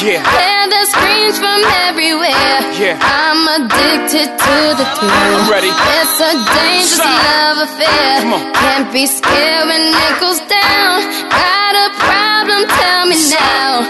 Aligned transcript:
Yeah. 0.00 0.24
Hear 0.24 0.64
the 0.72 0.82
screams 0.88 1.36
from 1.36 1.60
everywhere. 1.84 2.56
Yeah. 2.80 2.96
I'm 3.04 3.44
addicted 3.60 4.32
to 4.32 4.56
the 4.80 4.86
thrill. 4.96 5.12
I'm 5.12 5.44
ready. 5.52 5.68
It's 5.68 6.16
a 6.24 6.32
dangerous 6.40 6.96
Sign. 6.96 7.20
love 7.20 7.68
affair. 7.68 8.24
Come 8.24 8.32
on. 8.32 8.42
Can't 8.56 8.88
be 8.96 9.04
scared 9.04 9.68
when 9.68 9.84
it 9.92 10.14
goes 10.16 10.40
down. 10.48 11.04
Got 11.28 11.74
a 11.76 11.88
problem? 12.00 12.64
Tell 12.80 13.04
me 13.12 13.18
now. 13.28 13.84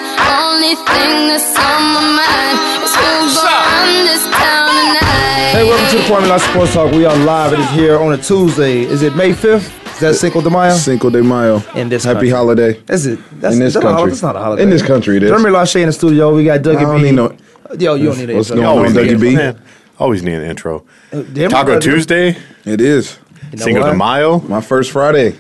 Only 0.51 0.75
thing 0.75 1.31
that's 1.31 1.55
on 1.55 1.83
my 1.95 2.03
mind 2.19 2.57
is 2.83 2.91
who's 2.91 3.39
Sign. 3.39 3.47
gonna 3.47 3.71
run 3.71 3.91
this 4.11 4.25
town 4.35 4.67
tonight. 4.83 5.55
Hey, 5.55 5.63
welcome 5.63 5.89
to 5.95 5.97
the 6.03 6.07
Kwamie 6.11 6.27
Lassiter 6.29 6.51
Sports 6.53 6.75
Talk. 6.75 6.91
We 6.91 7.05
are 7.07 7.17
live. 7.23 7.53
It 7.53 7.61
is 7.61 7.71
here 7.71 7.99
on 7.99 8.13
a 8.13 8.19
Tuesday. 8.19 8.83
Is 8.83 9.03
it 9.03 9.15
May 9.15 9.31
5th? 9.31 9.80
Is 10.01 10.13
that 10.13 10.15
Cinco 10.15 10.41
de 10.41 10.49
Mayo? 10.51 10.75
Cinco 10.75 11.11
de 11.11 11.23
Mayo. 11.23 11.63
In 11.75 11.89
this 11.91 12.05
Happy 12.05 12.15
country. 12.15 12.31
holiday. 12.31 12.81
Is 12.89 13.07
it? 13.07 13.19
That's, 13.41 13.55
In 13.55 13.61
this 13.61 13.75
that's 13.75 13.85
not 13.85 13.91
a 13.91 13.95
hol- 13.95 13.97
country. 13.97 14.11
That's 14.13 14.23
not 14.23 14.37
a 14.37 14.39
holiday. 14.39 14.63
In 14.63 14.71
this 14.71 14.83
country, 14.83 15.17
it 15.19 15.23
is. 15.25 15.31
Jeremy 15.31 15.51
Lachey 15.51 15.81
in 15.83 15.87
the 15.89 15.93
studio. 15.93 16.35
We 16.35 16.45
got 16.45 16.61
Dougie 16.61 16.77
I 16.79 16.83
don't 16.83 16.97
B. 17.03 17.03
need 17.11 17.15
no- 17.17 17.37
Yo, 17.79 17.95
you 17.97 18.07
don't 18.07 18.19
need 18.19 18.31
an 18.31 18.37
What's 18.37 18.51
intro. 18.51 18.63
going 18.65 18.67
on, 18.67 18.77
Always 18.79 18.95
Dougie 18.95 19.11
need, 19.13 19.21
B? 19.21 19.37
man, 19.37 19.63
always 19.99 20.23
need 20.23 20.35
an 20.35 20.43
intro. 20.45 20.85
Uh, 21.13 21.23
Taco 21.49 21.79
Tuesday, 21.79 22.37
It 22.65 22.81
is 22.81 23.19
You 23.53 23.59
know 23.59 23.65
Cinco 23.65 23.81
what? 23.83 23.91
de 23.91 23.97
Mayo. 23.97 24.41
my 24.41 24.61
first 24.61 24.91
Friday 24.91 25.37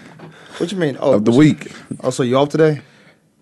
What 0.59 0.71
you 0.71 0.79
mean? 0.79 0.97
Oh, 1.01 1.15
of 1.15 1.25
the 1.25 1.33
week. 1.33 1.73
Oh, 2.05 2.11
so 2.11 2.23
you 2.23 2.37
off 2.37 2.51
today? 2.51 2.83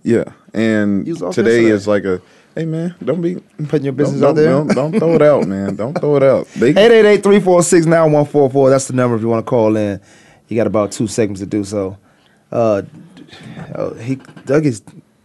Yeah, 0.05 0.25
and 0.55 1.05
You 1.07 1.15
was 1.15 1.23
off 1.23 1.35
today 1.35 1.65
is 1.67 1.87
like 1.89 2.05
a 2.05 2.23
hey 2.55 2.65
man, 2.65 2.95
don't 3.05 3.21
be 3.21 3.37
Putting 3.67 3.85
your 3.85 3.93
business 3.93 4.21
don't, 4.21 4.31
out 4.31 4.37
there. 4.37 4.51
Don't, 4.51 4.69
don't 4.69 4.99
throw 4.99 5.15
it 5.17 5.23
out, 5.23 5.47
man. 5.49 5.75
Don't 5.77 5.93
throw 5.99 6.17
it 6.17 6.23
out. 6.23 6.47
They, 6.57 6.73
888-346-9144. 6.73 8.71
That's 8.71 8.87
the 8.87 8.95
number 8.95 9.17
if 9.17 9.23
you 9.23 9.29
want 9.29 9.45
to 9.45 9.51
call 9.51 9.77
in. 9.77 10.01
You 10.49 10.57
got 10.57 10.67
about 10.67 10.93
two 10.93 11.07
seconds 11.07 11.41
to 11.41 11.47
do 11.47 11.63
so. 11.65 11.99
Uh, 12.51 12.83
oh, 13.75 13.95
he 13.95 14.17
Dougie's 14.47 14.83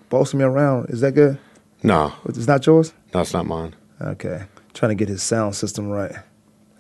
bossing 0.09 0.39
me 0.39 0.45
around. 0.45 0.89
Is 0.89 1.01
that 1.01 1.13
good? 1.13 1.37
No, 1.81 2.13
It's 2.25 2.47
not 2.47 2.65
yours? 2.65 2.93
no, 3.13 3.21
it's 3.21 3.33
not 3.33 3.45
mine. 3.45 3.75
Okay. 4.01 4.43
Trying 4.73 4.89
to 4.89 4.95
get 4.95 5.07
his 5.09 5.21
sound 5.23 5.55
system 5.55 5.89
right. 5.89 6.13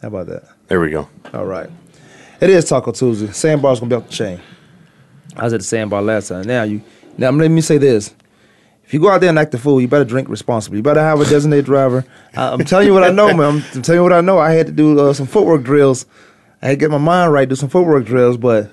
How 0.01 0.07
about 0.09 0.27
that? 0.27 0.43
There 0.67 0.79
we 0.79 0.89
go. 0.89 1.07
All 1.33 1.45
right. 1.45 1.69
It 2.41 2.49
is 2.49 2.65
Taco 2.65 2.91
Tuesday. 2.91 3.27
Sandbar's 3.27 3.79
gonna 3.79 3.89
be 3.89 3.95
off 3.95 4.07
the 4.07 4.13
chain. 4.13 4.41
I 5.37 5.43
was 5.45 5.53
at 5.53 5.61
the 5.61 5.65
sandbar 5.65 6.01
last 6.01 6.27
time. 6.27 6.43
Now 6.45 6.63
you 6.63 6.81
now 7.17 7.31
let 7.31 7.49
me 7.49 7.61
say 7.61 7.77
this. 7.77 8.13
If 8.83 8.93
you 8.93 8.99
go 8.99 9.09
out 9.09 9.21
there 9.21 9.29
and 9.29 9.39
act 9.39 9.53
a 9.53 9.57
fool, 9.57 9.79
you 9.79 9.87
better 9.87 10.03
drink 10.03 10.27
responsibly. 10.27 10.77
You 10.79 10.83
better 10.83 10.99
have 10.99 11.21
a 11.21 11.25
designated 11.25 11.65
driver. 11.65 12.05
I, 12.35 12.49
I'm 12.49 12.65
telling 12.65 12.87
you 12.87 12.93
what 12.93 13.03
I 13.03 13.09
know, 13.11 13.27
man. 13.33 13.39
I'm, 13.57 13.63
I'm 13.73 13.81
telling 13.81 13.99
you 13.99 14.03
what 14.03 14.11
I 14.13 14.19
know. 14.21 14.39
I 14.39 14.51
had 14.51 14.65
to 14.67 14.71
do 14.73 14.99
uh, 14.99 15.13
some 15.13 15.25
footwork 15.27 15.63
drills. 15.63 16.05
I 16.63 16.67
had 16.67 16.71
to 16.71 16.77
get 16.77 16.89
my 16.91 16.97
mind 16.97 17.31
right, 17.33 17.47
do 17.47 17.55
some 17.55 17.67
footwork 17.69 18.05
drills, 18.05 18.37
but 18.37 18.71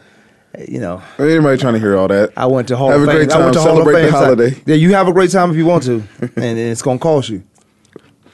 you 0.67 0.79
know, 0.81 1.03
anybody 1.19 1.59
trying 1.61 1.75
to 1.75 1.81
hear 1.81 1.97
all 1.97 2.09
that? 2.09 2.33
I 2.37 2.47
went 2.47 2.69
to 2.69 2.77
Hall 2.77 2.91
Have 2.91 3.03
of 3.03 3.09
a 3.09 3.11
Fame. 3.11 3.17
great 3.17 3.33
I 3.33 3.39
went 3.41 3.45
time. 3.47 3.53
to 3.55 3.61
Hall 3.61 3.69
of 3.71 3.75
Celebrate 3.85 4.01
the 4.03 4.07
Fame. 4.13 4.13
holiday. 4.13 4.63
Yeah, 4.67 4.75
you 4.77 4.95
have 4.95 5.09
a 5.09 5.13
great 5.13 5.31
time 5.33 5.51
if 5.51 5.57
you 5.57 5.67
want 5.67 5.83
to, 5.85 6.03
and 6.37 6.59
it's 6.59 6.83
gonna 6.83 6.99
cost 7.01 7.29
you. 7.29 7.43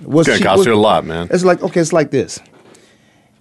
What's 0.00 0.28
It's 0.28 0.36
gonna 0.36 0.38
cheap- 0.38 0.46
cost 0.46 0.58
what- 0.58 0.66
you 0.66 0.74
a 0.74 0.76
lot, 0.76 1.04
man. 1.06 1.28
It's 1.30 1.42
like 1.44 1.62
okay, 1.62 1.80
it's 1.80 1.92
like 1.94 2.10
this. 2.10 2.38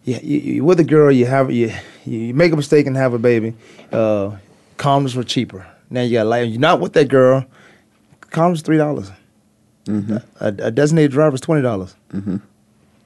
Yeah, 0.05 0.19
you, 0.23 0.39
you 0.39 0.63
with 0.63 0.79
a 0.79 0.83
girl, 0.85 1.11
you 1.11 1.25
have 1.25 1.51
you 1.51 1.73
you 2.05 2.33
make 2.33 2.53
a 2.53 2.55
mistake 2.55 2.87
and 2.87 2.95
have 2.95 3.13
a 3.13 3.19
baby. 3.19 3.53
Uh, 3.91 4.37
condoms 4.77 5.15
were 5.15 5.23
cheaper. 5.23 5.67
Now 5.89 6.01
you 6.01 6.13
got 6.13 6.27
like 6.27 6.49
you're 6.49 6.59
not 6.59 6.79
with 6.79 6.93
that 6.93 7.09
girl. 7.09 7.45
Condoms 8.31 8.63
three 8.63 8.77
dollars. 8.77 9.11
Mm-hmm. 9.85 10.17
A, 10.39 10.47
a 10.47 10.71
designated 10.71 11.11
driver 11.11 11.35
is 11.35 11.41
twenty 11.41 11.61
dollars. 11.61 11.95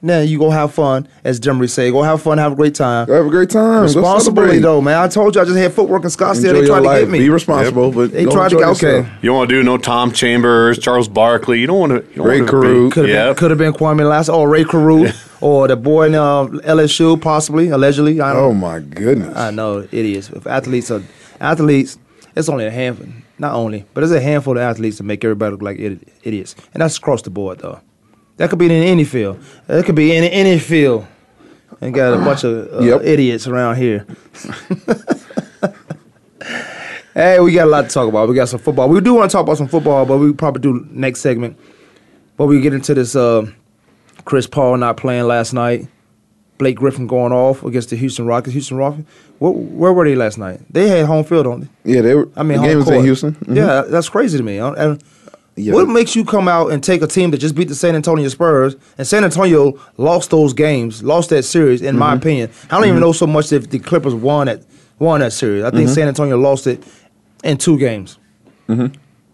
Now 0.02 0.20
you 0.20 0.38
go 0.38 0.48
have 0.48 0.72
fun, 0.72 1.06
as 1.24 1.38
Demery 1.38 1.68
say. 1.68 1.90
Go 1.90 2.02
have 2.02 2.22
fun, 2.22 2.38
have 2.38 2.52
a 2.52 2.54
great 2.56 2.74
time. 2.74 3.06
Go 3.06 3.14
have 3.14 3.26
a 3.26 3.30
great 3.30 3.50
time. 3.50 3.82
Responsibly 3.82 4.58
though, 4.58 4.80
man. 4.80 4.96
I 4.98 5.08
told 5.08 5.34
you 5.34 5.42
I 5.42 5.44
just 5.44 5.58
had 5.58 5.74
footwork 5.74 6.04
in 6.04 6.08
Scottsdale. 6.08 6.50
Enjoy 6.50 6.60
they 6.62 6.66
tried 6.66 6.78
to 6.80 6.84
life. 6.86 7.00
get 7.02 7.08
me. 7.10 7.18
Be 7.18 7.28
responsible, 7.28 7.92
but 7.92 8.10
They 8.12 8.24
go 8.24 8.30
tried 8.30 8.48
to 8.48 8.56
get 8.56 8.68
okay. 8.68 9.06
You 9.20 9.28
don't 9.28 9.36
want 9.36 9.50
to 9.50 9.56
do 9.56 9.62
no 9.62 9.76
Tom 9.76 10.10
Chambers, 10.12 10.78
Charles 10.78 11.06
Barkley. 11.06 11.60
You 11.60 11.66
don't 11.66 11.78
want 11.78 12.14
to. 12.14 12.22
Rae 12.22 12.40
Carruth. 12.46 12.94
Could 12.94 13.04
have 13.08 13.14
Yeah. 13.14 13.26
been, 13.26 13.34
could 13.36 13.50
have 13.50 13.58
been 13.58 13.72
Kwamie 13.74 14.08
Lassiter 14.08 14.36
or 14.38 14.48
Rae 14.48 14.64
Carruth 14.64 15.38
or 15.42 15.68
the 15.68 15.76
boy 15.76 16.06
in 16.06 16.14
uh, 16.14 16.44
LSU, 16.46 17.20
possibly, 17.20 17.68
allegedly. 17.68 18.22
I 18.22 18.32
don't. 18.32 18.42
Oh 18.42 18.54
my 18.54 18.78
goodness. 18.80 19.36
I 19.36 19.50
know 19.50 19.86
idiots. 19.92 20.30
If 20.30 20.46
athletes 20.46 20.90
are 20.90 21.02
athletes, 21.40 21.98
it's 22.34 22.48
only 22.48 22.64
a 22.66 22.70
handful. 22.70 23.06
Not 23.38 23.54
only, 23.54 23.84
but 23.94 24.02
it's 24.02 24.12
a 24.12 24.20
handful 24.20 24.56
of 24.56 24.62
athletes 24.62 24.96
to 24.98 25.02
make 25.02 25.24
everybody 25.24 25.52
look 25.52 25.62
like 25.62 25.78
idiots, 25.78 26.54
and 26.74 26.82
that's 26.82 26.96
across 26.98 27.20
the 27.22 27.30
board 27.30 27.58
though. 27.58 27.80
That 28.40 28.48
could 28.48 28.58
be 28.58 28.64
in 28.64 28.72
any 28.72 29.04
field. 29.04 29.38
That 29.66 29.84
could 29.84 29.94
be 29.94 30.16
in 30.16 30.24
any 30.24 30.58
field. 30.58 31.06
And 31.82 31.92
got 31.92 32.14
a 32.14 32.24
bunch 32.24 32.42
of 32.42 32.72
uh, 32.72 32.80
Yep. 32.80 33.02
idiots 33.04 33.46
around 33.46 33.76
here. 33.76 34.06
hey, 37.14 37.38
we 37.40 37.52
got 37.52 37.66
a 37.66 37.70
lot 37.70 37.82
to 37.82 37.88
talk 37.88 38.08
about. 38.08 38.28
We 38.30 38.34
got 38.34 38.48
some 38.48 38.60
football. 38.60 38.88
We 38.88 39.00
do 39.02 39.12
want 39.14 39.30
to 39.30 39.36
talk 39.36 39.42
about 39.44 39.58
some 39.58 39.68
football, 39.68 40.06
but 40.06 40.16
we 40.16 40.32
probably 40.32 40.62
do 40.62 40.86
next 40.90 41.20
segment. 41.20 41.58
But 42.38 42.46
we 42.46 42.62
get 42.62 42.72
into 42.72 42.94
this 42.94 43.14
uh, 43.14 43.46
Chris 44.24 44.46
Paul 44.46 44.78
not 44.78 44.96
playing 44.96 45.24
last 45.24 45.52
night. 45.52 45.86
Blake 46.56 46.76
Griffin 46.76 47.06
going 47.06 47.32
off 47.32 47.62
against 47.62 47.90
the 47.90 47.96
Houston 47.96 48.24
Rockets. 48.26 48.52
Houston 48.54 48.76
Rockets. 48.78 49.06
Where, 49.38 49.52
where 49.52 49.92
were 49.92 50.04
they 50.06 50.14
last 50.14 50.38
night? 50.38 50.60
They 50.70 50.88
had 50.88 51.04
home 51.06 51.24
field, 51.24 51.44
don't 51.44 51.60
they? 51.84 51.94
yeah, 51.94 52.00
they 52.02 52.14
were. 52.14 52.28
I 52.36 52.42
mean, 52.42 52.60
the 52.62 52.68
game 52.68 52.76
was 52.78 52.84
court. 52.86 52.96
in 52.98 53.04
Houston. 53.04 53.32
Mhm. 53.34 53.56
Yeah, 53.56 53.82
that's 53.82 54.08
crazy 54.08 54.36
to 54.38 54.44
me. 54.44 54.58
Uh, 54.58 54.72
And 54.72 55.04
Yeah. 55.56 55.74
what 55.74 55.88
makes 55.88 56.16
you 56.16 56.24
come 56.24 56.48
out 56.48 56.72
and 56.72 56.82
take 56.82 57.02
a 57.02 57.06
team 57.06 57.32
that 57.32 57.38
just 57.38 57.54
beat 57.54 57.68
the 57.68 57.74
San 57.74 57.94
Antonio 57.94 58.26
Spurs 58.28 58.76
and 58.96 59.06
San 59.06 59.24
Antonio 59.24 59.78
lost 59.98 60.30
those 60.30 60.52
games, 60.54 61.02
lost 61.02 61.28
that 61.30 61.42
series? 61.42 61.82
In 61.82 61.88
Mm-hmm. 61.90 61.98
my 61.98 62.14
opinion, 62.14 62.50
I 62.70 62.78
don't 62.78 62.88
even 62.88 63.00
know 63.00 63.12
so 63.12 63.26
much 63.26 63.52
if 63.52 63.68
the 63.68 63.78
Clippers 63.78 64.14
won 64.14 64.46
that 64.46 64.62
won 64.98 65.20
that 65.20 65.32
series. 65.32 65.64
I 65.64 65.70
think 65.70 65.86
Mm-hmm. 65.86 65.94
San 65.94 66.08
Antonio 66.08 66.38
lost 66.38 66.66
it 66.66 66.82
in 67.44 67.56
two 67.58 67.78
games. 67.78 68.18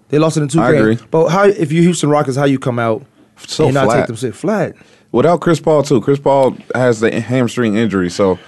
They 0.09 0.19
lost 0.19 0.37
it 0.37 0.43
in 0.43 0.49
two 0.49 0.61
I 0.61 0.73
games. 0.73 0.81
agree. 1.01 1.09
But 1.11 1.29
how 1.29 1.45
if 1.45 1.71
you 1.73 1.83
Houston 1.83 2.09
Rockets, 2.11 2.37
how 2.37 2.45
you 2.45 2.59
come 2.59 2.79
out 2.79 3.05
So 3.47 3.67
and 3.67 3.75
not 3.75 3.85
flat. 3.87 3.97
take 3.99 4.07
them 4.07 4.17
sit 4.17 4.35
flat? 4.35 4.75
Without 5.13 5.41
Chris 5.41 5.61
Paul 5.61 5.83
too. 5.83 6.01
Chris 6.01 6.19
Paul 6.19 6.57
has 6.75 7.01
the 7.01 7.21
hamstring 7.21 7.77
injury, 7.77 8.11
so 8.11 8.39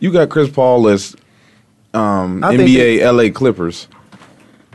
you 0.00 0.10
got 0.12 0.28
Chris 0.30 0.48
Paul 0.50 0.88
as 0.88 1.14
um, 1.94 2.40
NBA 2.42 3.00
LA 3.02 3.32
Clippers, 3.32 3.88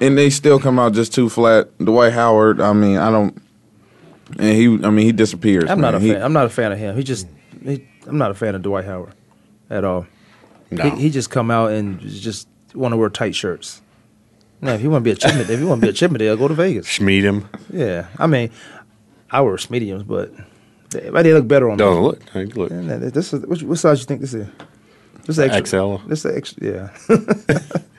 and 0.02 0.18
they 0.18 0.30
still 0.30 0.60
come 0.60 0.80
out 0.80 0.94
just 0.94 1.14
too 1.14 1.30
flat. 1.30 1.70
Dwight 1.78 2.14
Howard, 2.14 2.60
I 2.62 2.74
mean, 2.74 2.98
I 2.98 3.10
don't, 3.12 3.42
and 4.38 4.56
he, 4.56 4.66
I 4.86 4.90
mean, 4.90 5.06
he 5.06 5.12
disappears. 5.12 5.70
I'm 5.70 5.82
not 5.82 5.96
a. 5.96 6.00
He- 6.00 6.12
fan. 6.14 6.22
I'm 6.22 6.34
not 6.34 6.46
a 6.46 6.50
fan 6.50 6.72
of 6.72 6.80
him. 6.80 6.96
He 6.96 7.04
just, 7.04 7.28
he, 7.64 7.88
I'm 8.08 8.18
not 8.18 8.32
a 8.32 8.34
fan 8.34 8.56
of 8.56 8.62
Dwight 8.62 8.86
Howard 8.86 9.14
at 9.70 9.84
all. 9.84 10.06
No. 10.72 10.90
He, 10.92 11.04
he 11.04 11.10
just 11.10 11.30
come 11.30 11.52
out 11.52 11.72
and 11.72 12.00
just 12.00 12.48
want 12.74 12.94
to 12.94 12.98
wear 12.98 13.10
tight 13.10 13.36
shirts. 13.36 13.82
Now, 14.62 14.74
if 14.74 14.82
you 14.82 14.90
want 14.90 15.04
to 15.04 15.06
be 15.06 15.12
a 15.12 15.16
Chippendale, 15.16 15.52
if 15.52 15.60
you 15.60 15.68
want 15.68 15.82
to 15.82 15.88
be 15.88 15.90
a 15.90 15.94
Chippendale, 15.94 16.38
go 16.38 16.48
to 16.48 16.54
Vegas. 16.54 16.88
Schmeed 16.88 17.22
him. 17.24 17.48
Yeah, 17.72 18.08
I 18.18 18.28
mean, 18.28 18.50
I 19.30 19.42
wear 19.42 19.58
mediums, 19.70 20.04
but 20.04 20.32
they, 20.90 21.10
but 21.10 21.24
they 21.24 21.34
look 21.34 21.48
better 21.48 21.70
on 21.70 21.78
Don't 21.78 21.98
me. 21.98 22.02
look. 22.04 22.30
Hey, 22.30 22.46
Look. 22.46 22.72
And 22.72 22.90
that- 22.90 23.14
This 23.14 23.34
is 23.34 23.46
what, 23.46 23.62
what 23.64 23.78
size 23.78 24.00
you 24.00 24.06
think 24.06 24.22
this 24.22 24.34
is? 24.34 24.48
This 25.26 25.38
is 25.38 25.40
extra. 25.40 25.80
XL. 26.00 26.08
This 26.08 26.26
is 26.26 26.36
extra. 26.38 26.66
Yeah. 27.10 27.60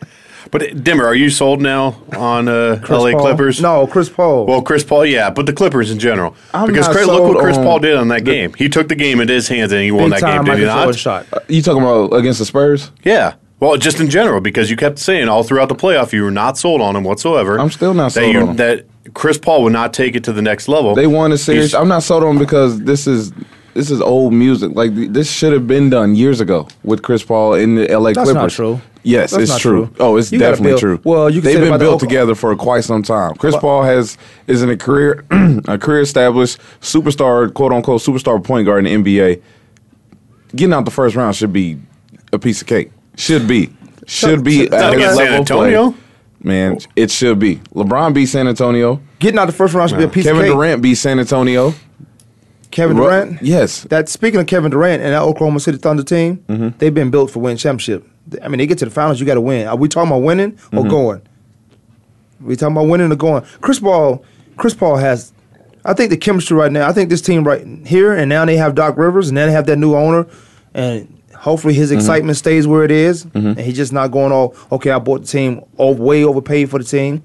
But 0.54 0.62
uh, 0.62 0.74
Dimmer, 0.74 1.04
are 1.04 1.16
you 1.16 1.30
sold 1.30 1.60
now 1.60 1.96
on 2.16 2.46
uh, 2.46 2.80
LA 2.88 3.10
Paul? 3.10 3.20
Clippers? 3.22 3.60
No, 3.60 3.88
Chris 3.88 4.08
Paul. 4.08 4.46
Well, 4.46 4.62
Chris 4.62 4.84
Paul, 4.84 5.04
yeah, 5.04 5.28
but 5.28 5.46
the 5.46 5.52
Clippers 5.52 5.90
in 5.90 5.98
general. 5.98 6.36
I'm 6.54 6.68
because 6.68 6.86
not 6.86 6.94
Chris, 6.94 7.06
look 7.08 7.34
what 7.34 7.42
Chris 7.42 7.56
on 7.56 7.64
Paul 7.64 7.80
did 7.80 7.96
on 7.96 8.06
that 8.08 8.24
the- 8.24 8.30
game. 8.30 8.54
He 8.54 8.68
took 8.68 8.88
the 8.88 8.94
game 8.94 9.20
into 9.20 9.32
his 9.32 9.48
hands 9.48 9.72
and 9.72 9.82
he 9.82 9.90
won 9.90 10.10
that 10.10 10.20
game, 10.20 10.30
time 10.36 10.44
did 10.44 10.58
he 10.60 10.64
not? 10.64 10.94
shot. 10.94 11.26
You 11.48 11.60
talking 11.60 11.82
about 11.82 12.12
against 12.14 12.38
the 12.38 12.44
Spurs? 12.44 12.92
Yeah. 13.02 13.34
Well, 13.58 13.76
just 13.78 13.98
in 13.98 14.08
general, 14.10 14.40
because 14.40 14.70
you 14.70 14.76
kept 14.76 15.00
saying 15.00 15.28
all 15.28 15.42
throughout 15.42 15.68
the 15.70 15.74
playoff 15.74 16.12
you 16.12 16.22
were 16.22 16.30
not 16.30 16.56
sold 16.56 16.80
on 16.80 16.94
him 16.94 17.02
whatsoever. 17.02 17.58
I'm 17.58 17.70
still 17.70 17.92
not 17.92 18.12
that 18.12 18.20
sold 18.22 18.32
you, 18.32 18.40
on 18.40 18.48
him. 18.50 18.56
That 18.56 18.86
Chris 19.14 19.38
Paul 19.38 19.64
would 19.64 19.72
not 19.72 19.92
take 19.92 20.14
it 20.14 20.22
to 20.24 20.32
the 20.32 20.42
next 20.42 20.68
level. 20.68 20.94
They 20.94 21.08
won 21.08 21.32
a 21.32 21.36
series. 21.38 21.70
He's- 21.72 21.74
I'm 21.74 21.88
not 21.88 22.04
sold 22.04 22.22
on 22.22 22.36
him 22.36 22.38
because 22.38 22.78
this 22.82 23.08
is 23.08 23.32
this 23.74 23.90
is 23.90 24.00
old 24.00 24.32
music. 24.32 24.70
Like 24.76 24.92
this 24.94 25.28
should 25.28 25.52
have 25.52 25.66
been 25.66 25.90
done 25.90 26.14
years 26.14 26.40
ago 26.40 26.68
with 26.84 27.02
Chris 27.02 27.24
Paul 27.24 27.54
in 27.54 27.74
the 27.74 27.88
LA 27.90 28.12
That's 28.12 28.18
Clippers. 28.30 28.34
not 28.34 28.50
true. 28.52 28.80
Yes, 29.06 29.32
That's 29.32 29.50
it's 29.50 29.58
true. 29.58 29.86
true. 29.86 29.96
Oh, 30.00 30.16
it's 30.16 30.32
You 30.32 30.38
definitely 30.38 30.80
true. 30.80 30.98
well, 31.04 31.28
you 31.28 31.40
can 31.40 31.44
they've 31.46 31.54
say 31.56 31.60
been 31.60 31.68
about 31.68 31.78
the 31.78 31.84
built 31.84 32.00
together 32.00 32.34
for 32.34 32.56
quite 32.56 32.84
some 32.84 33.02
time. 33.02 33.34
Chris 33.34 33.54
Paul 33.56 33.82
has 33.82 34.16
is 34.46 34.62
in 34.62 34.70
a 34.70 34.76
career 34.78 35.24
a 35.68 35.76
career 35.78 36.00
established 36.00 36.58
superstar, 36.80 37.52
quote 37.52 37.72
unquote 37.72 38.00
superstar 38.00 38.42
point 38.42 38.64
guard 38.66 38.86
in 38.86 39.02
the 39.02 39.18
NBA. 39.20 39.42
Getting 40.56 40.72
out 40.72 40.84
the 40.86 40.90
first 40.90 41.16
round 41.16 41.36
should 41.36 41.52
be 41.52 41.78
a 42.32 42.38
piece 42.38 42.60
of 42.62 42.66
cake. 42.66 42.90
Should 43.16 43.46
be. 43.46 43.72
should 44.06 44.42
be 44.42 44.64
Chuck- 44.68 44.72
at 44.72 44.80
Chuck- 44.80 44.94
his 44.94 45.02
Chuck- 45.04 45.14
San 45.14 45.16
level 45.16 45.40
of 45.42 45.46
play. 45.46 45.66
Antonio? 45.74 45.94
Man, 46.42 46.78
it 46.96 47.10
should 47.10 47.38
be. 47.38 47.56
LeBron 47.74 48.12
beat 48.14 48.26
San 48.26 48.46
Antonio. 48.48 49.00
Getting 49.18 49.38
out 49.38 49.46
the 49.46 49.52
first 49.52 49.72
round 49.74 49.90
should 49.90 49.98
be 49.98 50.04
a 50.04 50.08
piece 50.08 50.24
Kevin 50.24 50.40
of 50.42 50.46
cake. 50.46 50.52
Durant 50.54 50.82
beat 50.82 50.94
San 50.96 51.18
Antonio. 51.18 51.74
Kevin 52.70 52.96
Ru- 52.96 53.04
Durant. 53.04 53.42
Yes. 53.42 53.82
That 53.84 54.08
speaking 54.08 54.40
of 54.40 54.46
Kevin 54.46 54.70
Durant 54.70 55.02
and 55.02 55.12
that 55.12 55.22
Oklahoma 55.22 55.60
City 55.60 55.78
Thunder 55.78 56.02
team, 56.02 56.42
Mm-hmm. 56.48 56.68
they've 56.78 56.92
been 56.94 57.10
built 57.10 57.30
for 57.30 57.40
winning 57.40 57.56
championship. 57.56 58.06
I 58.42 58.48
mean, 58.48 58.58
they 58.58 58.66
get 58.66 58.78
to 58.78 58.84
the 58.84 58.90
finals, 58.90 59.20
you 59.20 59.26
got 59.26 59.34
to 59.34 59.40
win. 59.40 59.66
Are 59.66 59.76
we 59.76 59.88
talking 59.88 60.08
about 60.08 60.22
winning 60.22 60.52
or 60.72 60.80
Mm-hmm. 60.80 60.88
going? 60.88 61.22
We 62.40 62.56
talking 62.56 62.76
about 62.76 62.88
winning 62.88 63.10
or 63.12 63.16
going? 63.16 63.44
Chris 63.60 63.80
Paul, 63.80 64.24
Chris 64.56 64.74
Paul 64.74 64.96
has, 64.96 65.32
I 65.84 65.94
think 65.94 66.10
the 66.10 66.16
chemistry 66.16 66.56
right 66.56 66.72
now. 66.72 66.88
I 66.88 66.92
think 66.92 67.10
this 67.10 67.22
team 67.22 67.44
right 67.44 67.66
here 67.86 68.12
and 68.14 68.28
now 68.28 68.44
they 68.44 68.56
have 68.56 68.74
Doc 68.74 68.96
Rivers 68.96 69.28
and 69.28 69.34
now 69.34 69.46
they 69.46 69.52
have 69.52 69.66
that 69.66 69.76
new 69.76 69.94
owner, 69.94 70.26
and 70.72 71.22
hopefully 71.36 71.74
his 71.74 71.90
mm-hmm. 71.90 71.98
excitement 71.98 72.36
stays 72.38 72.66
where 72.66 72.84
it 72.84 72.90
is, 72.90 73.26
mm-hmm. 73.26 73.48
and 73.48 73.60
he's 73.60 73.76
just 73.76 73.92
not 73.92 74.10
going 74.10 74.32
all 74.32 74.56
okay. 74.72 74.90
I 74.90 74.98
bought 74.98 75.22
the 75.22 75.26
team 75.26 75.62
over, 75.78 76.02
way 76.02 76.24
overpaid 76.24 76.70
for 76.70 76.78
the 76.78 76.84
team, 76.84 77.22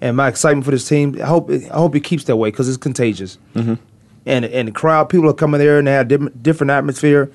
and 0.00 0.16
my 0.16 0.28
excitement 0.28 0.64
for 0.64 0.70
this 0.70 0.88
team. 0.88 1.16
I 1.20 1.26
hope 1.26 1.50
it, 1.50 1.70
I 1.70 1.76
hope 1.76 1.94
it 1.94 2.00
keeps 2.00 2.24
that 2.24 2.36
way 2.36 2.50
because 2.50 2.68
it's 2.68 2.78
contagious 2.78 3.38
mm-hmm. 3.54 3.74
and 4.24 4.44
and 4.46 4.68
the 4.68 4.72
crowd, 4.72 5.10
people 5.10 5.28
are 5.28 5.34
coming 5.34 5.58
there 5.58 5.78
and 5.78 5.86
they 5.86 5.92
have 5.92 6.08
different, 6.08 6.42
different 6.42 6.70
atmosphere. 6.70 7.30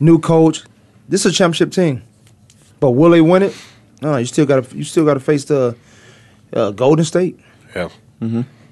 New 0.00 0.18
coach, 0.18 0.64
this 1.08 1.24
is 1.26 1.32
a 1.32 1.34
championship 1.34 1.70
team, 1.72 2.02
but 2.80 2.90
will 2.92 3.10
they 3.10 3.20
win 3.20 3.42
it? 3.42 3.56
No, 4.02 4.16
you 4.16 4.26
still 4.26 4.46
got 4.46 4.64
to 4.64 4.76
you 4.76 4.84
still 4.84 5.04
got 5.04 5.14
to 5.14 5.20
face 5.20 5.44
the 5.44 5.76
uh, 6.52 6.70
Golden 6.72 7.04
State. 7.04 7.38
Yeah. 7.74 7.88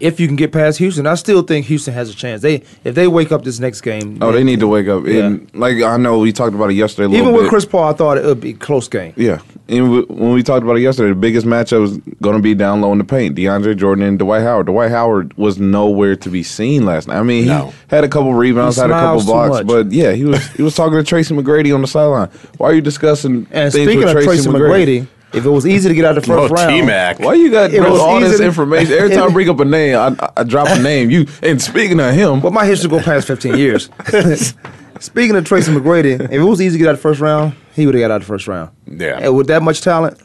If 0.00 0.19
you 0.19 0.26
can 0.26 0.34
get 0.34 0.50
past 0.50 0.79
Houston, 0.79 1.06
I 1.06 1.14
still 1.14 1.43
think 1.43 1.67
Houston 1.67 1.94
has 1.94 2.11
a 2.11 2.14
chance. 2.14 2.43
They 2.43 2.64
if 2.82 2.94
they 2.94 3.06
wake 3.06 3.31
up 3.31 3.44
this 3.44 3.61
next 3.61 3.82
game. 3.82 4.19
Oh, 4.20 4.32
they 4.32 4.43
need 4.43 4.58
to 4.61 4.67
wake 4.67 4.88
up. 4.88 5.06
Yeah. 5.06 5.26
And 5.26 5.55
like 5.55 5.81
I 5.82 5.96
know 5.96 6.19
we 6.19 6.32
talked 6.32 6.55
about 6.56 6.70
it 6.70 6.75
yesterday. 6.75 7.06
A 7.06 7.08
little 7.08 7.26
Even 7.26 7.34
with 7.34 7.44
bit. 7.44 7.50
Chris 7.50 7.64
Paul, 7.64 7.84
I 7.84 7.93
thought 7.93 8.19
it 8.19 8.25
would 8.25 8.40
be 8.40 8.50
a 8.50 8.55
close 8.55 8.88
game. 8.88 9.12
Yeah, 9.17 9.40
and 9.69 9.79
w- 9.87 10.06
when 10.06 10.32
we 10.32 10.43
talked 10.43 10.62
about 10.64 10.76
it 10.76 10.81
yesterday, 10.81 11.11
the 11.11 11.14
biggest 11.14 11.47
matchup 11.47 11.81
was 11.81 11.97
going 12.20 12.37
to 12.37 12.43
be 12.43 12.55
down 12.55 12.81
low 12.81 12.93
in 12.93 12.99
the 12.99 13.05
paint: 13.05 13.37
DeAndre 13.37 13.76
Jordan 13.76 14.05
and 14.05 14.19
Dwight 14.19 14.43
Howard. 14.43 14.67
Dwight 14.67 14.91
Howard 14.91 15.37
was 15.37 15.59
nowhere 15.59 16.17
to 16.17 16.29
be 16.29 16.43
seen 16.43 16.85
last 16.85 17.09
night. 17.09 17.19
I 17.19 17.23
mean, 17.23 17.44
he 17.44 17.49
No. 17.49 17.73
had 17.88 18.05
a 18.05 18.09
couple 18.09 18.35
rebounds, 18.35 18.76
He 18.76 18.82
had 18.82 18.91
a 18.91 18.94
couple 18.94 19.25
blocks, 19.25 19.64
but 19.64 19.93
yeah, 19.93 20.12
he 20.12 20.25
was 20.25 20.47
he 20.53 20.62
was 20.62 20.75
talking 20.75 20.99
to 20.99 21.05
Tracy 21.05 21.35
McGrady 21.35 21.75
on 21.75 21.81
the 21.81 21.87
sideline. 21.88 22.29
Why 22.59 22.69
are 22.70 22.75
you 22.75 22.81
discussing 22.81 23.47
And 23.50 23.73
things 23.73 23.85
speaking 23.85 23.99
with 24.00 24.09
of 24.09 24.12
Tracy, 24.25 24.26
Tracy 24.44 24.49
McGrady, 24.49 25.06
if 25.32 25.47
it 25.47 25.50
was 25.50 25.67
easy 25.67 25.88
to 25.88 25.94
get 25.94 26.05
out 26.05 26.19
of 26.19 26.25
the 26.25 26.26
first 26.29 26.53
round, 26.53 26.70
T 26.70 26.82
Mac. 26.82 27.19
Why 27.20 27.35
you 27.35 27.50
got 27.50 27.73
It 27.73 27.81
was 27.81 27.99
all 28.00 28.20
this 28.20 28.38
to- 28.38 28.44
information? 28.44 28.93
Every 28.93 29.11
time 29.17 29.31
I 29.31 29.32
bring 29.32 29.49
up 29.49 29.61
a 29.61 29.65
name, 29.65 29.97
I, 29.97 30.15
I, 30.26 30.31
I 30.38 30.43
drop 30.44 30.69
a 30.69 30.79
name. 30.82 31.08
You 31.11 31.26
and 31.43 31.61
speaking 31.62 32.00
of 32.00 32.12
him, 32.15 32.41
Well, 32.43 32.53
my 32.53 32.67
history 32.67 32.91
go 32.91 33.00
past 33.00 33.26
15 33.29 33.56
years. 33.56 33.88
Speaking 35.03 35.35
of 35.35 35.45
Tracy 35.45 35.73
McGrady, 35.73 36.21
if 36.21 36.31
it 36.31 36.39
was 36.39 36.63
easy 36.63 36.79
to 36.79 36.85
get 36.85 36.89
out 36.89 36.93
the 36.93 36.99
first 36.99 37.21
round, 37.21 37.55
he 37.75 37.87
would 37.87 37.95
have 37.97 38.03
got 38.03 38.11
out 38.13 38.21
the 38.21 38.27
first 38.27 38.47
round. 38.47 38.71
Yeah. 38.87 39.19
And 39.21 39.37
with 39.37 39.49
that 39.49 39.61
much 39.61 39.81
talent, 39.81 40.21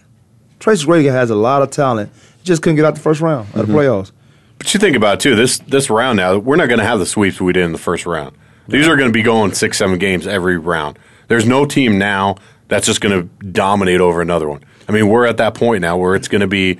Tracy 0.60 0.86
McGrady 0.86 1.12
has 1.12 1.32
a 1.32 1.36
lot 1.36 1.64
of 1.64 1.72
talent. 1.72 2.12
He 2.38 2.44
just 2.44 2.62
couldn't 2.62 2.76
get 2.76 2.86
out 2.86 2.94
the 2.94 3.02
first 3.02 3.20
round 3.20 3.48
of 3.50 3.54
the 3.54 3.64
mm-hmm. 3.64 3.76
playoffs. 3.76 4.12
But 4.60 4.72
you 4.72 4.80
think 4.80 4.96
about 4.96 5.16
it 5.16 5.20
too. 5.22 5.36
This 5.36 5.58
this 5.60 5.90
round 5.90 6.18
now, 6.18 6.38
we're 6.38 6.58
not 6.58 6.68
going 6.68 6.78
to 6.78 6.86
have 6.86 7.00
the 7.00 7.08
sweeps 7.08 7.42
we 7.42 7.54
did 7.54 7.64
in 7.64 7.72
the 7.72 7.80
first 7.80 8.06
round. 8.06 8.36
These 8.68 8.88
are 8.88 8.96
going 8.96 9.10
to 9.10 9.14
be 9.14 9.24
going 9.24 9.54
six, 9.54 9.80
seven 9.80 9.98
games 9.98 10.28
every 10.28 10.60
round. 10.60 11.00
There's 11.28 11.48
no 11.48 11.66
team 11.66 11.98
now 11.98 12.36
that's 12.68 12.86
just 12.86 13.02
going 13.02 13.20
to 13.20 13.46
dominate 13.46 14.00
over 14.00 14.22
another 14.22 14.48
one. 14.48 14.64
I 14.88 14.92
mean, 14.92 15.08
we're 15.08 15.26
at 15.26 15.38
that 15.38 15.56
point 15.56 15.82
now 15.82 15.98
where 15.98 16.14
it's 16.14 16.28
going 16.28 16.42
to 16.42 16.48
be 16.48 16.78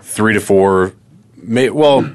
three 0.00 0.34
to 0.34 0.40
four. 0.40 0.94
May, 1.36 1.70
well, 1.70 2.14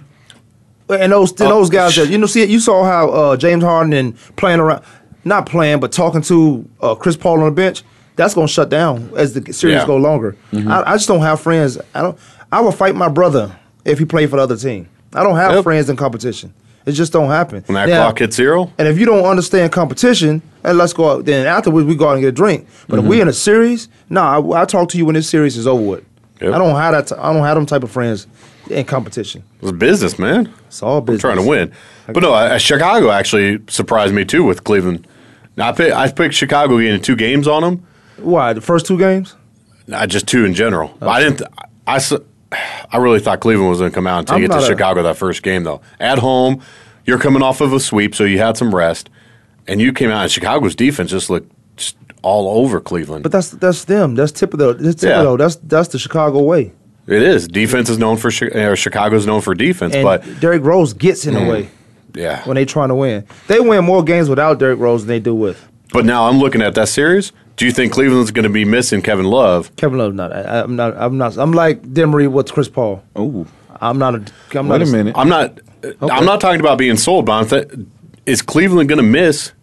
And 0.90 1.12
those 1.12 1.32
and 1.32 1.42
Oh, 1.42 1.50
those 1.50 1.70
guys 1.70 1.96
that 1.96 2.10
you 2.10 2.18
know, 2.18 2.26
see, 2.26 2.44
you 2.46 2.60
saw 2.60 2.84
how 2.84 3.10
uh, 3.10 3.38
James 3.38 3.64
Harden 3.64 3.94
and 3.94 4.18
playing 4.36 4.60
around, 4.60 4.84
not 5.24 5.46
playing, 5.46 5.80
but 5.80 5.92
talking 5.92 6.22
to 6.24 6.68
uh, 6.82 6.96
Chris 6.96 7.16
Paul 7.16 7.40
on 7.40 7.46
the 7.46 7.52
bench. 7.52 7.84
That's 8.16 8.34
gonna 8.34 8.48
shut 8.48 8.70
down 8.70 9.12
as 9.16 9.34
the 9.34 9.54
series 9.54 9.76
Yeah. 9.76 9.86
go 9.86 9.96
longer. 9.96 10.36
I, 10.54 10.84
I 10.86 10.96
just 10.96 11.08
don't 11.08 11.22
have 11.22 11.40
friends. 11.40 11.78
I 11.96 12.02
don't. 12.02 12.18
I 12.52 12.60
would 12.62 12.74
fight 12.74 12.96
my 12.96 13.08
brother 13.08 13.58
if 13.86 14.00
he 14.00 14.06
played 14.06 14.30
for 14.30 14.36
the 14.38 14.42
other 14.42 14.58
team. 14.58 14.90
I 15.14 15.24
don't 15.24 15.36
have 15.38 15.52
Yep. 15.54 15.64
friends 15.64 15.90
in 15.90 15.96
competition. 15.96 16.54
It 16.86 16.94
just 16.94 17.14
don't 17.14 17.30
happen. 17.30 17.64
when 17.68 17.76
that 17.76 17.88
Now- 17.88 18.04
clock 18.06 18.20
hits 18.20 18.36
zero, 18.36 18.72
And 18.78 18.88
if 18.88 18.98
you 19.00 19.06
don't 19.06 19.24
understand 19.26 19.72
competition, 19.72 20.42
and 20.64 20.78
let's 20.78 20.92
go 20.94 21.10
out, 21.12 21.26
then 21.26 21.46
afterwards 21.46 21.86
we 21.88 21.96
go 21.96 22.08
out 22.10 22.14
and 22.14 22.22
get 22.22 22.30
a 22.30 22.32
drink. 22.32 22.68
But 22.88 23.00
if 23.00 23.06
we 23.06 23.22
in 23.22 23.28
a 23.28 23.34
series, 23.34 23.88
nah, 24.10 24.40
I, 24.40 24.62
I 24.62 24.66
talk 24.66 24.90
to 24.90 24.98
you 24.98 25.06
when 25.06 25.14
this 25.16 25.30
series 25.30 25.56
is 25.56 25.68
over 25.68 25.82
with. 25.84 26.04
Yep. 26.42 26.54
I 26.54 26.58
don't 26.58 26.76
have 26.76 26.94
that. 26.94 27.08
T- 27.16 27.22
I 27.22 27.32
don't 27.32 27.44
have 27.44 27.56
them 27.56 27.66
type 27.66 27.84
of 27.84 27.92
friends 27.92 28.28
in 28.70 28.86
competition. 28.86 29.44
it 29.58 29.64
was 29.64 29.72
business, 29.74 30.18
man. 30.20 30.54
It's 30.68 30.82
all 30.84 31.02
business. 31.02 31.24
I'm 31.24 31.36
trying 31.36 31.44
to 31.44 31.50
win. 31.50 31.72
But 32.08 32.22
no, 32.24 32.34
uh, 32.34 32.58
Chicago 32.58 33.12
actually 33.12 33.60
surprised 33.68 34.14
me 34.14 34.26
too 34.26 34.44
with 34.44 34.64
Cleveland. 34.64 35.08
Now, 35.58 35.70
I 35.70 35.72
picked, 35.74 35.96
I 35.96 36.12
picked 36.12 36.34
Chicago 36.36 36.80
getting 36.80 37.02
two 37.02 37.16
games 37.16 37.48
on 37.48 37.62
them. 37.64 37.86
Why 38.18 38.54
the 38.54 38.62
first 38.62 38.86
two 38.86 38.98
games? 38.98 39.36
Not 39.88 40.10
just 40.10 40.28
two 40.28 40.46
in 40.46 40.54
general. 40.54 40.96
I 41.02 41.20
didn't. 41.20 41.42
I, 41.88 41.96
s- 41.98 42.14
I 42.52 42.98
really 42.98 43.20
thought 43.20 43.40
Cleveland 43.40 43.70
was 43.70 43.80
going 43.80 43.92
to 43.92 43.96
come 43.96 44.08
out 44.08 44.20
and 44.20 44.28
take 44.28 44.44
it 44.44 44.48
to 44.52 44.58
a- 44.58 44.66
Chicago 44.66 45.04
that 45.04 45.18
first 45.18 45.44
game 45.44 45.64
though. 45.64 45.82
At 46.00 46.20
home, 46.20 46.62
you're 47.06 47.20
coming 47.20 47.42
off 47.42 47.62
of 47.62 47.74
a 47.74 47.80
sweep, 47.80 48.14
so 48.16 48.24
you 48.24 48.38
had 48.38 48.56
some 48.58 48.74
rest, 48.74 49.10
and 49.68 49.82
you 49.82 49.92
came 49.94 50.10
out 50.12 50.24
and 50.24 50.32
Chicago's 50.32 50.76
defense 50.76 51.10
just 51.12 51.30
looked 51.30 51.52
just 51.76 51.96
all 52.22 52.60
over 52.62 52.80
Cleveland. 52.80 53.24
But 53.24 53.32
that's 53.32 53.50
that's 53.52 53.86
them. 53.86 54.16
That's 54.16 54.32
typical. 54.32 54.74
That's 54.76 55.02
typical. 55.02 55.32
Yeah. 55.32 55.38
That's 55.38 55.56
that's 55.58 55.88
the 55.90 56.00
Chicago 56.00 56.42
way. 56.44 56.74
It 57.10 57.22
is 57.22 57.48
defense 57.48 57.90
is 57.90 57.98
known 57.98 58.18
for 58.18 58.32
Chi- 58.32 58.48
uh, 58.48 58.70
or 58.70 58.76
Chicago's 58.76 59.26
known 59.26 59.42
for 59.42 59.54
defense, 59.54 59.96
And 59.96 60.04
but. 60.04 60.40
Derrick 60.40 60.64
Rose 60.64 60.94
gets 60.94 61.26
in 61.26 61.34
the 61.34 61.40
mm. 61.40 61.50
way 61.50 61.70
yeah. 62.14 62.44
when 62.46 62.56
they 62.56 62.66
trying 62.66 62.90
to 62.90 62.96
win. 62.96 63.26
They 63.48 63.60
win 63.60 63.84
more 63.86 64.04
games 64.04 64.30
without 64.30 64.60
Derrick 64.60 64.80
Rose 64.80 65.06
than 65.06 65.10
they 65.10 65.20
do 65.20 65.36
with 65.36 65.68
But 65.92 66.06
now 66.06 66.28
I'm 66.28 66.40
looking 66.40 66.62
at 66.62 66.76
that 66.76 66.90
series. 66.90 67.32
Do 67.56 67.66
you 67.66 67.72
think 67.72 67.92
Cleveland's 67.92 68.32
going 68.32 68.44
to 68.44 68.50
be 68.50 68.64
missing 68.64 69.02
Kevin 69.02 69.26
Love? 69.26 69.76
Kevin 69.76 69.98
Love. 69.98 70.14
Not. 70.14 70.32
I, 70.32 70.62
I'm 70.62 70.76
not. 70.78 70.96
I'm 70.96 71.18
not. 71.18 71.38
I'm 71.38 71.52
like 71.52 71.82
Demery 71.82 72.32
with 72.32 72.52
Chris 72.54 72.70
Paul. 72.70 73.04
Oh. 73.16 73.46
I'm 73.82 73.98
not 73.98 74.16
a. 74.16 74.18
I'm 74.58 74.68
wait 74.68 74.80
not 74.80 74.88
a 74.88 74.92
minute. 74.92 75.16
I'm 75.18 75.30
not. 75.30 75.60
I'm 76.02 76.26
not 76.26 76.42
talking 76.42 76.60
about 76.60 76.78
being 76.78 76.98
sold, 76.98 77.26
but 77.26 77.34
I'm 77.34 77.48
th- 77.48 77.88
is 78.26 78.42
Cleveland 78.42 78.90
going 78.90 78.98
to 78.98 79.04
miss 79.04 79.54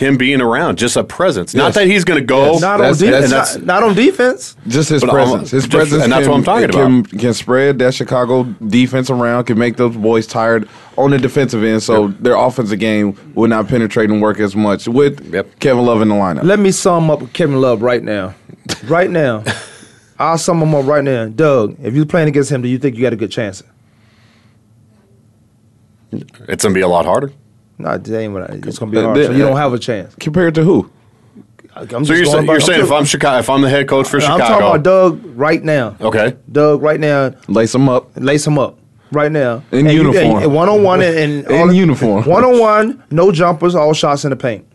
him 0.00 0.16
being 0.16 0.40
around? 0.40 0.78
Just 0.78 0.96
a 0.96 1.04
presence. 1.04 1.54
Not 1.54 1.74
that 1.74 1.86
he's 1.86 2.02
going 2.04 2.18
to 2.20 2.24
go. 2.26 2.52
Yes. 2.52 2.60
Not 2.60 2.80
on 2.80 2.92
defense. 2.94 3.30
that's- 3.30 3.56
Not, 3.58 3.66
not 3.66 3.82
on 3.84 3.94
defense. 3.94 4.56
Just 4.66 4.88
his 4.88 5.02
But 5.02 5.10
I'm- 5.10 5.16
presence. 5.28 5.50
His 5.52 5.64
just- 5.64 5.70
presence, 5.72 6.02
and 6.02 6.12
that's 6.12 6.22
can, 6.22 6.30
what 6.30 6.38
I'm 6.38 6.44
talking 6.44 7.04
can, 7.04 7.18
Can 7.18 7.34
spread 7.34 7.78
that 7.78 7.94
Chicago 7.94 8.44
defense 8.66 9.10
around, 9.10 9.44
can 9.44 9.58
make 9.58 9.76
those 9.76 9.96
boys 9.96 10.26
tired 10.26 10.68
on 10.98 11.10
the 11.10 11.18
defensive 11.18 11.62
end, 11.62 11.82
so 11.82 12.08
their 12.20 12.34
offensive 12.34 12.78
game 12.78 13.16
will 13.34 13.48
not 13.48 13.68
penetrate 13.68 14.10
and 14.10 14.20
work 14.20 14.40
as 14.40 14.56
much 14.56 14.88
with 14.88 15.32
Yep. 15.32 15.60
Kevin 15.60 15.84
Love 15.86 16.02
in 16.02 16.08
the 16.08 16.14
lineup. 16.14 16.42
Let 16.42 16.58
me 16.58 16.70
sum 16.72 17.10
up 17.10 17.32
Kevin 17.32 17.60
Love 17.60 17.82
right 17.82 18.02
now. 18.02 18.34
Right 18.88 19.10
now. 19.10 19.44
I'll 20.18 20.36
sum 20.36 20.60
him 20.60 20.74
up 20.74 20.84
right 20.86 21.02
now. 21.04 21.28
Doug, 21.28 21.76
if 21.82 21.94
you're 21.94 22.04
playing 22.04 22.28
against 22.28 22.50
him, 22.50 22.60
do 22.60 22.68
you 22.68 22.78
think 22.78 22.96
you 22.96 23.02
got 23.02 23.12
a 23.14 23.16
good 23.16 23.30
chance? 23.30 23.62
It's 26.12 26.32
going 26.32 26.56
to 26.58 26.70
be 26.74 26.80
a 26.80 26.88
lot 26.88 27.04
harder. 27.06 27.32
No, 27.80 27.96
that 27.98 28.18
ain't 28.18 28.32
what 28.32 28.50
I, 28.50 28.54
it's 28.54 28.78
gonna 28.78 28.92
be 28.92 29.00
hard. 29.00 29.16
the- 29.16 29.26
So 29.26 29.32
you 29.32 29.38
don't 29.42 29.56
have 29.56 29.72
a 29.72 29.78
chance. 29.78 30.14
Compared 30.16 30.54
to 30.56 30.62
who? 30.64 30.90
I'm 31.76 32.04
So 32.04 32.12
you're, 32.14 32.24
going 32.24 32.34
saying, 32.34 32.46
by- 32.46 32.52
you're 32.54 32.60
saying 32.60 32.80
if 32.82 32.90
I'm 32.92 33.04
Chicago, 33.04 33.38
if 33.38 33.48
I'm 33.48 33.62
the 33.62 33.68
head 33.70 33.88
coach 33.88 34.08
for 34.08 34.20
Chicago? 34.20 34.42
I'm 34.44 34.48
talking 34.50 34.66
about 34.66 34.82
Doug 34.82 35.20
right 35.36 35.62
now. 35.62 35.96
okay, 36.00 36.36
Doug 36.50 36.82
right 36.82 36.98
now, 37.00 37.32
Lace 37.48 37.72
them 37.72 37.88
up. 37.88 38.10
lace 38.16 38.46
him 38.46 38.58
up 38.58 38.78
right 39.12 39.30
now 39.32 39.62
In 39.72 39.86
And 39.86 39.92
you- 39.92 40.02
uniform. 40.02 40.42
and 40.42 40.54
one 40.54 40.68
on 40.68 40.82
one 40.82 41.00
and, 41.00 41.16
and 41.16 41.46
In 41.50 41.58
all- 41.60 41.72
uniform. 41.72 42.24
One 42.26 42.44
on 42.44 42.58
one, 42.58 43.02
no 43.10 43.30
jumpers, 43.32 43.74
all 43.74 43.92
shots 43.94 44.24
in 44.24 44.30
the 44.30 44.36
paint. 44.36 44.66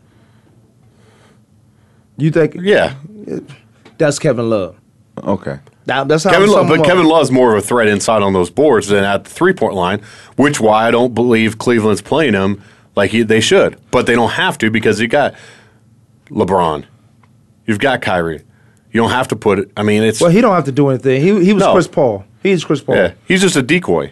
You 2.17 2.31
think 2.31 2.55
yeah, 2.59 2.93
that's 3.97 4.19
Kevin 4.19 4.49
Love? 4.49 4.77
Okay. 5.21 5.59
That, 5.85 6.07
that's 6.07 6.23
how 6.23 6.31
Kevin 6.31 6.49
I'm 6.49 6.55
Love, 6.55 6.67
but 6.67 6.73
him 6.75 6.81
up. 6.81 6.87
Kevin 6.87 7.05
Love's 7.05 7.29
more 7.31 7.55
of 7.55 7.63
a 7.63 7.65
threat 7.67 7.87
inside 7.87 8.23
on 8.23 8.33
those 8.33 8.49
boards 8.49 8.87
than 8.87 9.03
at 9.03 9.25
the 9.25 9.29
three 9.29 9.53
point 9.53 9.75
line, 9.75 10.01
which 10.35 10.59
why 10.59 10.87
I 10.87 10.91
don't 10.91 11.13
believe 11.13 11.57
Cleveland's 11.59 12.01
playing 12.01 12.33
him 12.33 12.61
like 12.95 13.11
he, 13.11 13.23
they 13.23 13.41
should, 13.41 13.77
but 13.91 14.05
they 14.05 14.15
don't 14.15 14.31
have 14.31 14.57
to 14.59 14.69
because 14.71 14.99
you 14.99 15.07
got 15.07 15.35
LeBron, 16.29 16.85
you've 17.65 17.79
got 17.79 18.01
Kyrie, 18.01 18.41
you 18.91 19.01
don't 19.01 19.11
have 19.11 19.27
to 19.29 19.35
put 19.35 19.59
it. 19.59 19.71
I 19.77 19.83
mean, 19.83 20.03
it's 20.03 20.21
Well, 20.21 20.29
he 20.31 20.41
don't 20.41 20.53
have 20.55 20.65
to 20.65 20.71
do 20.71 20.89
anything. 20.89 21.21
He 21.21 21.43
he 21.45 21.53
was 21.53 21.63
No. 21.63 21.73
Chris 21.73 21.87
Paul. 21.87 22.25
He's 22.41 22.63
Chris 22.63 22.81
Paul. 22.81 22.95
yeah, 22.95 23.13
he's 23.27 23.41
just 23.41 23.55
a 23.55 23.61
decoy, 23.63 24.11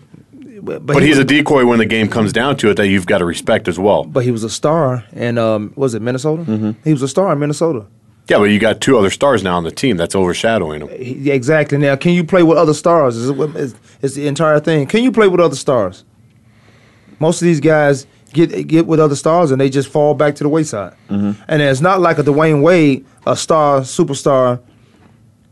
but, 0.61 0.85
but 0.85 1.01
he 1.01 1.07
he's 1.07 1.17
was- 1.17 1.23
a 1.23 1.27
decoy 1.27 1.65
when 1.65 1.79
the 1.79 1.85
game 1.85 2.07
comes 2.09 2.33
down 2.33 2.57
to 2.57 2.69
it 2.69 2.75
that 2.77 2.87
you've 2.87 3.05
got 3.05 3.19
to 3.19 3.25
respect 3.25 3.67
as 3.67 3.77
well. 3.79 4.03
But 4.03 4.23
he 4.23 4.31
was 4.31 4.43
a 4.43 4.49
star, 4.49 5.05
and 5.13 5.37
um, 5.39 5.73
was 5.75 5.93
it 5.93 6.01
Minnesota? 6.01 6.43
Mm-hmm. 6.43 6.71
He 6.83 6.91
was 6.93 7.01
a 7.03 7.07
star 7.07 7.31
in 7.33 7.39
Minnesota. 7.39 7.85
Yeah, 8.29 8.37
but 8.37 8.45
you 8.45 8.57
got 8.57 8.79
two 8.79 8.97
other 8.97 9.09
stars 9.09 9.43
now 9.43 9.57
on 9.57 9.65
the 9.65 9.71
team 9.71 9.97
that's 9.97 10.15
overshadowing 10.15 10.81
him. 10.81 10.87
He, 10.97 11.29
exactly. 11.29 11.77
Now, 11.77 11.97
can 11.97 12.13
you 12.13 12.23
play 12.23 12.41
with 12.41 12.57
other 12.57 12.73
stars? 12.73 13.17
Is, 13.17 13.29
it, 13.29 13.37
is, 13.57 13.75
is 14.01 14.15
the 14.15 14.27
entire 14.27 14.61
thing? 14.61 14.87
Can 14.87 15.03
you 15.03 15.11
play 15.11 15.27
with 15.27 15.41
other 15.41 15.57
stars? 15.57 16.05
Most 17.19 17.41
of 17.41 17.45
these 17.45 17.59
guys 17.59 18.07
get 18.33 18.67
get 18.67 18.87
with 18.87 18.99
other 18.99 19.15
stars, 19.15 19.51
and 19.51 19.61
they 19.61 19.69
just 19.69 19.87
fall 19.89 20.13
back 20.13 20.35
to 20.35 20.43
the 20.43 20.49
wayside. 20.49 20.93
Mm-hmm. 21.09 21.41
And 21.47 21.61
it's 21.61 21.81
not 21.81 22.01
like 22.01 22.17
a 22.17 22.23
Dwyane 22.23 22.61
Wade, 22.61 23.05
a 23.25 23.35
star 23.35 23.81
superstar, 23.81 24.59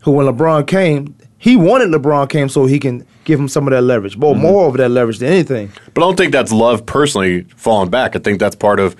who 0.02 0.10
when 0.12 0.26
LeBron 0.26 0.66
came, 0.66 1.14
he 1.38 1.56
wanted 1.56 1.88
LeBron 1.90 2.28
came 2.28 2.48
so 2.48 2.66
he 2.66 2.78
can 2.78 3.06
give 3.24 3.38
him 3.38 3.48
some 3.48 3.66
of 3.66 3.70
that 3.72 3.82
leverage, 3.82 4.16
more 4.16 4.34
Mm-hmm. 4.34 4.42
more 4.42 4.68
of 4.68 4.76
that 4.76 4.88
leverage 4.90 5.18
than 5.18 5.32
anything. 5.32 5.72
But 5.94 6.02
I 6.02 6.06
don't 6.06 6.16
think 6.16 6.32
that's 6.32 6.52
love 6.52 6.84
personally 6.86 7.42
falling 7.56 7.90
back. 7.90 8.16
I 8.16 8.18
think 8.18 8.40
that's 8.40 8.56
part 8.56 8.80
of 8.80 8.96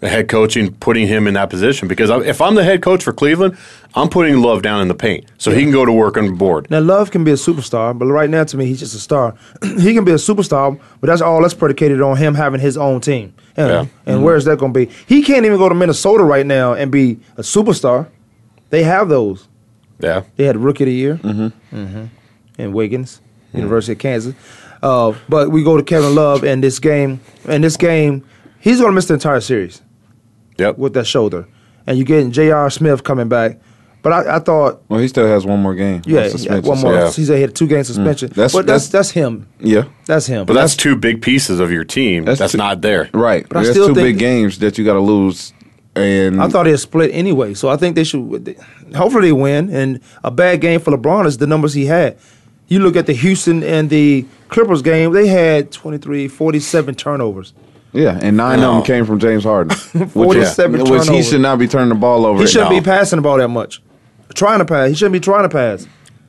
the 0.00 0.08
head 0.08 0.28
coaching, 0.28 0.74
putting 0.74 1.06
him 1.06 1.26
in 1.26 1.34
that 1.34 1.50
position. 1.50 1.88
Because 1.88 2.10
if 2.26 2.40
I'm 2.40 2.54
the 2.54 2.64
head 2.64 2.82
coach 2.82 3.02
for 3.02 3.12
Cleveland, 3.12 3.56
I'm 3.94 4.08
putting 4.08 4.40
Love 4.40 4.62
down 4.62 4.82
in 4.82 4.88
the 4.88 4.94
paint 4.94 5.26
so 5.38 5.50
he 5.50 5.62
can 5.62 5.72
go 5.72 5.84
to 5.84 5.92
work 5.92 6.16
on 6.16 6.26
the 6.26 6.32
board. 6.32 6.70
Now, 6.70 6.80
Love 6.80 7.10
can 7.10 7.24
be 7.24 7.30
a 7.30 7.34
superstar, 7.34 7.98
but 7.98 8.06
right 8.06 8.28
now, 8.28 8.44
to 8.44 8.56
me, 8.56 8.66
he's 8.66 8.80
just 8.80 8.94
a 8.94 8.98
star. 8.98 9.34
he 9.62 9.94
can 9.94 10.04
be 10.04 10.12
a 10.12 10.16
superstar, 10.16 10.78
but 11.00 11.06
that's 11.06 11.22
all 11.22 11.40
that's 11.40 11.54
predicated 11.54 12.02
on 12.02 12.16
him 12.16 12.34
having 12.34 12.60
his 12.60 12.76
own 12.76 13.00
team. 13.00 13.34
And, 13.56 13.68
Yeah. 13.68 13.86
and 14.04 14.22
where's 14.22 14.44
that 14.44 14.58
going 14.58 14.74
to 14.74 14.86
be? 14.86 14.92
He 15.06 15.22
can't 15.22 15.46
even 15.46 15.58
go 15.58 15.68
to 15.68 15.74
Minnesota 15.74 16.24
right 16.24 16.44
now 16.44 16.74
and 16.74 16.92
be 16.92 17.18
a 17.36 17.42
superstar. 17.42 18.08
They 18.68 18.82
have 18.82 19.08
those. 19.08 19.48
Yeah. 19.98 20.24
They 20.36 20.44
had 20.44 20.58
Rookie 20.58 20.84
of 20.84 20.88
the 20.88 20.94
Year 20.94 21.16
mm-hmm. 21.16 22.04
in 22.58 22.72
Wiggins, 22.72 23.22
University 23.54 23.92
of 23.92 23.98
Kansas. 23.98 24.34
Uh, 24.82 25.14
but 25.28 25.50
we 25.50 25.64
go 25.64 25.78
to 25.78 25.82
Kevin 25.82 26.14
Love 26.14 26.44
and 26.44 26.62
this 26.62 26.78
game. 26.78 27.20
And 27.48 27.64
this 27.64 27.78
game, 27.78 28.24
he's 28.60 28.78
going 28.78 28.90
to 28.90 28.94
miss 28.94 29.06
the 29.06 29.14
entire 29.14 29.40
series 29.40 29.80
Yep. 30.58 30.78
with 30.78 30.94
that 30.94 31.06
shoulder. 31.06 31.46
And 31.86 31.96
you're 31.98 32.04
getting 32.04 32.32
J.R. 32.32 32.68
Smith 32.70 33.04
coming 33.04 33.28
back. 33.28 33.60
But 34.02 34.12
I, 34.12 34.36
I 34.36 34.38
thought, 34.38 34.82
Well, 34.88 35.00
he 35.00 35.08
still 35.08 35.26
has 35.26 35.44
one 35.44 35.60
more 35.60 35.74
game. 35.74 36.02
yeah, 36.06 36.20
of 36.20 36.30
suspension, 36.32 36.68
one 36.68 36.80
more. 36.80 36.92
so- 36.92 36.98
Yeah. 37.06 37.10
He's 37.12 37.28
had 37.28 37.50
a 37.50 37.52
two 37.52 37.66
game 37.66 37.80
mm. 37.80 37.86
suspension. 37.86 38.28
That's- 38.28 38.52
but 38.52 38.64
that's, 38.66 38.88
that's- 38.88 39.08
that's 39.08 39.10
him. 39.10 39.48
Yeah. 39.58 39.84
That's 40.06 40.26
him. 40.26 40.46
But 40.46 40.52
that's 40.54 40.76
two 40.76 40.94
big 40.94 41.22
pieces 41.22 41.58
of 41.58 41.72
your 41.72 41.82
team 41.84 42.24
that's, 42.24 42.38
That's 42.38 42.52
two- 42.52 42.58
not 42.58 42.82
there. 42.82 43.10
Right. 43.12 43.48
But 43.48 43.58
I 43.58 43.62
There's 43.64 43.74
still 43.74 43.88
two 43.88 43.94
think- 43.94 44.06
big 44.06 44.18
games 44.18 44.58
that 44.60 44.78
you 44.78 44.84
got 44.84 44.94
to 44.94 45.00
lose. 45.00 45.52
And 45.96 46.42
I 46.42 46.48
thought 46.48 46.66
it 46.66 46.76
split 46.78 47.10
anyway, 47.14 47.54
so 47.54 47.68
I 47.70 47.76
think 47.78 47.96
they 47.96 48.04
should. 48.04 48.56
Hopefully, 48.94 49.28
they 49.28 49.32
win. 49.32 49.70
And 49.70 50.00
a 50.22 50.30
bad 50.30 50.60
game 50.60 50.78
for 50.78 50.90
LeBron 50.94 51.24
is 51.26 51.38
the 51.38 51.46
numbers 51.46 51.72
he 51.72 51.86
had. 51.86 52.18
You 52.68 52.80
look 52.80 52.96
at 52.96 53.06
the 53.06 53.14
Houston 53.14 53.62
and 53.62 53.88
the 53.88 54.26
Clippers 54.50 54.82
game; 54.82 55.12
they 55.14 55.26
had 55.26 55.72
23, 55.72 56.28
47 56.28 56.94
turnovers. 56.96 57.54
Yeah, 57.96 58.18
and 58.22 58.36
nine 58.36 58.60
No. 58.60 58.70
of 58.70 58.74
them 58.76 58.82
came 58.84 59.04
from 59.06 59.18
James 59.18 59.44
Harden. 59.44 59.76
which 59.94 60.10
47 60.10 60.80
was, 60.80 60.90
which 60.90 61.08
he 61.16 61.22
should 61.22 61.40
not 61.40 61.58
be 61.58 61.66
turning 61.66 61.88
the 61.88 61.94
ball 61.94 62.26
over. 62.26 62.40
He 62.40 62.46
shouldn't 62.46 62.70
be 62.70 62.80
passing 62.80 63.16
the 63.16 63.22
ball 63.22 63.38
that 63.38 63.48
much. 63.48 63.82
Trying 64.34 64.58
to 64.58 64.64
pass, 64.64 64.88
he 64.88 64.94
shouldn't 64.94 65.14
be 65.14 65.20
trying 65.20 65.42
to 65.44 65.48
pass. 65.48 65.86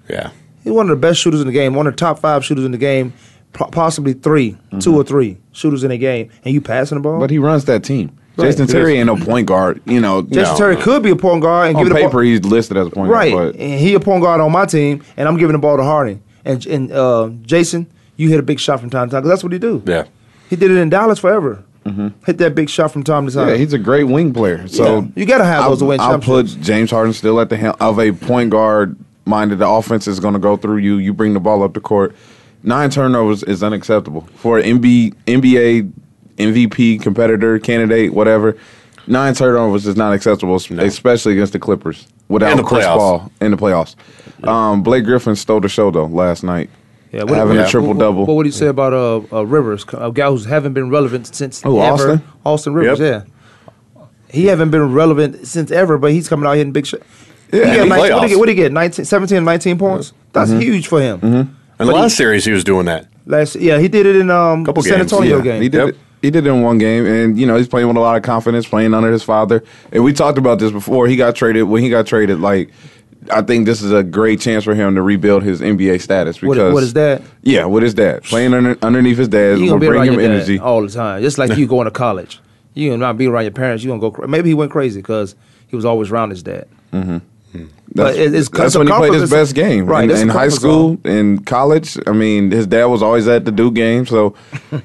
Yeah. 0.09 0.31
He's 0.63 0.74
one 0.74 0.89
of 0.89 0.95
the 1.00 1.01
best 1.01 1.19
shooters 1.19 1.41
in 1.41 1.47
the 1.47 1.53
game, 1.53 1.74
one 1.75 1.88
of 1.88 1.93
the 1.93 1.97
top 1.97 2.19
five 2.19 2.43
shooters 2.45 2.65
in 2.65 2.71
the 2.71 2.77
game, 2.77 3.13
possibly 3.53 4.13
3 4.13 4.57
two 4.79 4.95
or 4.95 5.03
three 5.03 5.38
shooters 5.51 5.83
in 5.83 5.89
the 5.89 5.97
game, 5.97 6.29
and 6.45 6.53
you 6.53 6.62
passing 6.62 6.97
the 6.97 7.01
ball. 7.01 7.13
Mm-hmm. 7.13 7.21
But 7.21 7.29
he 7.31 7.39
runs 7.39 7.65
that 7.65 7.83
team. 7.83 8.17
Right. 8.38 8.45
Jason 8.47 8.67
Terry 8.67 8.97
ain't 8.97 9.07
no 9.07 9.15
point 9.15 9.47
guard. 9.47 9.81
You 9.86 10.00
know, 10.00 10.21
Jason 10.21 10.43
No, 10.43 10.57
Terry 10.57 10.75
could 10.75 11.01
be 11.01 11.09
a 11.09 11.15
point 11.15 11.41
guard 11.41 11.69
and 11.69 11.77
on 11.77 11.83
give 11.83 11.91
it 11.91 11.95
the 11.95 12.00
paper 12.01 12.12
ball. 12.12 12.21
he's 12.21 12.41
listed 12.43 12.77
as 12.77 12.88
a 12.88 12.89
point 12.91 13.09
Right, 13.09 13.31
guard. 13.31 13.53
But 13.53 13.62
and 13.62 13.79
he 13.79 13.95
a 13.95 14.00
point 14.00 14.21
guard 14.21 14.41
on 14.41 14.51
my 14.51 14.65
team, 14.67 15.03
and 15.17 15.27
I'm 15.27 15.38
giving 15.38 15.53
the 15.53 15.59
ball 15.59 15.75
to 15.77 15.83
Harden. 15.83 16.21
And 16.45 16.63
and 16.67 16.91
uh, 16.91 17.29
Jason, 17.41 17.91
you 18.15 18.29
hit 18.29 18.39
a 18.39 18.43
big 18.43 18.59
shot 18.59 18.79
from 18.79 18.91
time 18.91 19.09
to 19.09 19.12
time 19.13 19.21
because 19.24 19.29
that's 19.31 19.43
what 19.43 19.53
he 19.53 19.59
do. 19.59 19.81
Yeah. 19.88 20.03
He 20.49 20.55
did 20.55 20.71
it 20.71 20.77
in 20.77 20.89
Dallas 20.89 21.19
forever. 21.19 21.63
Hit 22.25 22.37
that 22.39 22.53
big 22.53 22.69
shot 22.69 22.91
from 22.91 23.03
time 23.03 23.27
to 23.27 23.33
time. 23.33 23.43
Mm-hmm. 23.43 23.51
yeah, 23.51 23.57
he's 23.57 23.71
a 23.71 23.77
great 23.77 24.03
wing 24.03 24.33
player. 24.33 24.67
So 24.67 24.99
Yeah. 24.99 25.07
You 25.15 25.25
gotta 25.25 25.45
have 25.45 25.63
those 25.69 25.79
to 25.79 25.85
win 25.85 26.01
I'll 26.01 26.19
put. 26.19 26.47
James 26.59 26.91
Harden 26.91 27.13
still 27.13 27.39
at 27.39 27.47
the 27.49 27.55
helm 27.55 27.75
of 27.79 27.97
a 27.97 28.11
point 28.11 28.49
guard 28.49 28.97
minded. 29.23 29.59
The 29.59 29.69
offense 29.69 30.05
is 30.05 30.19
going 30.19 30.33
to 30.33 30.39
go 30.39 30.57
through 30.57 30.77
you. 30.77 30.97
You 30.97 31.13
bring 31.13 31.33
the 31.33 31.39
ball 31.39 31.63
up 31.63 31.73
the 31.73 31.79
court. 31.79 32.13
Nine 32.61 32.89
turnovers 32.89 33.41
is 33.43 33.63
unacceptable 33.63 34.21
for 34.35 34.57
an 34.57 34.81
NBA, 34.81 35.13
NBA 35.27 35.91
MVP 36.37 37.01
competitor, 37.01 37.57
candidate, 37.59 38.13
whatever. 38.13 38.57
Nine 39.07 39.33
turnovers 39.33 39.87
is 39.87 39.95
not 39.95 40.13
acceptable, 40.13 40.55
especially 40.55 41.33
against 41.33 41.53
the 41.53 41.59
Clippers 41.59 42.07
without 42.27 42.57
the 42.57 42.63
Chris 42.63 42.85
playoffs. 42.85 42.97
Paul 42.97 43.31
in 43.39 43.51
the 43.51 43.57
playoffs. 43.57 43.95
Um, 44.45 44.83
Blake 44.83 45.05
Griffin 45.05 45.35
stole 45.35 45.61
the 45.61 45.69
show 45.69 45.89
though 45.91 46.05
last 46.05 46.43
night. 46.43 46.69
Yeah, 47.25 47.36
having 47.36 47.57
a 47.57 47.67
triple 47.67 47.93
double. 47.93 48.25
What, 48.25 48.36
would 48.36 48.45
you 48.45 48.51
say 48.51 48.67
about 48.67 48.93
uh, 48.93 49.21
uh, 49.36 49.45
Rivers, 49.45 49.86
a 49.93 50.12
guy 50.12 50.29
who's 50.29 50.45
haven't 50.45 50.74
been 50.74 50.89
relevant 50.89 51.33
since 51.36 51.62
Who, 51.63 51.79
ever? 51.81 51.93
Austin? 51.93 52.21
Austin 52.45 52.74
Rivers, 52.74 53.00
Yep. 53.00 53.25
yeah. 53.25 54.03
He 54.29 54.45
haven't 54.45 54.71
been 54.71 54.93
relevant 54.93 55.47
since 55.47 55.71
ever, 55.71 55.97
but 55.97 56.12
he's 56.12 56.27
coming 56.27 56.45
out 56.47 56.53
hitting 56.57 56.74
big 56.74 56.86
shots. 56.86 57.03
Yeah, 57.51 57.65
he 57.74 57.79
in 57.79 57.88
got 57.88 57.97
19 57.97 57.97
what 57.97 57.97
did 57.97 58.03
he 58.03 58.12
playoffs. 58.12 58.29
get? 58.29 58.39
What 58.39 58.45
did 58.47 58.51
he 58.51 58.55
get? 58.63 58.71
19, 58.74 59.05
17, 59.05 59.45
19 59.45 59.77
points. 59.77 60.13
That's 60.33 60.51
Mm-hmm. 60.51 60.59
huge 60.59 60.88
for 60.88 61.00
him. 61.01 61.19
And 61.24 61.33
the 61.43 61.47
But 61.77 61.86
he- 61.88 61.93
last 61.93 62.17
series 62.17 62.43
he 62.45 62.51
was 62.51 62.63
doing 62.63 62.86
that. 62.88 63.07
Last, 63.25 63.55
yeah, 63.55 63.77
he 63.79 63.88
did 63.88 64.05
it 64.05 64.15
in 64.17 64.29
um 64.29 64.65
Couple 64.65 64.83
San 64.83 65.00
games, 65.00 65.12
Antonio 65.13 65.38
Yeah, 65.38 65.43
game. 65.43 65.62
He 65.62 65.69
did. 65.69 65.77
Yep. 65.79 65.88
It, 65.89 65.95
he 66.21 66.31
did 66.31 66.47
it 66.47 66.50
in 66.50 66.62
one 66.62 66.77
game, 66.77 67.05
and 67.05 67.38
you 67.39 67.45
know 67.45 67.55
he's 67.57 67.67
playing 67.67 67.88
with 67.88 67.95
a 67.97 68.00
lot 68.00 68.15
of 68.17 68.24
confidence, 68.24 68.67
playing 68.67 68.93
under 68.93 69.12
his 69.12 69.21
father. 69.24 69.63
And 69.91 70.03
we 70.03 70.13
talked 70.13 70.38
about 70.38 70.59
this 70.59 70.71
before. 70.71 71.07
He 71.07 71.15
got 71.15 71.36
traded 71.36 71.63
when 71.63 71.83
he 71.83 71.89
got 71.89 72.07
traded. 72.07 72.39
Like, 72.39 72.71
I 73.31 73.41
think 73.41 73.65
this 73.65 73.81
is 73.81 73.91
a 73.91 74.03
great 74.03 74.39
chance 74.39 74.63
for 74.63 74.74
him 74.75 74.96
to 74.96 75.01
rebuild 75.01 75.43
his 75.43 75.62
NBA 75.62 76.01
status 76.01 76.41
What- 76.41 76.55
because 76.55 76.74
what 76.74 76.84
is 76.84 76.93
that? 76.93 77.22
Yeah, 77.43 77.65
what 77.65 77.84
is 77.84 77.96
that? 77.96 78.24
playing 78.24 78.53
under, 78.53 78.77
underneath 78.81 79.17
his 79.17 79.27
dad 79.27 79.60
will 79.60 79.77
bring 79.79 80.12
him 80.13 80.19
energy. 80.19 80.60
all 80.60 80.81
the 80.81 80.89
time, 80.89 81.22
just 81.22 81.38
like 81.38 81.57
you 81.57 81.67
going 81.75 81.86
to 81.86 81.91
college. 81.91 82.39
You 82.74 82.89
gonna 82.91 83.00
not 83.00 83.17
be 83.17 83.27
around 83.27 83.43
your 83.43 83.51
parents. 83.51 83.84
You 83.84 83.89
gonna 83.89 84.00
go. 84.01 84.12
Cra- 84.12 84.27
Maybe 84.27 84.50
he 84.50 84.53
went 84.53 84.72
crazy 84.72 85.00
because 85.01 85.36
he 85.67 85.75
was 85.75 85.84
always 85.86 86.12
around 86.12 86.29
his 86.29 86.43
dad. 86.43 86.67
Mm-hmm. 86.93 87.17
That's, 87.53 87.65
But 87.96 88.15
it- 88.15 88.27
it's- 88.27 88.50
that's 88.50 88.77
when 88.77 88.86
he 88.88 88.93
played 88.93 89.13
his 89.13 89.29
best 89.31 89.55
game. 89.55 89.86
Right, 89.88 90.10
in, 90.12 90.15
in 90.17 90.29
high 90.29 90.50
school, 90.50 91.00
in 91.03 91.39
college. 91.43 91.98
I 92.05 92.12
mean, 92.12 92.51
his 92.51 92.67
dad 92.67 92.86
was 92.86 93.01
always 93.01 93.27
at 93.27 93.46
the 93.46 93.51
Duke 93.51 93.74
game, 93.74 94.05
so. 94.05 94.36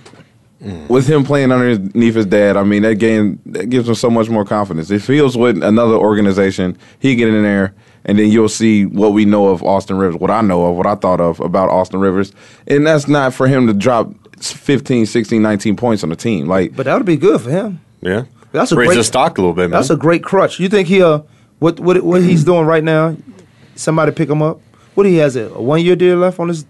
With 0.89 1.09
him 1.09 1.25
playing 1.25 1.51
underneath 1.51 2.15
his 2.15 2.27
dad, 2.27 2.57
I 2.57 2.63
mean 2.63 2.83
that 2.83 2.95
game 2.95 3.41
that 3.47 3.69
gives 3.69 3.89
him 3.89 3.97
so 3.97 4.09
much 4.09 4.29
more 4.29 4.45
confidence. 4.45 4.93
It 4.93 5.03
feels 5.03 5.37
with 5.37 5.61
another 5.61 5.95
organization, 5.97 6.79
he 7.01 7.17
get 7.17 7.27
in 7.29 7.43
there, 7.43 7.75
and 8.05 8.19
then 8.19 8.31
you'll 8.31 8.49
see 8.49 8.87
what 8.87 9.13
we 9.13 9.25
know 9.25 9.49
of 9.49 9.63
Austin 9.63 9.97
Rivers, 9.97 10.19
what 10.21 10.31
I 10.31 10.41
know 10.41 10.67
of, 10.67 10.77
what 10.77 10.87
I 10.87 10.95
thought 10.95 11.21
of 11.21 11.41
about 11.41 11.69
Austin 11.71 12.01
Rivers, 12.01 12.33
and 12.67 12.87
that's 12.87 13.09
not 13.09 13.35
for 13.35 13.47
him 13.47 13.67
to 13.67 13.73
drop 13.73 14.13
15, 14.41 15.07
16, 15.07 15.41
19 15.43 15.77
points 15.77 16.03
on 16.03 16.11
the 16.11 16.17
team. 16.17 16.47
Like 16.49 16.75
But 16.75 16.85
that 16.87 16.97
would 16.97 17.07
be 17.07 17.17
good 17.17 17.41
for 17.41 17.51
him. 17.51 17.81
Yeah. 18.01 18.25
That's 18.53 18.73
a 18.73 18.77
Raise 18.77 18.89
great- 18.89 18.97
the 18.97 19.05
stock 19.05 19.39
a 19.39 19.41
little 19.41 19.55
bit, 19.55 19.71
man. 19.71 19.71
That's 19.71 19.91
a 19.91 19.97
great 19.97 20.23
crutch. 20.23 20.61
You 20.61 20.69
think 20.69 20.89
he 20.89 21.03
uh 21.03 21.21
what 21.59 21.81
what 21.81 22.03
what 22.03 22.23
he's 22.23 22.45
doing 22.45 22.67
right 22.67 22.85
now? 22.85 23.17
Somebody 23.77 24.13
pick 24.13 24.29
him 24.29 24.43
up. 24.43 24.61
What 24.95 25.07
he 25.07 25.17
has 25.17 25.37
a, 25.37 25.49
a 25.49 25.63
one 25.63 25.81
year 25.83 25.97
deal 25.97 26.19
left 26.19 26.39
on 26.39 26.49
his 26.49 26.67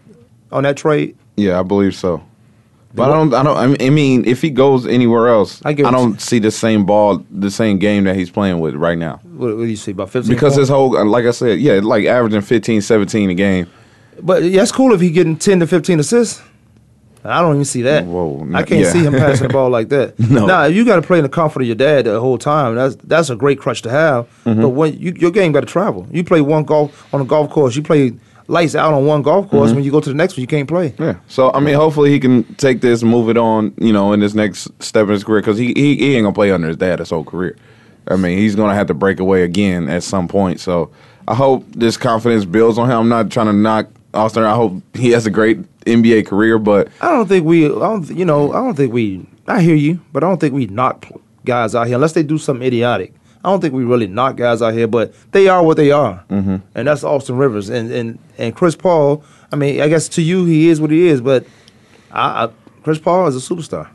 on 0.52 0.62
that 0.64 0.76
trade. 0.76 1.16
Yeah, 1.36 1.58
I 1.58 1.62
believe 1.62 1.94
so. 1.94 2.22
But 2.94 3.10
I 3.10 3.14
don't. 3.14 3.32
I 3.34 3.42
don't. 3.42 3.82
I 3.82 3.90
mean- 3.90 4.24
if 4.26 4.42
he 4.42 4.50
goes 4.50 4.86
anywhere 4.86 5.28
else, 5.28 5.62
I 5.64 5.70
I, 5.70 5.72
get 5.72 5.84
what 5.84 5.92
you- 5.92 5.96
don't 5.96 6.20
see 6.20 6.38
the 6.38 6.50
same 6.50 6.84
ball, 6.84 7.24
the 7.30 7.50
same 7.50 7.78
game 7.78 8.04
that 8.04 8.16
he's 8.16 8.30
playing 8.30 8.60
with 8.60 8.74
right 8.74 8.98
now. 8.98 9.20
What, 9.24 9.56
what 9.56 9.62
do 9.64 9.68
you 9.68 9.76
see 9.76 9.92
about 9.92 10.10
fifteen? 10.10 10.34
Because 10.34 10.56
his 10.56 10.68
whole, 10.68 10.90
like 11.06 11.24
I 11.24 11.30
said, 11.30 11.58
yeah, 11.60 11.80
like 11.82 12.04
averaging 12.04 12.42
15, 12.42 12.82
17 12.82 13.30
a 13.30 13.34
game. 13.34 13.66
but 14.20 14.42
yeah, 14.42 14.58
that's 14.58 14.72
cool 14.72 14.92
if 14.92 15.00
he 15.00 15.10
getting 15.10 15.36
ten 15.36 15.60
to 15.60 15.66
fifteen 15.66 15.98
assists. 16.00 16.42
I 17.24 17.40
don't 17.40 17.54
even 17.54 17.64
see 17.64 17.82
that. 17.82 18.04
Whoa, 18.04 18.48
I 18.52 18.64
can't 18.64 18.80
yeah. 18.80 18.90
see 18.90 18.98
him 19.04 19.12
passing 19.22 19.46
the 19.46 19.52
ball 19.52 19.70
like 19.70 19.90
that. 19.90 20.18
No. 20.18 20.44
Nah, 20.44 20.64
you 20.64 20.84
got 20.84 20.96
to 20.96 21.02
play 21.02 21.18
in 21.18 21.22
the 21.22 21.28
comfort 21.28 21.62
of 21.62 21.66
your 21.68 21.76
dad 21.76 22.04
the 22.06 22.18
whole 22.18 22.36
time. 22.36 22.74
That's 22.74 22.96
that's 22.96 23.30
a 23.30 23.36
great 23.36 23.60
crutch 23.60 23.82
to 23.82 23.90
have. 23.90 24.26
Mm-hmm. 24.44 24.60
But 24.60 24.68
when 24.70 24.98
you, 24.98 25.12
your 25.16 25.30
game 25.30 25.52
got 25.52 25.60
to 25.60 25.66
travel. 25.66 26.06
You 26.10 26.24
play 26.24 26.40
one 26.40 26.64
golf 26.64 27.14
on 27.14 27.20
a 27.20 27.24
golf 27.24 27.48
course. 27.50 27.76
You 27.76 27.82
play 27.82 28.12
lights 28.52 28.74
out 28.74 28.92
on 28.92 29.06
one 29.06 29.22
golf 29.22 29.48
course. 29.48 29.68
Mm-hmm. 29.68 29.76
When 29.76 29.84
you 29.84 29.90
go 29.90 30.00
to 30.00 30.08
the 30.08 30.14
next 30.14 30.36
one, 30.36 30.42
you 30.42 30.46
can't 30.46 30.68
play. 30.68 30.94
Yeah. 30.98 31.16
So 31.26 31.50
I 31.52 31.60
mean, 31.60 31.74
hopefully 31.74 32.10
he 32.10 32.20
can 32.20 32.44
take 32.56 32.82
this, 32.82 33.02
move 33.02 33.28
it 33.30 33.36
on, 33.36 33.74
you 33.78 33.92
know, 33.92 34.12
in 34.12 34.20
his 34.20 34.34
next 34.34 34.68
step 34.80 35.04
in 35.04 35.10
his 35.10 35.24
career 35.24 35.40
because 35.40 35.58
he, 35.58 35.72
he 35.74 35.96
he 35.96 36.14
ain't 36.14 36.24
gonna 36.24 36.34
play 36.34 36.52
under 36.52 36.68
his 36.68 36.76
dad 36.76 36.98
his 36.98 37.10
whole 37.10 37.24
career. 37.24 37.56
I 38.06 38.16
mean, 38.16 38.38
he's 38.38 38.54
gonna 38.54 38.74
have 38.74 38.86
to 38.88 38.94
break 38.94 39.18
away 39.18 39.42
again 39.42 39.88
at 39.88 40.02
some 40.02 40.28
point. 40.28 40.60
So 40.60 40.90
I 41.26 41.34
hope 41.34 41.64
this 41.70 41.96
confidence 41.96 42.44
builds 42.44 42.78
on 42.78 42.90
him. 42.90 42.98
I'm 42.98 43.08
not 43.08 43.30
trying 43.30 43.46
to 43.46 43.52
knock 43.52 43.88
Austin. 44.12 44.44
I 44.44 44.54
hope 44.54 44.82
he 44.94 45.10
has 45.10 45.26
a 45.26 45.30
great 45.30 45.58
NBA 45.86 46.26
career, 46.26 46.58
but 46.58 46.88
I 47.00 47.10
don't 47.10 47.26
think 47.26 47.46
we. 47.46 47.66
I 47.66 47.68
don't. 47.68 48.08
You 48.10 48.24
know. 48.24 48.52
I 48.52 48.56
don't 48.56 48.74
think 48.74 48.92
we. 48.92 49.26
I 49.46 49.62
hear 49.62 49.74
you, 49.74 50.00
but 50.12 50.22
I 50.22 50.28
don't 50.28 50.38
think 50.38 50.54
we 50.54 50.66
knock 50.66 51.06
guys 51.44 51.74
out 51.74 51.86
here 51.86 51.96
unless 51.96 52.12
they 52.12 52.22
do 52.22 52.38
something 52.38 52.66
idiotic. 52.66 53.14
I 53.44 53.50
don't 53.50 53.60
think 53.60 53.74
we 53.74 53.84
really 53.84 54.06
knock 54.06 54.36
guys 54.36 54.62
out 54.62 54.72
here, 54.74 54.86
but 54.86 55.12
they 55.32 55.48
are 55.48 55.62
what 55.64 55.76
they 55.76 55.90
are, 55.90 56.22
mm-hmm. 56.30 56.56
and 56.74 56.88
that's 56.88 57.02
Austin 57.02 57.36
Rivers 57.36 57.68
and 57.68 57.90
and 57.90 58.18
and 58.38 58.54
Chris 58.54 58.76
Paul. 58.76 59.24
I 59.50 59.56
mean, 59.56 59.80
I 59.80 59.88
guess 59.88 60.08
to 60.10 60.22
you 60.22 60.44
he 60.44 60.68
is 60.68 60.80
what 60.80 60.90
he 60.90 61.08
is, 61.08 61.20
but 61.20 61.44
I, 62.12 62.44
I, 62.44 62.50
Chris 62.82 62.98
Paul 62.98 63.26
is 63.26 63.36
a 63.36 63.54
superstar. 63.54 63.88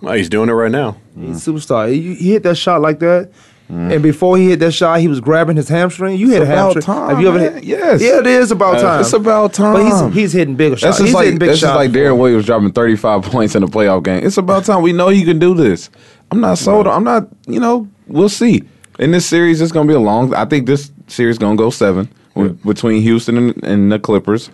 Well, 0.00 0.14
he's 0.14 0.28
doing 0.28 0.48
it 0.48 0.52
right 0.52 0.70
now. 0.72 0.96
He's 1.18 1.46
a 1.46 1.50
superstar. 1.52 1.92
He, 1.92 2.14
he 2.14 2.32
hit 2.32 2.42
that 2.44 2.56
shot 2.56 2.80
like 2.80 2.98
that. 3.00 3.30
And 3.68 4.02
before 4.02 4.36
he 4.36 4.50
hit 4.50 4.58
that 4.58 4.72
shot, 4.72 5.00
he 5.00 5.08
was 5.08 5.18
grabbing 5.20 5.56
his 5.56 5.66
hamstring. 5.66 6.18
You 6.18 6.28
hit 6.28 6.42
It's 6.42 6.50
a 6.50 6.52
about 6.52 6.74
hamstring. 6.74 6.82
time, 6.94 7.08
Have 7.08 7.20
you 7.22 7.28
ever 7.28 7.38
man. 7.38 7.54
hit? 7.54 7.64
Yes. 7.64 8.02
Yeah, 8.02 8.18
it 8.18 8.26
is 8.26 8.50
about 8.50 8.74
Uh, 8.76 8.82
time. 8.82 9.00
it's 9.00 9.14
about 9.14 9.52
But 9.52 9.56
time. 9.56 10.12
he's 10.12 10.14
he's 10.14 10.32
hitting 10.34 10.56
bigger 10.56 10.76
shots. 10.76 10.82
That's 10.82 10.96
just 10.98 11.06
he's 11.06 11.14
like 11.14 11.24
hitting 11.24 11.38
big 11.38 11.48
that's 11.48 11.60
just 11.60 11.74
like. 11.74 11.90
Deron 11.90 12.18
Williams 12.18 12.44
dropping 12.44 12.72
35 12.72 13.22
points 13.32 13.54
in 13.54 13.62
a 13.62 13.66
playoff 13.66 14.02
game. 14.02 14.26
It's 14.26 14.36
about 14.36 14.66
time. 14.66 14.82
We 14.82 14.92
know 14.92 15.08
you 15.08 15.24
can 15.24 15.38
do 15.38 15.54
this. 15.54 15.88
I'm 16.30 16.40
not 16.42 16.58
sold. 16.58 16.86
I'm 16.86 17.02
not. 17.04 17.28
You 17.46 17.60
know, 17.60 17.88
we'll 18.12 18.28
see. 18.28 18.62
In 18.98 19.10
this 19.10 19.26
series, 19.26 19.60
it's 19.60 19.72
gonna 19.72 19.88
be 19.88 19.94
a 19.94 19.98
long. 20.00 20.34
I 20.34 20.44
think 20.44 20.66
this 20.66 20.92
series 21.08 21.38
gonna 21.38 21.56
go 21.56 21.70
seven 21.70 22.08
with- 22.34 22.62
between 22.62 23.02
Houston 23.02 23.36
and, 23.36 23.64
and 23.64 23.90
the 23.92 23.98
Clippers. 23.98 24.50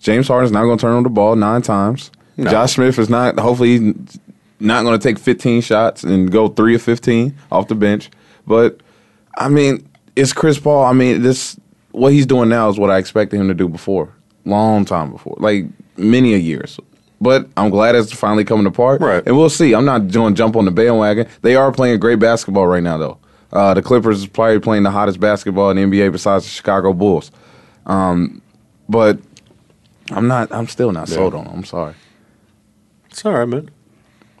James 0.00 0.28
Harden's 0.28 0.52
not 0.52 0.64
gonna 0.64 0.78
turn 0.78 0.94
on 0.94 1.02
the 1.02 1.10
ball 1.10 1.36
nine 1.36 1.62
times. 1.62 2.10
Josh 2.38 2.74
Smith 2.74 2.98
is 2.98 3.10
not. 3.10 3.38
Hopefully, 3.38 3.78
he's 3.78 4.18
not 4.60 4.84
gonna 4.84 4.98
take 4.98 5.18
15 5.18 5.60
shots 5.60 6.04
and 6.04 6.30
go 6.30 6.48
three 6.48 6.74
of 6.74 6.82
15 6.82 7.34
off 7.52 7.68
the 7.68 7.74
bench. 7.74 8.10
But 8.46 8.80
I 9.36 9.48
mean, 9.48 9.86
it's 10.16 10.32
Chris 10.32 10.58
Paul. 10.58 10.84
I 10.84 10.92
mean, 10.92 11.22
this 11.22 11.58
what 11.92 12.12
he's 12.12 12.26
doing 12.26 12.48
now 12.48 12.68
is 12.68 12.78
what 12.78 12.90
I 12.90 12.98
expected 12.98 13.38
him 13.40 13.48
to 13.48 13.54
do 13.54 13.68
before, 13.68 14.08
long 14.44 14.84
time 14.84 15.10
before, 15.10 15.34
like 15.38 15.66
many 15.96 16.34
a 16.34 16.38
years. 16.38 16.78
But 17.20 17.48
I'm 17.56 17.70
glad 17.70 17.94
it's 17.94 18.12
finally 18.12 18.44
coming 18.44 18.66
apart. 18.66 19.00
Right. 19.00 19.22
And 19.26 19.36
we'll 19.36 19.50
see. 19.50 19.74
I'm 19.74 19.84
not 19.84 20.08
doing 20.08 20.34
jump 20.34 20.56
on 20.56 20.64
the 20.64 20.70
bandwagon. 20.70 21.26
They 21.42 21.54
are 21.56 21.70
playing 21.72 22.00
great 22.00 22.18
basketball 22.18 22.66
right 22.66 22.82
now, 22.82 22.96
though. 22.98 23.18
Uh, 23.52 23.74
the 23.74 23.82
Clippers 23.82 24.20
is 24.20 24.26
probably 24.26 24.60
playing 24.60 24.84
the 24.84 24.90
hottest 24.90 25.18
basketball 25.20 25.70
in 25.70 25.76
the 25.76 25.82
NBA 25.82 26.12
besides 26.12 26.44
the 26.44 26.50
Chicago 26.50 26.92
Bulls. 26.92 27.30
Um, 27.86 28.40
but 28.88 29.18
I'm 30.12 30.28
not. 30.28 30.52
I'm 30.52 30.66
still 30.68 30.92
not 30.92 31.08
sold 31.08 31.34
on 31.34 31.46
him. 31.46 31.52
I'm 31.54 31.64
sorry. 31.64 31.94
It's 33.10 33.24
all 33.24 33.32
right, 33.32 33.44
man. 33.48 33.70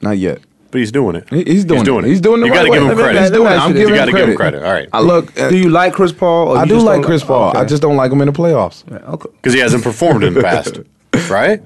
Not 0.00 0.18
yet. 0.18 0.40
But 0.70 0.78
he's 0.78 0.92
doing 0.92 1.16
it. 1.16 1.28
He's 1.30 1.64
doing, 1.64 1.82
doing 1.82 2.04
it. 2.04 2.08
He's 2.08 2.20
doing 2.20 2.40
the 2.40 2.46
You 2.46 2.52
right 2.52 2.58
gotta 2.68 2.70
give 2.80 2.88
him 2.88 2.96
credit. 2.96 3.20
He's 3.22 3.30
doing 3.32 3.52
it. 3.52 3.56
I'm 3.56 3.72
giving 3.72 3.88
You 3.88 3.94
got 3.96 4.04
to 4.04 4.12
give 4.12 4.28
him 4.28 4.36
credit. 4.36 4.60
credit. 4.60 4.64
All 4.64 4.72
right. 4.72 4.88
I 4.92 5.00
look. 5.00 5.38
uh, 5.38 5.50
Do 5.50 5.56
you 5.58 5.68
like 5.68 5.92
Chris 5.94 6.12
Paul? 6.12 6.50
or 6.50 6.58
I 6.58 6.64
do 6.64 6.74
just 6.74 6.86
like 6.86 6.96
don't- 6.96 7.04
Chris 7.04 7.24
Paul. 7.24 7.56
I 7.56 7.60
Okay. 7.62 7.68
just 7.70 7.82
don't 7.82 7.96
like 7.96 8.12
him 8.12 8.20
in 8.20 8.26
the 8.28 8.32
playoffs. 8.32 8.84
okay. 8.92 9.28
Because 9.32 9.52
he 9.52 9.58
hasn't 9.58 9.82
performed 9.82 10.22
in 10.22 10.34
the 10.34 10.42
past, 10.42 10.78
right? 11.28 11.60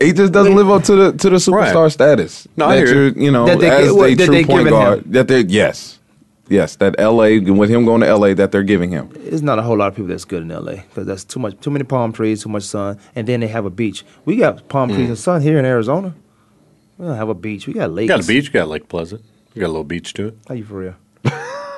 He 0.00 0.12
just 0.12 0.32
doesn't 0.32 0.54
live 0.54 0.70
up 0.70 0.84
to 0.84 0.94
the 0.96 1.12
to 1.12 1.30
the 1.30 1.36
superstar 1.36 1.82
Right. 1.84 1.92
status. 1.92 2.46
No, 2.56 2.66
I 2.66 2.76
hear 2.76 2.86
you're, 2.86 3.08
you. 3.08 3.24
you 3.24 3.30
know, 3.30 3.46
That 3.46 3.58
they 3.60 3.70
as 3.70 3.86
get- 3.86 3.94
what- 3.96 4.10
a 4.10 4.14
that 4.14 4.24
true 4.26 4.34
they 4.34 4.44
point 4.44 4.68
guard. 4.68 4.98
him. 5.04 5.12
That 5.12 5.28
they're 5.28 5.40
yes, 5.40 5.98
yes. 6.48 6.76
That 6.76 6.94
L.A. 6.98 7.38
with 7.40 7.70
him 7.70 7.84
going 7.84 8.00
to 8.02 8.06
L.A. 8.06 8.34
That 8.34 8.52
they're 8.52 8.62
giving 8.62 8.90
him. 8.90 9.10
There's 9.14 9.42
not 9.42 9.58
a 9.58 9.62
whole 9.62 9.76
lot 9.76 9.88
of 9.88 9.94
people 9.94 10.08
that's 10.08 10.24
good 10.24 10.42
in 10.42 10.48
LA 10.48 10.82
because 10.88 11.06
that's 11.06 11.24
too 11.24 11.40
much, 11.40 11.58
too 11.60 11.70
many 11.70 11.84
palm 11.84 12.12
trees, 12.12 12.42
too 12.42 12.48
much 12.48 12.64
sun, 12.64 12.98
and 13.14 13.26
then 13.26 13.40
they 13.40 13.48
have 13.48 13.64
a 13.64 13.70
beach. 13.70 14.04
We 14.24 14.36
got 14.36 14.68
palm 14.68 14.88
trees 14.88 15.06
mm. 15.06 15.10
and 15.10 15.18
sun 15.18 15.42
here 15.42 15.58
in 15.58 15.64
Arizona. 15.64 16.14
We 16.98 17.06
don't 17.06 17.16
have 17.16 17.28
a 17.28 17.34
beach. 17.34 17.66
We 17.66 17.72
got 17.72 17.90
lakes. 17.90 18.08
You 18.10 18.16
got 18.16 18.24
a 18.24 18.26
beach. 18.28 18.44
You 18.46 18.50
got 18.52 18.68
Lake 18.68 18.88
Pleasant. 18.88 19.22
You 19.54 19.60
got 19.60 19.66
a 19.66 19.74
little 19.74 19.84
beach 19.84 20.14
to 20.14 20.28
it. 20.28 20.38
Are 20.48 20.54
you 20.54 20.64
for 20.64 20.74
real? 20.74 20.94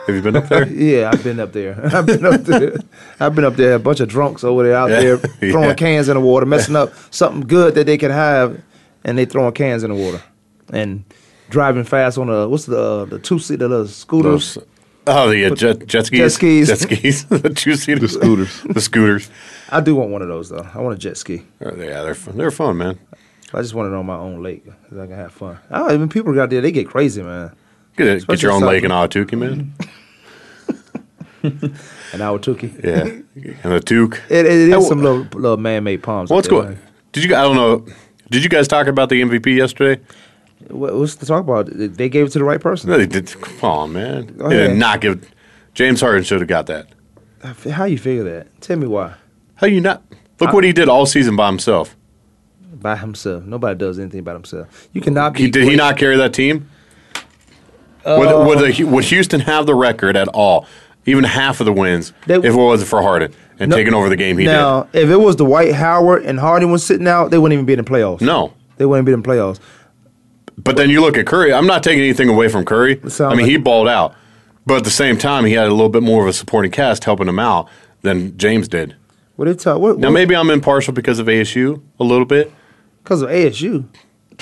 Have 0.06 0.14
you 0.14 0.22
been 0.22 0.36
up 0.36 0.48
there? 0.48 0.68
Yeah, 0.72 1.10
I've 1.12 1.22
been 1.24 1.40
up 1.40 1.52
there. 1.52 1.80
I've 1.94 2.06
been 2.06 2.24
up 2.26 2.42
there. 2.42 2.76
I've 3.20 3.34
been 3.34 3.44
up 3.44 3.56
there. 3.56 3.74
A 3.74 3.78
bunch 3.78 4.00
of 4.00 4.08
drunks 4.08 4.44
over 4.44 4.62
there 4.62 4.76
out 4.76 4.90
Yeah. 4.90 5.00
there 5.00 5.16
throwing 5.18 5.68
Yeah. 5.70 5.74
cans 5.74 6.08
in 6.08 6.14
the 6.14 6.20
water, 6.20 6.46
messing 6.46 6.76
up 6.76 6.92
something 7.10 7.42
good 7.46 7.74
that 7.76 7.86
they 7.86 7.96
can 7.96 8.10
have, 8.10 8.60
and 9.04 9.16
they 9.16 9.24
throwing 9.24 9.52
cans 9.54 9.82
in 9.82 9.90
the 9.90 9.96
water 9.96 10.22
and 10.72 11.04
driving 11.50 11.84
fast 11.84 12.18
on 12.18 12.26
the 12.28 12.48
what's 12.48 12.66
the 12.66 12.78
uh, 12.80 13.04
the 13.06 13.18
two 13.18 13.38
seater 13.38 13.68
the 13.68 13.86
scooters. 13.88 14.54
Those, 14.54 14.66
oh, 15.06 15.28
the 15.30 15.44
uh, 15.46 15.54
jet, 15.54 15.86
jet 15.86 16.06
skis. 16.06 16.18
Jet 16.18 16.30
skis. 16.30 16.68
Jet 16.68 16.78
skis. 16.78 17.24
the 17.26 17.50
two 17.50 17.74
seater. 17.76 18.00
The 18.00 18.08
scooters. 18.08 18.62
the 18.62 18.80
scooters. 18.80 19.30
I 19.70 19.80
do 19.80 19.94
want 19.94 20.10
one 20.10 20.22
of 20.22 20.28
those 20.28 20.48
though. 20.50 20.66
I 20.74 20.80
want 20.80 20.94
a 20.96 20.98
jet 20.98 21.16
ski. 21.16 21.42
Oh, 21.62 21.70
Yeah, 21.76 22.02
they're 22.02 22.14
fun. 22.14 22.36
They're 22.36 22.50
fun, 22.50 22.76
man. 22.78 22.98
I 23.52 23.62
just 23.62 23.72
want 23.74 23.92
it 23.92 23.96
on 23.96 24.04
my 24.04 24.16
own 24.16 24.42
lake 24.42 24.64
so 24.90 25.00
I 25.00 25.06
can 25.06 25.14
have 25.16 25.32
fun. 25.32 25.58
I 25.70 25.94
even 25.94 26.08
people 26.08 26.38
out 26.40 26.50
there 26.50 26.60
they 26.60 26.72
get 26.72 26.88
crazy, 26.88 27.22
man. 27.22 27.52
Get, 27.96 28.26
get 28.26 28.42
your 28.42 28.52
own 28.52 28.62
lake 28.62 28.84
in 28.84 28.90
Ahwatukee, 28.90 29.38
man. 29.38 29.74
And 32.14 32.22
Ahwatukee. 32.22 32.82
Yeah, 32.82 33.02
and 33.64 33.72
a 33.74 33.80
toque. 33.80 34.18
It, 34.30 34.46
it 34.46 34.46
is 34.46 34.88
some 34.88 35.02
little 35.02 35.26
little 35.38 35.56
man 35.56 35.84
made 35.84 36.02
palms. 36.02 36.30
What's 36.30 36.48
going? 36.48 36.70
man. 36.70 36.78
Did 37.12 37.24
you? 37.24 37.36
I 37.36 37.42
don't 37.42 37.56
know. 37.56 37.86
Did 38.30 38.42
you 38.42 38.48
guys 38.48 38.66
talk 38.66 38.86
about 38.86 39.10
the 39.10 39.20
MVP 39.20 39.56
yesterday? 39.56 40.00
What, 40.68 40.94
what's 40.94 41.16
to 41.16 41.26
talk 41.26 41.40
about? 41.40 41.68
They 41.70 42.08
gave 42.08 42.26
it 42.26 42.30
to 42.30 42.38
the 42.38 42.44
right 42.44 42.60
person. 42.60 42.88
No, 42.88 42.96
they 42.96 43.06
did. 43.06 43.30
Come 43.40 43.70
on, 43.70 43.92
man. 43.92 44.26
Go 44.38 44.48
They 44.48 44.68
did 44.68 44.78
not 44.78 45.00
give. 45.00 45.30
James 45.74 46.00
Harden 46.00 46.22
should 46.22 46.40
have 46.40 46.48
got 46.48 46.66
that. 46.66 46.86
How 47.70 47.84
you 47.84 47.98
figure 47.98 48.24
that? 48.24 48.60
Tell 48.62 48.78
me 48.78 48.86
why. 48.86 49.14
How 49.56 49.66
you 49.66 49.80
not? 49.80 50.02
Look 50.40 50.52
what 50.52 50.64
he 50.64 50.72
did 50.72 50.88
all 50.88 51.04
season 51.04 51.36
by 51.36 51.48
himself. 51.48 51.96
By 52.72 52.96
himself. 52.96 53.44
Nobody 53.44 53.78
does 53.78 53.98
anything 53.98 54.22
by 54.22 54.32
himself. 54.32 54.88
You 54.92 55.00
cannot 55.00 55.34
be. 55.34 55.42
He, 55.42 55.50
did 55.50 55.64
he 55.64 55.76
not 55.76 55.98
carry 55.98 56.16
that 56.16 56.32
team? 56.32 56.70
Uh, 58.04 58.16
would, 58.18 58.46
would, 58.60 58.74
the, 58.76 58.84
would 58.84 59.04
Houston 59.04 59.40
have 59.40 59.66
the 59.66 59.74
record 59.74 60.16
at 60.16 60.28
all, 60.28 60.66
even 61.06 61.24
half 61.24 61.60
of 61.60 61.66
the 61.66 61.72
wins, 61.72 62.12
They- 62.26 62.34
if 62.36 62.44
it 62.44 62.52
wasn't 62.54 62.88
for 62.90 63.00
Harden 63.02 63.32
and 63.58 63.70
No- 63.70 63.76
taking 63.76 63.94
over 63.94 64.08
the 64.08 64.16
game 64.16 64.38
he 64.38 64.44
did? 64.44 64.52
now, 64.52 64.88
if 64.92 65.08
it 65.08 65.16
was 65.16 65.36
the 65.36 65.44
Dwight 65.44 65.72
Howard 65.74 66.22
and 66.24 66.38
Harden 66.38 66.70
was 66.70 66.84
sitting 66.84 67.06
out, 67.08 67.30
they 67.30 67.38
wouldn't 67.38 67.54
even 67.54 67.64
be 67.66 67.72
in 67.74 67.78
the 67.78 67.84
playoffs. 67.84 68.20
No. 68.20 68.52
They 68.76 68.84
wouldn't 68.86 69.06
be 69.06 69.12
in 69.12 69.22
the 69.22 69.28
playoffs. 69.28 69.58
But 70.56 70.76
then 70.76 70.88
you 70.90 71.00
look 71.00 71.16
at 71.16 71.26
Curry. 71.26 71.52
I'm 71.52 71.66
not 71.66 71.82
taking 71.82 72.00
anything 72.02 72.28
away 72.28 72.48
from 72.48 72.64
Curry. 72.64 73.00
I 73.02 73.28
mean, 73.30 73.38
like- 73.38 73.46
he 73.46 73.56
balled 73.56 73.88
out. 73.88 74.14
But 74.66 74.78
at 74.78 74.84
the 74.84 74.90
same 74.90 75.18
time, 75.18 75.44
he 75.44 75.52
had 75.52 75.66
a 75.66 75.70
little 75.70 75.88
bit 75.90 76.02
more 76.02 76.22
of 76.22 76.28
a 76.28 76.32
supporting 76.32 76.70
cast 76.70 77.04
helping 77.04 77.28
him 77.28 77.38
out 77.38 77.68
than 78.02 78.36
James 78.38 78.66
did. 78.66 78.94
What 79.36 79.44
they 79.46 79.54
tell? 79.54 79.78
What, 79.80 79.98
Now, 79.98 80.10
maybe 80.10 80.34
I'm 80.34 80.48
impartial 80.48 80.94
because 80.94 81.18
of 81.18 81.26
ASU 81.26 81.82
a 82.00 82.04
little 82.04 82.24
bit. 82.24 82.50
because 83.02 83.20
of 83.20 83.28
ASU. 83.28 83.84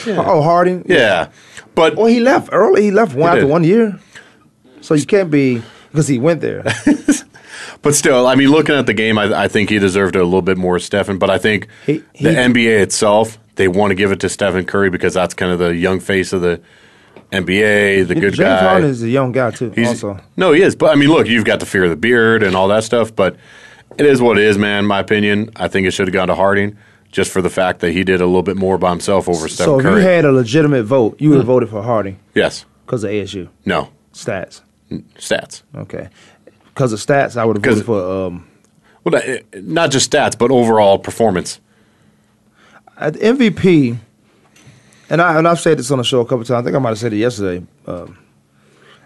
Oh, 0.07 0.43
Harden. 0.43 0.85
Yeah. 0.89 1.29
But 1.75 1.97
Well, 1.97 2.07
he 2.07 2.21
left 2.21 2.49
early. 2.53 2.83
He 2.83 2.91
left 2.91 3.15
one 3.15 3.33
He 3.33 3.39
after 3.39 3.47
one 3.47 3.65
year. 3.65 3.99
So 4.81 4.95
you 4.95 5.07
can't 5.07 5.31
be 5.31 5.63
because 5.91 6.09
he 6.09 6.19
went 6.19 6.41
there. 6.41 6.65
But 7.83 7.97
still, 7.97 8.29
I 8.29 8.37
mean, 8.37 8.49
looking 8.51 8.77
at 8.77 8.87
the 8.87 8.95
game, 8.95 9.19
I, 9.19 9.43
I 9.45 9.49
think 9.49 9.69
he 9.69 9.81
deserved 9.81 10.15
it 10.15 10.21
a 10.21 10.25
little 10.25 10.41
bit 10.43 10.57
more, 10.57 10.79
Stephen. 10.79 11.19
But 11.19 11.31
I 11.31 11.39
think 11.39 11.67
He- 11.85 12.03
he- 12.13 12.25
the 12.25 12.31
NBA 12.31 12.81
itself, 12.81 13.39
they 13.57 13.67
want 13.67 13.91
to 13.91 13.97
give 13.97 14.13
it 14.13 14.21
to 14.21 14.29
Stephen 14.29 14.65
Curry 14.65 14.89
because 14.89 15.15
that's 15.15 15.35
kind 15.35 15.51
of 15.51 15.59
the 15.59 15.75
young 15.75 15.99
face 15.99 16.33
of 16.33 16.43
the 16.43 16.61
NBA, 17.33 18.07
the 18.07 18.15
good 18.15 18.35
James 18.35 18.39
guy. 18.39 18.59
Harden 18.69 18.91
is 18.91 19.03
a 19.03 19.09
young 19.09 19.33
guy 19.33 19.51
too. 19.51 19.71
He's- 19.71 19.89
also, 19.89 20.21
No, 20.37 20.53
he 20.53 20.63
is. 20.63 20.77
But 20.77 20.93
I 20.93 20.95
mean, 20.95 21.09
look, 21.09 21.27
you've 21.27 21.45
got 21.45 21.59
the 21.61 21.67
fear 21.67 21.85
of 21.85 21.91
the 21.91 21.97
beard 21.97 22.43
and 22.45 22.55
all 22.55 22.69
that 22.69 22.85
stuff. 22.85 23.15
But 23.15 23.37
it 23.99 24.07
is 24.07 24.23
what 24.23 24.39
it 24.39 24.45
is, 24.45 24.59
man. 24.59 24.87
My 24.87 25.01
opinion, 25.01 25.51
I 25.57 25.67
think 25.69 25.87
it 25.87 25.91
should 25.91 26.07
have 26.07 26.15
gone 26.15 26.29
to 26.29 26.35
Harden 26.37 26.79
just 27.13 27.31
for 27.31 27.41
the 27.41 27.51
fact 27.51 27.79
that 27.81 27.93
he 27.93 28.03
did 28.03 28.21
a 28.21 28.27
little 28.27 28.43
bit 28.43 28.57
more 28.57 28.77
by 28.79 28.91
himself 28.91 29.29
over 29.29 29.47
Stephen 29.47 29.67
so 29.67 29.79
if 29.79 29.85
Curry. 29.85 30.01
you 30.01 30.07
had 30.09 30.25
a 30.25 30.33
legitimate 30.33 30.83
vote, 30.85 31.15
you 31.21 31.29
would 31.29 31.37
Hmm. 31.37 31.41
have 31.41 31.47
voted 31.47 31.69
for 31.69 31.83
Harden 31.83 32.17
yes. 32.35 32.65
because 32.85 33.05
of 33.05 33.11
ASU 33.11 33.49
No. 33.65 33.89
stats. 34.13 34.63
Stats. 35.19 35.63
Okay, 35.77 36.09
because 36.75 36.93
of 36.93 36.99
stats, 36.99 37.37
I 37.37 37.45
would 37.45 37.57
have 37.57 37.65
voted 37.65 37.85
for. 37.87 38.27
Um, 38.27 38.45
Well, 39.05 39.13
not- 39.21 39.65
not 39.65 39.91
just 39.91 40.11
stats, 40.13 40.37
but 40.37 40.51
overall 40.51 40.99
performance. 40.99 41.61
at 42.99 43.15
MVP, 43.17 43.97
and 45.11 45.21
I 45.23 45.39
and 45.39 45.49
I've 45.49 45.61
said 45.61 45.79
this 45.79 45.91
on 45.91 45.99
the 45.99 46.05
show 46.05 46.21
a 46.21 46.25
couple 46.25 46.45
times. 46.45 46.61
I 46.61 46.63
think 46.63 46.77
I 46.77 46.79
might 46.79 46.91
have 46.91 46.99
said 46.99 47.13
it 47.13 47.17
yesterday. 47.17 47.65
Um, 47.87 48.17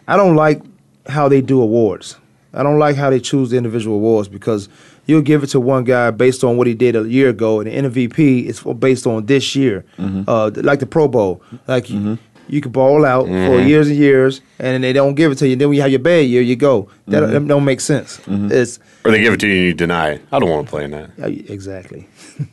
I 0.09 0.17
don't 0.17 0.35
like 0.37 0.61
how 1.09 1.29
they 1.29 1.41
do 1.41 1.61
awards. 1.63 2.17
I 2.53 2.63
don't 2.63 2.79
like 2.79 2.97
how 2.97 3.11
they 3.11 3.21
choose 3.21 3.51
the 3.51 3.57
individual 3.57 3.97
awards 3.97 4.29
because 4.29 4.69
you'll 5.07 5.23
give 5.23 5.43
it 5.43 5.49
to 5.49 5.61
one 5.61 5.85
guy 5.85 6.11
based 6.11 6.45
on 6.45 6.57
what 6.57 6.67
he 6.67 6.75
did 6.75 6.97
a 6.97 7.09
year 7.09 7.31
ago, 7.31 7.61
and 7.61 7.71
the 7.71 7.91
MVP 7.91 8.45
is 8.45 8.61
based 8.79 9.07
on 9.07 9.27
this 9.27 9.57
year, 9.57 9.85
mm-hmm. 9.99 10.25
uh, 10.29 10.51
like 10.57 10.81
the 10.81 10.87
Pro 10.87 11.09
Bowl. 11.09 11.43
Like 11.67 11.89
you, 11.89 11.99
mm-hmm. 11.99 12.15
you 12.49 12.61
can 12.61 12.73
ball 12.73 13.05
out 13.05 13.27
for 13.27 13.61
years 13.61 13.89
and 13.89 13.97
years, 13.97 14.41
and 14.59 14.85
they 14.85 14.93
don't 14.93 15.15
give 15.15 15.33
it 15.33 15.37
to 15.37 15.49
you. 15.49 15.57
Then 15.57 15.69
when 15.69 15.77
you 15.77 15.83
have 15.83 15.91
your 15.91 16.01
bad 16.01 16.27
year, 16.27 16.43
you 16.43 16.57
go. 16.57 16.91
That, 17.07 17.21
that 17.21 17.47
don't 17.47 17.65
make 17.65 17.81
sense. 17.81 18.21
It's 18.27 18.79
Or 19.05 19.11
they 19.11 19.21
give 19.21 19.35
it 19.35 19.41
to 19.41 19.47
you 19.47 19.55
and 19.55 19.65
you 19.65 19.75
deny 19.75 20.11
it. 20.11 20.23
I 20.33 20.39
don't 20.39 20.51
want 20.51 20.67
to 20.67 20.71
play 20.71 20.85
in 20.85 20.91
that. 20.91 21.11
exactly. 21.49 22.09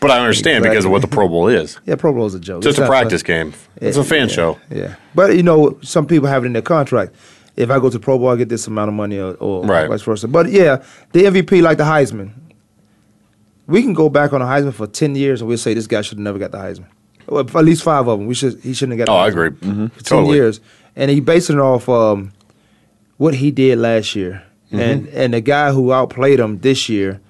But 0.00 0.12
I 0.12 0.20
understand 0.20 0.62
because 0.62 0.84
of 0.84 0.90
what 0.90 1.02
the 1.02 1.08
Pro 1.08 1.28
Bowl 1.28 1.48
is. 1.48 1.78
Yeah, 1.84 1.96
Pro 1.96 2.12
Bowl 2.12 2.26
is 2.26 2.34
a 2.34 2.40
joke. 2.40 2.58
It's 2.58 2.66
just 2.66 2.74
It's 2.74 2.78
a 2.78 2.82
not 2.82 2.86
fun. 2.86 3.00
practice 3.00 3.22
game. 3.22 3.52
It's 3.76 3.96
a 3.96 4.04
fan 4.04 4.28
yeah, 4.28 4.34
show. 4.34 4.58
Yeah, 4.70 4.94
but 5.14 5.36
you 5.36 5.42
know, 5.42 5.78
some 5.82 6.06
people 6.06 6.28
have 6.28 6.44
it 6.44 6.46
in 6.46 6.52
their 6.52 6.62
contract. 6.62 7.14
If 7.58 7.70
I 7.70 7.78
go 7.80 7.90
to 7.90 7.98
Pro 7.98 8.18
Bowl, 8.18 8.28
I 8.28 8.36
get 8.36 8.48
this 8.48 8.66
amount 8.68 8.88
of 8.88 8.94
money, 8.94 9.18
or, 9.18 9.34
or 9.34 9.64
Right. 9.66 9.88
vice 9.88 10.02
versa. 10.02 10.28
But 10.28 10.50
yeah, 10.50 10.82
the 11.12 11.24
MVP 11.24 11.60
like 11.60 11.76
the 11.78 11.84
Heisman. 11.84 12.30
We 13.66 13.82
can 13.82 13.92
go 13.92 14.08
back 14.08 14.32
on 14.32 14.40
the 14.40 14.46
Heisman 14.46 14.72
for 14.72 14.86
ten 14.86 15.14
years, 15.14 15.40
and 15.40 15.48
we'll 15.48 15.58
say 15.58 15.74
this 15.74 15.86
guy 15.86 16.00
should 16.02 16.18
have 16.18 16.24
never 16.24 16.38
got 16.38 16.52
the 16.52 16.58
Heisman. 16.58 16.86
Well, 17.26 17.40
at 17.40 17.64
least 17.64 17.82
five 17.82 18.08
of 18.08 18.18
them. 18.18 18.26
We 18.26 18.34
should 18.34 18.60
he 18.60 18.72
shouldn't 18.72 18.98
have 18.98 19.06
got. 19.06 19.12
Oh, 19.12 19.18
the 19.18 19.24
I 19.24 19.28
agree. 19.28 19.50
Mhm. 19.50 19.92
For 19.92 20.02
ten 20.04 20.18
Totally. 20.18 20.36
years, 20.36 20.60
and 20.96 21.10
he 21.10 21.20
basing 21.20 21.56
it 21.56 21.60
off 21.62 21.88
um, 21.88 22.32
what 23.18 23.34
he 23.34 23.50
did 23.50 23.78
last 23.78 24.14
year, 24.16 24.42
Mm-hmm. 24.72 24.80
and 24.80 25.08
and 25.08 25.34
the 25.34 25.40
guy 25.40 25.72
who 25.72 25.92
outplayed 25.92 26.38
him 26.40 26.58
this 26.60 26.88
year 26.88 27.20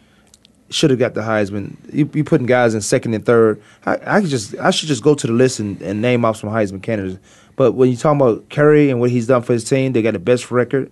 should 0.71 0.91
have 0.91 0.99
got 0.99 1.15
the 1.15 1.23
Heisman. 1.23 1.77
You, 1.93 2.09
you 2.13 2.23
putting 2.25 2.47
guys 2.47 2.75
in 2.75 2.81
second 2.83 3.15
and 3.15 3.25
third. 3.25 3.61
I, 3.87 3.99
I 4.07 4.21
could 4.21 4.29
just 4.31 4.55
I 4.59 4.71
should 4.71 4.89
just 4.89 5.03
go 5.03 5.15
to 5.15 5.27
the 5.27 5.33
list 5.33 5.59
and, 5.61 5.81
and 5.83 6.03
name 6.03 6.25
off 6.25 6.37
some 6.37 6.51
Heisman 6.51 6.83
candidates. 6.83 7.19
But 7.59 7.73
when 7.73 7.91
you 7.91 7.97
talk 7.97 8.17
about 8.17 8.49
Curry 8.49 8.89
and 8.89 9.01
what 9.01 9.11
he's 9.11 9.27
done 9.27 9.43
for 9.43 9.53
his 9.53 9.65
team, 9.65 9.93
they 9.93 10.01
got 10.01 10.13
the 10.13 10.19
best 10.19 10.51
record. 10.51 10.91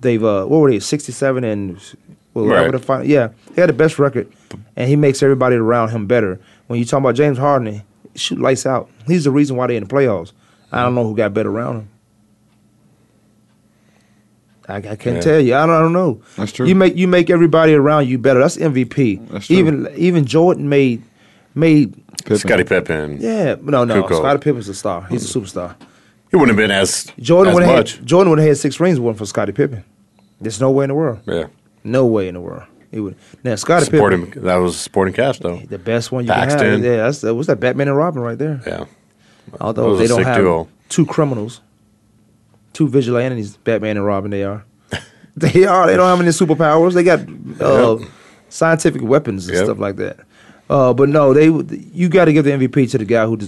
They've 0.00 0.22
uh, 0.24 0.46
what 0.46 0.58
were 0.60 0.70
they 0.70 0.78
sixty 0.80 1.12
seven 1.12 1.44
and 1.44 1.76
well, 2.32 2.46
Right. 2.46 2.56
whatever 2.60 2.78
the 2.78 2.84
final, 2.84 3.06
yeah 3.06 3.28
they 3.54 3.60
had 3.62 3.68
the 3.68 3.72
best 3.74 3.98
record, 3.98 4.32
and 4.76 4.88
he 4.88 4.96
makes 4.96 5.22
everybody 5.22 5.56
around 5.56 5.90
him 5.90 6.06
better. 6.06 6.40
When 6.68 6.78
you 6.78 6.84
talk 6.86 7.00
about 7.00 7.14
James 7.16 7.36
Harden, 7.36 7.82
shoot 8.14 8.38
lights 8.40 8.64
out. 8.64 8.88
He's 9.06 9.24
the 9.24 9.30
reason 9.30 9.56
why 9.56 9.66
they're 9.66 9.76
in 9.76 9.84
the 9.84 9.88
playoffs. 9.94 10.32
I 10.72 10.82
don't 10.82 10.94
know 10.94 11.04
who 11.06 11.14
got 11.16 11.34
better 11.34 11.50
around 11.50 11.76
him. 11.80 11.88
I, 14.68 14.76
I 14.76 14.80
can't 14.80 15.16
Yeah. 15.16 15.20
tell 15.20 15.40
you. 15.40 15.54
I 15.54 15.66
don't, 15.66 15.74
I 15.74 15.80
don't 15.80 15.92
know. 15.92 16.20
That's 16.36 16.52
true. 16.52 16.66
You 16.66 16.74
make 16.74 16.96
you 16.96 17.06
make 17.06 17.28
everybody 17.28 17.74
around 17.74 18.08
you 18.08 18.18
better. 18.18 18.40
That's 18.40 18.56
MVP. 18.56 19.28
That's 19.28 19.46
true. 19.46 19.56
Even 19.56 19.88
even 19.96 20.24
Jordan 20.24 20.68
made 20.68 21.02
made 21.54 21.94
Pippen. 22.18 22.38
Scottie 22.38 22.64
Pippen. 22.64 23.18
yeah 23.20 23.56
no 23.62 23.84
no 23.84 24.02
Kukoc. 24.02 24.18
Scottie 24.18 24.38
Pippen's 24.40 24.68
a 24.68 24.74
star. 24.74 25.06
He's 25.10 25.28
a 25.34 25.38
superstar. 25.38 25.74
He 26.34 26.36
wouldn't 26.36 26.58
have 26.58 26.68
been 26.68 26.72
as 26.76 27.06
Jordan 27.20 27.50
as 27.50 27.54
would 27.54 27.62
have 27.62 27.76
much. 27.76 27.96
had 27.96 28.06
Jordan 28.06 28.30
would 28.30 28.40
have 28.40 28.48
had 28.48 28.56
six 28.56 28.80
rings 28.80 28.98
one 28.98 29.14
for 29.14 29.24
Scottie 29.24 29.52
Pippen. 29.52 29.84
There's 30.40 30.60
no 30.60 30.68
way 30.72 30.82
in 30.82 30.88
the 30.88 30.94
world. 30.96 31.20
Yeah. 31.26 31.46
No 31.84 32.06
way 32.06 32.26
in 32.26 32.34
the 32.34 32.40
world. 32.40 32.64
He 32.90 32.98
would 32.98 33.14
now 33.44 33.54
Scottie 33.54 33.88
Pippen 33.88 34.32
that 34.42 34.56
was 34.56 34.76
supporting 34.76 35.14
cast 35.14 35.42
though. 35.42 35.58
the 35.58 35.78
best 35.78 36.10
one 36.10 36.24
you 36.24 36.32
can 36.32 36.48
Paxson. 36.48 36.66
have. 36.72 36.84
Yeah, 36.84 36.96
that's 36.96 37.20
that 37.20 37.34
was 37.36 37.46
that 37.46 37.60
Batman 37.60 37.86
and 37.86 37.96
Robin 37.96 38.20
right 38.20 38.36
there. 38.36 38.60
Yeah. 38.66 38.86
Although 39.60 39.94
they 39.94 40.08
don't 40.08 40.24
have 40.24 40.38
duo. 40.38 40.66
two 40.88 41.06
criminals, 41.06 41.60
two 42.72 42.88
vigilantes, 42.88 43.56
Batman 43.58 43.96
and 43.96 44.04
Robin. 44.04 44.32
They 44.32 44.42
are. 44.42 44.64
they 45.36 45.64
are. 45.66 45.86
They 45.86 45.94
don't 45.96 46.08
have 46.08 46.20
any 46.20 46.30
superpowers. 46.30 46.94
They 46.94 47.04
got 47.04 47.20
uh, 47.64 47.98
Yep. 47.98 48.08
scientific 48.48 49.02
weapons 49.02 49.46
and 49.46 49.56
Yep. 49.56 49.66
stuff 49.66 49.78
like 49.78 49.96
that. 49.96 50.18
Uh, 50.68 50.92
but 50.94 51.08
no, 51.10 51.32
they 51.32 51.46
you 51.92 52.08
got 52.08 52.24
to 52.24 52.32
give 52.32 52.44
the 52.44 52.50
MVP 52.52 52.90
to 52.90 52.98
the 52.98 53.04
guy 53.04 53.24
who 53.26 53.38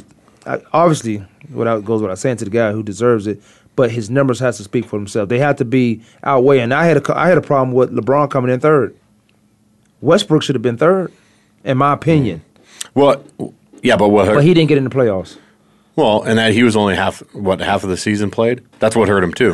I- 0.46 0.62
obviously 0.72 1.24
without 1.52 1.84
goes 1.84 2.00
without 2.02 2.18
saying 2.18 2.36
to 2.38 2.44
the 2.44 2.50
guy 2.50 2.72
who 2.72 2.82
deserves 2.82 3.26
it. 3.26 3.40
But 3.76 3.90
his 3.90 4.08
numbers 4.08 4.38
has 4.40 4.56
to 4.56 4.62
speak 4.62 4.86
for 4.86 4.98
themselves. 4.98 5.28
They 5.28 5.38
have 5.38 5.56
to 5.56 5.64
be 5.66 6.00
outweighing. 6.24 6.72
I 6.72 6.86
had 6.86 6.96
a 6.96 7.14
I 7.18 7.28
had 7.28 7.36
a 7.36 7.42
problem 7.42 7.72
with 7.74 7.92
LeBron 7.94 8.30
coming 8.30 8.50
in 8.50 8.58
third. 8.58 8.96
Westbrook 10.00 10.42
should 10.42 10.54
have 10.54 10.62
been 10.62 10.76
third, 10.78 11.12
in 11.64 11.76
my 11.78 11.92
opinion. 11.92 12.42
Well, 12.94 13.22
yeah, 13.82 13.96
but 13.96 14.08
what 14.08 14.26
hurt? 14.28 14.34
But 14.34 14.44
he 14.44 14.54
didn't 14.54 14.68
get 14.68 14.78
in 14.78 14.84
the 14.84 14.90
playoffs. 14.90 15.36
well, 15.94 16.22
and 16.22 16.38
that 16.38 16.52
he 16.52 16.62
was 16.62 16.74
only 16.76 16.94
half 16.94 17.20
what 17.34 17.60
half 17.60 17.84
of 17.84 17.90
the 17.90 17.96
season 17.96 18.30
played. 18.30 18.62
That's 18.78 18.96
what 18.96 19.08
hurt 19.08 19.22
him 19.22 19.32
too. 19.34 19.52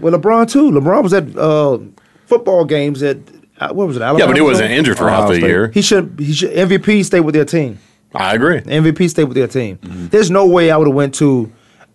Well, 0.00 0.12
LeBron 0.12 0.50
too. 0.50 0.70
LeBron 0.70 1.02
was 1.02 1.14
at 1.14 1.36
uh, 1.38 1.78
football 2.26 2.64
games 2.66 3.02
at 3.02 3.16
uh, 3.58 3.72
what 3.72 3.86
was 3.86 3.96
it? 3.96 4.02
Alabama 4.02 4.18
Yeah, 4.24 4.26
but 4.26 4.36
he 4.36 4.42
wasn't 4.42 4.70
injured 4.70 4.98
for 4.98 5.08
half 5.08 5.24
Ohio 5.24 5.40
the 5.40 5.46
year. 5.46 5.68
He 5.68 5.80
should. 5.80 6.16
He 6.18 6.34
should. 6.34 6.50
MVP 6.52 7.04
stay 7.06 7.20
with 7.20 7.34
their 7.34 7.46
team. 7.46 7.78
I 8.14 8.34
agree. 8.34 8.60
MVP 8.60 9.10
stay 9.10 9.24
with 9.24 9.36
their 9.36 9.46
team. 9.48 9.78
There's 9.82 10.30
no 10.30 10.46
way 10.46 10.70
I 10.70 10.76
would 10.76 10.86
have 10.86 10.94
went 10.94 11.14
to 11.16 11.52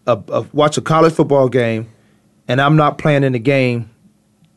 a, 0.07 0.19
a, 0.29 0.41
watch 0.53 0.77
a 0.77 0.81
college 0.81 1.13
football 1.13 1.49
game, 1.49 1.91
and 2.47 2.61
I'm 2.61 2.75
not 2.75 2.97
playing 2.97 3.23
in 3.23 3.33
the 3.33 3.39
game, 3.39 3.89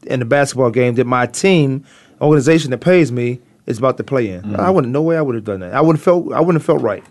in 0.06 0.20
the 0.20 0.26
basketball 0.26 0.70
game 0.70 0.94
that 0.96 1.06
my 1.06 1.26
team 1.26 1.84
organization 2.20 2.70
that 2.70 2.78
pays 2.78 3.10
me 3.12 3.40
is 3.66 3.78
about 3.78 3.96
to 3.96 4.04
play 4.04 4.28
in. 4.28 4.54
I 4.56 4.70
wouldn't. 4.70 4.92
No 4.92 5.02
way 5.02 5.16
I 5.16 5.22
would 5.22 5.34
have 5.34 5.44
done 5.44 5.60
that. 5.60 5.72
I 5.72 5.80
wouldn't 5.80 6.02
felt. 6.04 6.32
I 6.32 6.40
wouldn't 6.40 6.62
have 6.62 6.66
felt 6.66 6.82
right. 6.82 7.02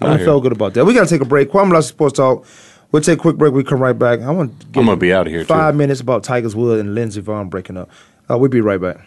I 0.00 0.04
wouldn't 0.04 0.24
felt 0.24 0.42
good 0.42 0.52
about 0.52 0.74
that. 0.74 0.84
We 0.84 0.92
got 0.92 1.04
to 1.04 1.10
take 1.10 1.22
a 1.22 1.26
break. 1.26 1.50
Kwamie 1.50 1.72
Lassiter 1.72 1.94
Sports 1.94 2.16
Talk. 2.16 2.46
We'll 2.92 3.02
take 3.02 3.18
a 3.18 3.20
quick 3.20 3.36
break. 3.36 3.52
We 3.52 3.64
come 3.64 3.82
right 3.82 3.98
back. 3.98 4.20
I 4.20 4.30
want. 4.30 4.52
I'm 4.74 4.84
gonna 4.84 4.96
be 4.96 5.12
out 5.12 5.26
of 5.26 5.32
here, 5.32 5.42
too. 5.42 5.46
Five 5.48 5.74
minutes 5.74 6.00
about 6.00 6.22
Tigers 6.22 6.54
Wood 6.54 6.80
and 6.80 6.94
Lindsey 6.94 7.22
Vonn 7.22 7.48
breaking 7.50 7.76
up. 7.76 7.90
Uh, 8.30 8.36
we'll 8.38 8.50
be 8.50 8.60
right 8.60 8.80
back. 8.80 9.06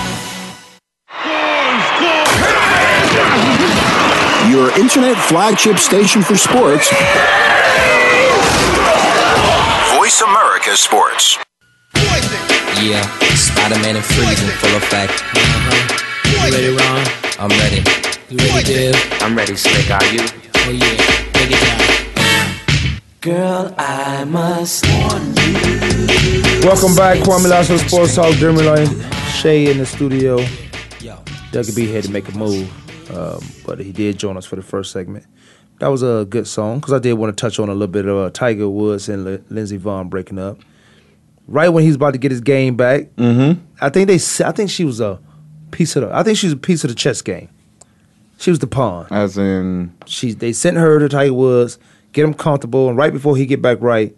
Your 4.71 4.79
internet 4.79 5.17
flagship 5.17 5.77
station 5.77 6.21
for 6.21 6.37
sports. 6.37 6.89
Voice 9.95 10.21
America 10.21 10.77
Sports. 10.77 11.37
Yeah, 12.81 13.01
Spider-Man 13.35 13.97
and 13.97 14.05
freezing 14.05 14.47
full 14.47 14.75
effect. 14.77 15.23
Uh-huh. 15.35 16.29
You 16.29 16.37
ready, 16.55 16.69
Ron? 16.69 17.05
I'm 17.39 17.49
ready. 17.59 17.83
You 18.29 18.37
ready, 18.53 18.63
Dave? 18.63 18.95
I'm 19.21 19.35
ready, 19.35 19.55
Slick. 19.55 19.91
Are 19.91 20.05
you? 20.05 20.21
Oh 20.55 20.71
yeah, 20.71 20.95
take 21.33 21.51
it 21.51 21.59
down. 21.59 23.01
Girl, 23.19 23.75
I 23.77 24.23
must 24.23 24.85
warn 24.87 25.33
you. 25.35 26.61
Welcome 26.65 26.95
back, 26.95 27.17
Kwamie 27.19 27.49
Lassiter 27.49 27.77
Sports 27.87 28.15
Talk. 28.15 28.35
Jeremy 28.35 28.63
Lane, 28.63 29.01
Shay 29.33 29.69
in 29.69 29.79
the 29.79 29.85
studio. 29.85 30.39
Doug 31.51 31.65
could 31.65 31.75
be 31.75 31.85
here 31.85 32.01
to 32.01 32.09
make 32.09 32.29
a 32.29 32.37
move, 32.37 32.71
um, 33.15 33.41
but 33.65 33.79
he 33.79 33.91
did 33.91 34.17
join 34.17 34.37
us 34.37 34.45
for 34.45 34.55
the 34.55 34.61
first 34.61 34.91
segment. 34.91 35.25
That 35.79 35.87
was 35.87 36.03
a 36.03 36.25
good 36.29 36.47
song 36.47 36.79
because 36.79 36.93
I 36.93 36.99
did 36.99 37.13
want 37.13 37.35
to 37.35 37.41
touch 37.41 37.59
on 37.59 37.67
a 37.69 37.73
little 37.73 37.87
bit 37.87 38.05
of 38.05 38.17
uh, 38.17 38.29
Tiger 38.29 38.69
Woods 38.69 39.09
and 39.09 39.27
L- 39.27 39.39
Lindsey 39.49 39.79
Vonn 39.79 40.09
breaking 40.09 40.37
up. 40.39 40.59
Right 41.47 41.69
when 41.69 41.83
he's 41.83 41.95
about 41.95 42.11
to 42.11 42.19
get 42.19 42.31
his 42.31 42.41
game 42.41 42.75
back, 42.77 43.07
Mm-hmm. 43.17 43.59
I 43.81 43.89
think 43.89 44.07
they. 44.07 44.45
I 44.45 44.51
think 44.51 44.69
she 44.69 44.85
was 44.85 44.99
a 45.01 45.19
piece 45.71 45.95
of 45.95 46.03
the. 46.03 46.15
I 46.15 46.23
think 46.23 46.37
she 46.37 46.45
was 46.45 46.53
a 46.53 46.57
piece 46.57 46.83
of 46.83 46.89
the 46.89 46.95
chess 46.95 47.21
game. 47.21 47.49
She 48.37 48.49
was 48.51 48.59
the 48.59 48.67
pawn. 48.67 49.07
As 49.11 49.37
in, 49.37 49.93
She 50.05 50.33
they 50.33 50.53
sent 50.53 50.77
her 50.77 50.99
to 50.99 51.09
Tiger 51.09 51.33
Woods, 51.33 51.77
get 52.13 52.23
him 52.25 52.33
comfortable, 52.33 52.87
and 52.89 52.97
right 52.97 53.11
before 53.11 53.35
he 53.35 53.45
get 53.47 53.61
back 53.61 53.79
right, 53.81 54.15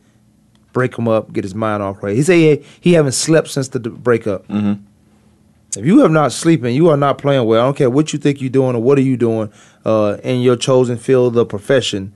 break 0.73 0.97
him 0.97 1.07
up, 1.07 1.31
get 1.33 1.43
his 1.43 1.55
mind 1.55 1.81
off 1.81 2.03
right. 2.03 2.15
He 2.15 2.23
say 2.23 2.57
he, 2.57 2.65
he 2.81 2.93
haven't 2.93 3.13
slept 3.13 3.47
since 3.49 3.69
the 3.69 3.79
breakup. 3.79 4.47
Mhm. 4.49 4.81
If 5.75 5.85
you 5.85 5.99
have 5.99 6.11
not 6.11 6.31
sleeping, 6.31 6.75
you 6.75 6.89
are 6.89 6.97
not 6.97 7.17
playing 7.17 7.45
well. 7.45 7.61
I 7.61 7.65
don't 7.65 7.77
care 7.77 7.89
what 7.89 8.13
you 8.13 8.19
think 8.19 8.41
you're 8.41 8.49
doing 8.49 8.75
or 8.75 8.81
what 8.81 8.97
are 8.97 9.01
you 9.01 9.17
doing 9.17 9.51
uh, 9.85 10.17
in 10.23 10.41
your 10.41 10.55
chosen 10.55 10.97
field 10.97 11.35
of 11.37 11.49
profession. 11.49 12.13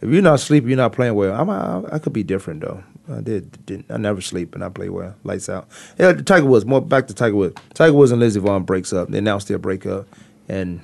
If 0.00 0.10
you're 0.10 0.22
not 0.22 0.40
sleeping, 0.40 0.70
you're 0.70 0.76
not 0.76 0.92
playing 0.92 1.14
well. 1.14 1.38
I'm, 1.38 1.50
I, 1.50 1.96
I 1.96 1.98
could 1.98 2.12
be 2.12 2.22
different 2.22 2.60
though. 2.60 2.84
I 3.10 3.20
did, 3.20 3.66
did. 3.66 3.84
I 3.90 3.96
never 3.96 4.20
sleep 4.20 4.54
and 4.54 4.62
I 4.62 4.68
play 4.68 4.88
well. 4.88 5.14
Lights 5.24 5.48
out. 5.48 5.68
Yeah, 5.98 6.12
Tiger 6.12 6.46
Woods. 6.46 6.64
More 6.64 6.80
back 6.80 7.08
to 7.08 7.14
Tiger 7.14 7.34
Woods. 7.34 7.60
Tiger 7.74 7.92
Woods 7.92 8.12
and 8.12 8.20
Lindsey 8.20 8.40
Vonn 8.40 8.64
breaks 8.64 8.92
up. 8.92 9.08
They 9.08 9.18
announced 9.18 9.48
their 9.48 9.58
breakup, 9.58 10.06
and 10.48 10.80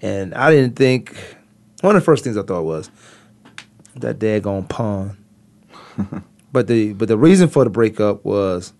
and 0.00 0.34
I 0.34 0.50
didn't 0.50 0.76
think. 0.76 1.16
One 1.80 1.96
of 1.96 2.02
the 2.02 2.04
first 2.04 2.22
things 2.22 2.36
I 2.36 2.42
thought 2.42 2.62
was 2.62 2.90
that 3.96 4.18
daggone 4.18 4.68
pawn. 4.68 5.16
but 6.52 6.66
the 6.66 6.92
but 6.92 7.08
the 7.08 7.18
reason 7.18 7.48
for 7.48 7.64
the 7.64 7.70
breakup 7.70 8.24
was, 8.24 8.72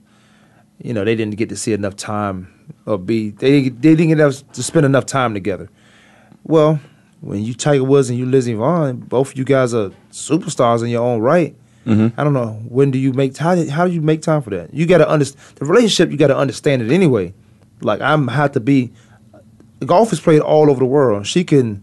you 0.83 0.93
know, 0.93 1.05
they 1.05 1.15
didn't 1.15 1.37
get 1.37 1.49
to 1.51 1.57
see 1.57 1.73
enough 1.73 1.97
time 1.97 2.49
or 2.87 2.99
be 2.99 3.31
they 3.31 3.63
they 3.69 3.95
didn't 3.95 4.09
get 4.09 4.19
enough 4.21 4.43
to 4.53 4.63
spend 4.63 4.85
enough 4.87 5.07
time 5.07 5.33
together. 5.35 5.69
Well, 6.45 6.81
when 7.21 7.43
you 7.45 7.55
Tiger 7.55 7.85
Woods 7.85 8.11
and 8.11 8.19
you 8.19 8.27
Lizzie 8.27 8.55
Vaughn, 8.55 8.97
both 8.97 9.33
of 9.33 9.39
you 9.39 9.45
guys 9.45 9.73
are 9.75 9.91
superstars 10.11 10.83
in 10.83 10.89
your 10.89 11.03
own 11.03 11.21
right. 11.21 11.55
Mhm. 11.87 12.13
I 12.17 12.25
don't 12.25 12.33
know 12.33 12.61
when 12.69 12.91
do 12.91 12.99
you 12.99 13.13
make 13.13 13.37
how 13.37 13.55
do, 13.55 13.69
how 13.69 13.87
do 13.87 13.93
you 13.93 14.01
make 14.01 14.23
time 14.23 14.43
for 14.43 14.51
that? 14.51 14.73
You 14.75 14.87
got 14.87 14.99
to 14.99 15.09
understand 15.09 15.57
the 15.57 15.65
relationship. 15.67 16.11
You 16.11 16.17
got 16.17 16.29
to 16.29 16.37
understand 16.37 16.83
it 16.83 16.91
anyway. 16.93 17.33
Like 17.81 18.01
I'm 18.01 18.29
have 18.29 18.53
to 18.53 18.61
be. 18.61 18.93
Golf 19.87 20.13
is 20.13 20.21
played 20.21 20.41
all 20.41 20.71
over 20.71 20.79
the 20.79 20.87
world. 20.87 21.27
She 21.27 21.43
can 21.43 21.83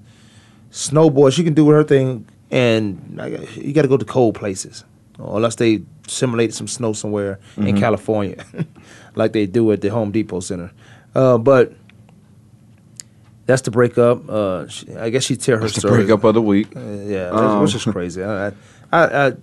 snowboard. 0.72 1.34
She 1.34 1.44
can 1.44 1.54
do 1.54 1.70
her 1.70 1.84
thing, 1.84 2.26
and 2.52 3.00
like, 3.16 3.56
you 3.58 3.74
got 3.74 3.82
to 3.84 3.88
go 3.90 3.98
to 3.98 4.06
cold 4.06 4.36
places, 4.36 4.86
unless 5.18 5.56
they 5.56 5.82
simulate 6.08 6.54
some 6.54 6.68
snow 6.68 6.94
somewhere 6.94 7.40
in 7.58 7.76
Mhm. 7.76 7.80
California, 7.80 8.44
like 9.16 9.34
they 9.34 9.46
do 9.46 9.72
at 9.72 9.82
the 9.82 9.90
Home 9.90 10.12
Depot 10.12 10.40
Center. 10.40 10.72
Uh, 11.16 11.38
but 11.38 11.74
that's 13.46 13.62
the 13.64 13.72
breakup. 13.72 14.30
Uh, 14.30 14.68
she, 14.68 14.96
I 14.96 15.10
guess 15.10 15.24
she 15.24 15.36
tear 15.36 15.56
her 15.58 15.62
That's 15.64 15.74
the 15.76 15.82
story. 15.82 16.04
breakup 16.04 16.24
of 16.24 16.36
the 16.36 16.42
week. 16.42 16.76
Uh, 16.76 16.80
yeah, 16.80 17.30
Um, 17.30 17.62
which 17.62 17.74
is 17.76 17.84
crazy. 17.84 18.24
I, 18.24 18.48
I, 18.48 18.52
I, 18.92 19.28
I 19.28 19.34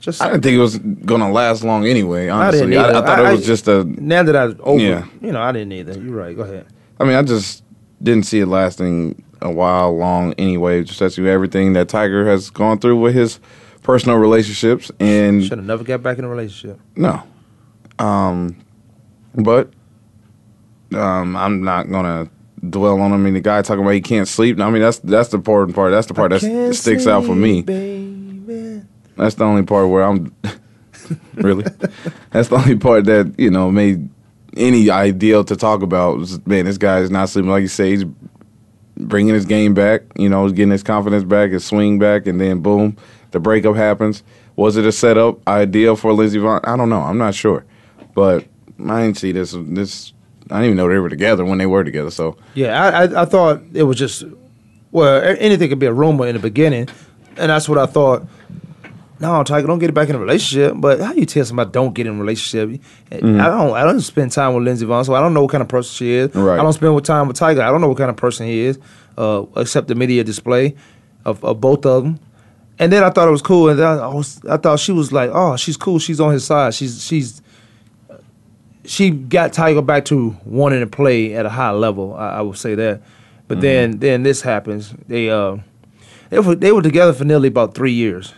just 0.00 0.20
I 0.22 0.30
didn't 0.30 0.42
think 0.42 0.54
it 0.56 0.60
was 0.60 0.78
gonna 0.78 1.30
last 1.32 1.64
long 1.64 1.86
anyway. 1.86 2.28
I 2.28 2.48
Honestly, 2.48 2.76
I, 2.76 2.88
either. 2.88 2.98
I 2.98 3.00
thought 3.06 3.18
I- 3.20 3.30
it 3.30 3.36
was 3.36 3.46
just 3.46 3.66
a. 3.68 3.84
now 3.84 4.22
that 4.22 4.36
I 4.36 4.42
over, 4.60 4.78
Yeah. 4.80 5.06
you 5.22 5.32
know, 5.32 5.40
I 5.40 5.52
didn't 5.52 5.72
either. 5.72 5.98
You're 5.98 6.14
right. 6.14 6.36
Go 6.36 6.42
ahead. 6.42 6.66
I 7.00 7.04
mean, 7.04 7.14
I 7.14 7.22
just 7.22 7.64
didn't 8.02 8.26
see 8.26 8.40
it 8.40 8.46
lasting 8.46 9.22
a 9.40 9.50
while 9.50 9.96
long 9.96 10.34
anyway. 10.34 10.84
Just 10.84 11.00
as 11.00 11.14
to 11.14 11.26
everything 11.26 11.72
that 11.72 11.88
Tiger 11.88 12.28
has 12.28 12.50
gone 12.50 12.78
through 12.78 13.00
with 13.00 13.14
his 13.14 13.40
personal 13.82 14.18
relationships, 14.18 14.90
and 15.00 15.42
Should 15.42 15.58
have 15.58 15.66
never 15.66 15.82
got 15.84 16.02
back 16.02 16.18
in 16.18 16.24
a 16.24 16.28
relationship. 16.28 16.78
no, 16.96 17.22
um, 17.98 18.56
but 19.34 19.70
um, 20.94 21.36
I'm 21.36 21.62
not 21.62 21.90
gonna 21.90 22.28
dwell 22.68 23.00
on 23.00 23.12
him. 23.12 23.20
I 23.20 23.24
mean, 23.24 23.34
the 23.34 23.40
guy 23.40 23.62
talking 23.62 23.82
about 23.82 23.94
he 23.94 24.00
can't 24.00 24.28
sleep. 24.28 24.60
I 24.60 24.70
mean, 24.70 24.82
that's 24.82 24.98
that's 25.00 25.28
the 25.30 25.36
important 25.36 25.74
part. 25.74 25.92
That's 25.92 26.06
the 26.06 26.14
part 26.14 26.30
that 26.30 26.74
sticks 26.74 27.06
out 27.06 27.24
for 27.24 27.34
me. 27.34 27.62
That's 29.16 29.34
the 29.34 29.44
only 29.44 29.64
part 29.64 29.88
where 29.88 30.04
I'm 30.04 30.34
really. 31.34 31.64
That's 32.30 32.48
the 32.48 32.56
only 32.56 32.76
part 32.76 33.04
that 33.06 33.34
you 33.38 33.50
know 33.50 33.70
made 33.70 34.08
any 34.56 34.90
ideal 34.90 35.44
to 35.44 35.56
talk 35.56 35.82
about. 35.82 36.18
Was, 36.18 36.44
man, 36.46 36.64
this 36.64 36.78
guy 36.78 36.98
is 37.00 37.10
not 37.10 37.28
sleeping 37.28 37.50
like 37.50 37.62
you 37.62 37.68
say. 37.68 37.90
He's 37.90 38.04
bringing 38.96 39.34
his 39.34 39.44
game 39.44 39.74
back. 39.74 40.02
You 40.16 40.28
know, 40.28 40.44
he's 40.44 40.52
getting 40.52 40.72
his 40.72 40.82
confidence 40.82 41.24
back, 41.24 41.50
his 41.50 41.64
swing 41.64 41.98
back, 41.98 42.26
and 42.26 42.40
then 42.40 42.60
boom, 42.60 42.96
the 43.30 43.40
breakup 43.40 43.76
happens. 43.76 44.22
Was 44.56 44.76
it 44.76 44.84
a 44.84 44.92
setup 44.92 45.46
ideal 45.46 45.94
for 45.94 46.12
Lindsey 46.12 46.38
Vonn? 46.38 46.60
I 46.64 46.76
don't 46.76 46.88
know. 46.88 47.00
I'm 47.00 47.18
not 47.18 47.34
sure, 47.34 47.64
but 48.14 48.44
I 48.86 49.02
didn't 49.02 49.18
see 49.18 49.32
this. 49.32 49.54
This 49.56 50.12
I 50.50 50.56
didn't 50.60 50.64
even 50.66 50.76
know 50.76 50.88
they 50.88 50.98
were 50.98 51.08
together 51.08 51.44
when 51.44 51.58
they 51.58 51.66
were 51.66 51.84
together. 51.84 52.10
So 52.10 52.36
Yeah, 52.54 52.82
I, 52.82 53.04
I, 53.04 53.22
I 53.22 53.24
thought 53.24 53.60
it 53.72 53.82
was 53.84 53.98
just 53.98 54.24
well, 54.90 55.20
anything 55.38 55.68
could 55.68 55.78
be 55.78 55.86
a 55.86 55.92
rumor 55.92 56.26
in 56.26 56.34
the 56.34 56.40
beginning, 56.40 56.88
and 57.36 57.50
that's 57.50 57.68
what 57.68 57.78
I 57.78 57.86
thought. 57.86 58.26
No, 59.20 59.42
Tiger, 59.42 59.66
don't 59.66 59.80
get 59.80 59.90
it 59.90 59.94
back 59.94 60.08
in 60.08 60.14
a 60.14 60.18
relationship. 60.18 60.74
But 60.76 61.00
how 61.00 61.12
you 61.12 61.26
tell 61.26 61.44
somebody 61.44 61.70
don't 61.72 61.92
get 61.92 62.06
in 62.06 62.14
a 62.14 62.20
relationship? 62.20 62.80
Mhm. 63.10 63.40
I 63.40 63.48
don't. 63.48 63.72
I 63.76 63.82
don't 63.84 64.00
spend 64.00 64.30
time 64.30 64.54
with 64.54 64.64
Lindsey 64.64 64.86
Vonn, 64.86 65.04
so 65.04 65.14
I 65.14 65.20
don't 65.20 65.34
know 65.34 65.42
what 65.42 65.50
kind 65.50 65.60
of 65.62 65.68
person 65.68 65.92
she 65.94 66.12
is. 66.12 66.34
Right. 66.34 66.58
I 66.58 66.62
don't 66.62 66.72
spend 66.72 66.94
with 66.94 67.04
time 67.04 67.26
with 67.26 67.36
Tiger. 67.36 67.62
I 67.62 67.70
don't 67.70 67.80
know 67.80 67.88
what 67.88 67.98
kind 67.98 68.10
of 68.10 68.16
person 68.16 68.46
he 68.46 68.60
is, 68.60 68.78
uh, 69.18 69.42
except 69.56 69.88
the 69.88 69.96
media 69.96 70.22
display 70.22 70.76
of, 71.24 71.42
of 71.44 71.60
both 71.60 71.84
of 71.84 72.04
them. 72.04 72.20
And 72.78 72.92
then 72.92 73.02
I 73.02 73.10
thought 73.10 73.26
it 73.26 73.32
was 73.32 73.42
cool, 73.42 73.68
and 73.70 73.78
then 73.80 73.86
I 73.98 74.06
was, 74.06 74.40
I 74.48 74.56
thought 74.56 74.78
she 74.78 74.92
was 74.92 75.10
like, 75.10 75.30
oh, 75.34 75.56
she's 75.56 75.76
cool. 75.76 75.98
She's 75.98 76.20
on 76.20 76.32
his 76.32 76.44
side. 76.44 76.74
She's 76.74 77.04
she's 77.04 77.42
she 78.88 79.10
got 79.10 79.52
Tiger 79.52 79.82
back 79.82 80.04
to 80.06 80.36
wanting 80.44 80.80
to 80.80 80.86
play 80.86 81.34
at 81.34 81.44
a 81.46 81.50
high 81.50 81.70
level. 81.72 82.14
I, 82.14 82.38
I 82.38 82.40
would 82.40 82.56
say 82.58 82.74
that. 82.74 83.02
But 83.46 83.60
then 83.60 83.98
then 83.98 84.22
this 84.24 84.42
happens. 84.42 84.92
They 85.06 85.30
uh 85.30 85.58
they 86.30 86.38
were 86.40 86.54
they 86.54 86.72
were 86.72 86.82
together 86.82 87.12
for 87.12 87.24
nearly 87.24 87.48
about 87.48 87.74
three 87.74 87.92
years. 87.92 88.34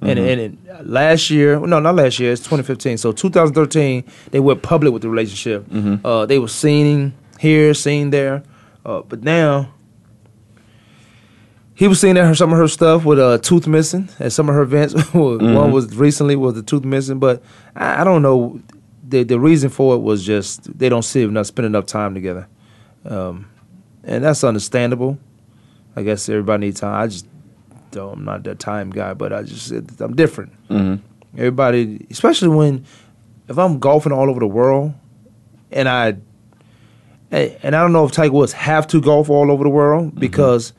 And 0.00 0.18
Mhm. 0.18 0.28
and 0.32 0.40
it, 0.40 0.86
last 0.86 1.30
year, 1.30 1.58
no, 1.60 1.78
not 1.80 1.94
last 1.94 2.18
year. 2.18 2.32
It's 2.32 2.42
2015. 2.42 2.98
So 2.98 3.12
2013, 3.12 4.04
they 4.32 4.40
went 4.40 4.62
public 4.62 4.92
with 4.92 5.02
the 5.02 5.08
relationship. 5.08 5.68
Mhm. 5.70 6.00
Uh, 6.04 6.26
they 6.26 6.38
were 6.40 6.48
seen 6.48 7.12
here, 7.38 7.74
seen 7.74 8.10
there. 8.10 8.42
Uh, 8.84 9.02
but 9.08 9.22
now 9.22 9.68
he 11.74 11.88
was 11.88 12.00
seeing 12.00 12.16
her 12.16 12.34
some 12.34 12.52
of 12.52 12.58
her 12.58 12.68
stuff 12.68 13.04
with 13.04 13.18
a 13.18 13.38
tooth 13.42 13.66
missing 13.66 14.08
at 14.20 14.32
some 14.32 14.48
of 14.48 14.54
her 14.54 14.62
events. 14.62 14.94
One 15.12 15.38
Mhm. 15.38 15.72
was 15.72 15.94
recently 15.96 16.36
with 16.36 16.54
the 16.56 16.62
tooth 16.62 16.84
missing, 16.84 17.18
but 17.18 17.42
I, 17.74 18.00
I 18.00 18.04
don't 18.04 18.22
know. 18.22 18.60
The 19.12 19.22
the 19.24 19.38
reason 19.38 19.68
for 19.68 19.94
it 19.94 19.98
was 19.98 20.24
just 20.24 20.76
they 20.78 20.88
don't 20.88 21.02
see 21.02 21.22
enough, 21.22 21.46
spend 21.46 21.66
enough 21.66 21.84
time 21.84 22.14
together, 22.14 22.48
um, 23.04 23.46
and 24.02 24.24
that's 24.24 24.42
understandable. 24.42 25.18
I 25.94 26.02
guess 26.02 26.28
everybody 26.30 26.66
needs 26.66 26.80
time. 26.80 26.94
I 26.94 27.06
just 27.08 27.26
don't. 27.90 28.14
I'm 28.18 28.24
not 28.24 28.42
that 28.44 28.58
time 28.58 28.88
guy, 28.88 29.12
but 29.12 29.32
I 29.34 29.42
just 29.42 29.70
I'm 30.00 30.16
different. 30.16 30.52
Mhm. 30.68 31.00
Everybody, 31.36 32.06
especially 32.10 32.48
when 32.48 32.84
if 33.48 33.58
I'm 33.58 33.78
golfing 33.78 34.12
all 34.12 34.30
over 34.30 34.40
the 34.40 34.46
world, 34.46 34.94
and 35.70 35.88
I 35.90 36.16
and 37.30 37.76
I 37.76 37.80
don't 37.82 37.92
know 37.92 38.06
if 38.06 38.12
Tiger 38.12 38.32
Woods 38.32 38.52
have 38.54 38.86
to 38.88 39.00
golf 39.00 39.28
all 39.28 39.50
over 39.50 39.62
the 39.64 39.70
world 39.70 40.18
because 40.18 40.72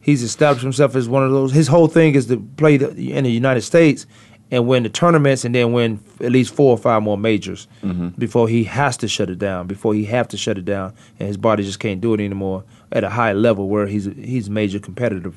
he's 0.00 0.22
established 0.22 0.62
himself 0.62 0.94
as 0.94 1.08
one 1.08 1.24
of 1.24 1.30
those. 1.30 1.52
His 1.52 1.68
whole 1.68 1.86
thing 1.88 2.14
is 2.14 2.26
to 2.26 2.36
play 2.58 2.76
the, 2.76 2.90
in 3.12 3.24
the 3.24 3.30
United 3.32 3.62
States 3.62 4.06
and 4.50 4.66
win 4.66 4.82
the 4.82 4.88
tournaments, 4.88 5.44
and 5.44 5.54
then 5.54 5.72
win 5.72 5.98
at 6.20 6.30
least 6.30 6.54
four 6.54 6.70
or 6.70 6.78
five 6.78 7.02
more 7.02 7.16
majors 7.18 7.66
Mhm. 7.82 8.16
before 8.18 8.48
he 8.48 8.64
has 8.64 8.96
to 8.98 9.08
shut 9.08 9.30
it 9.30 9.38
down. 9.38 9.66
Before 9.66 9.94
he 9.94 10.04
have 10.04 10.28
to 10.28 10.36
shut 10.36 10.58
it 10.58 10.64
down, 10.64 10.92
and 11.18 11.26
his 11.28 11.36
body 11.36 11.64
just 11.64 11.80
can't 11.80 12.00
do 12.00 12.14
it 12.14 12.20
anymore 12.20 12.62
at 12.92 13.02
a 13.04 13.08
high 13.10 13.32
level 13.32 13.68
where 13.68 13.86
he's 13.86 14.08
he's 14.22 14.48
major 14.50 14.78
competitive. 14.78 15.34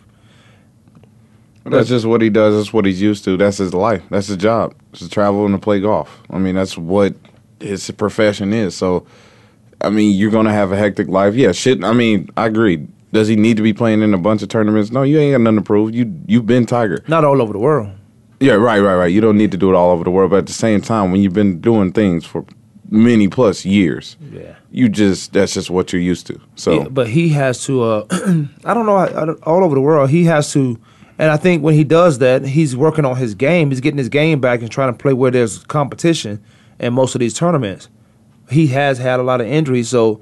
That's 1.65 1.89
just 1.89 2.06
what 2.06 2.22
he 2.22 2.30
does. 2.30 2.56
That's 2.56 2.72
what 2.72 2.86
he's 2.86 3.02
used 3.02 3.26
to. 3.26 3.36
That's 3.36 3.58
his 3.58 3.74
life. 3.74 4.02
That's 4.10 4.28
his 4.28 4.38
job. 4.38 4.74
It's 4.91 5.02
to 5.02 5.10
travel 5.10 5.46
and 5.46 5.54
to 5.54 5.60
play 5.60 5.82
golf. 5.82 6.22
I 6.30 6.38
mean, 6.39 6.56
that's 6.56 6.78
what 6.78 7.13
his 7.60 7.89
profession 7.91 8.54
is. 8.54 8.74
So, 8.76 9.06
I 9.82 9.89
mean, 9.89 10.15
you're 10.17 10.32
gonna 10.32 10.54
have 10.54 10.72
a 10.72 10.78
hectic 10.78 11.10
life. 11.10 11.36
Yeah, 11.36 11.52
shit. 11.52 11.84
I 11.84 11.91
mean, 11.91 12.30
I 12.38 12.46
agree. 12.46 12.88
Does 13.12 13.28
he 13.28 13.36
need 13.36 13.58
to 13.58 13.63
be 13.63 13.74
playing 13.74 14.02
in 14.02 14.13
a 14.13 14.17
bunch 14.17 14.43
of 14.43 14.50
tournaments? 14.50 14.91
No, 14.91 15.02
you 15.04 15.17
ain't 15.20 15.34
got 15.34 15.41
nothing 15.41 15.58
to 15.58 15.63
prove. 15.63 15.93
You 15.93 16.13
you've 16.26 16.46
been 16.46 16.65
Tiger. 16.65 17.04
Not 17.08 17.26
all 17.26 17.41
over 17.41 17.52
the 17.52 17.60
world. 17.60 17.89
Yeah, 18.39 18.54
right, 18.54 18.80
right, 18.80 18.95
right. 18.95 19.12
You 19.12 19.21
don't 19.21 19.38
need 19.38 19.52
to 19.52 19.58
do 19.58 19.69
it 19.71 19.76
all 19.76 19.91
over 19.91 20.04
the 20.04 20.12
world, 20.12 20.32
but 20.32 20.38
at 20.38 20.47
the 20.47 20.54
same 20.54 20.82
time, 20.82 21.12
when 21.12 21.21
you've 21.21 21.34
been 21.34 21.60
doing 21.60 21.91
things 21.91 22.26
for 22.26 22.45
many 22.89 23.28
plus 23.28 23.65
years, 23.65 24.15
Yeah. 24.32 24.56
you 24.71 24.89
just 24.89 25.34
that's 25.34 25.54
just 25.54 25.69
what 25.69 25.91
you're 25.91 26.02
used 26.02 26.28
to. 26.28 26.39
So 26.56 26.82
Yeah, 26.84 26.88
but 26.89 27.08
he 27.08 27.30
has 27.30 27.63
to. 27.65 27.84
Uh, 27.84 28.06
I 28.65 28.73
don't 28.73 28.86
know. 28.86 28.95
I, 28.95 29.06
I 29.08 29.32
all 29.43 29.63
over 29.63 29.76
the 29.76 29.82
world, 29.82 30.10
he 30.10 30.26
has 30.26 30.52
to. 30.54 30.80
And 31.19 31.32
I 31.32 31.38
think 31.38 31.63
when 31.63 31.73
he 31.73 31.84
does 31.84 32.19
that, 32.19 32.45
he's 32.45 32.76
working 32.78 33.04
on 33.04 33.15
his 33.17 33.34
game. 33.34 33.71
He's 33.71 33.80
getting 33.82 33.97
his 33.97 34.10
game 34.10 34.39
back 34.39 34.62
and 34.62 34.69
trying 34.69 34.93
to 34.93 34.97
play 34.97 35.13
where 35.13 35.32
there's 35.32 35.63
competition 35.63 36.43
in 36.80 36.93
most 36.93 37.15
of 37.15 37.19
these 37.19 37.34
tournaments. 37.34 37.89
He 38.52 38.67
has 38.67 39.00
had 39.00 39.19
a 39.19 39.23
lot 39.23 39.41
of 39.41 39.47
injuries, 39.47 39.89
so 39.89 40.21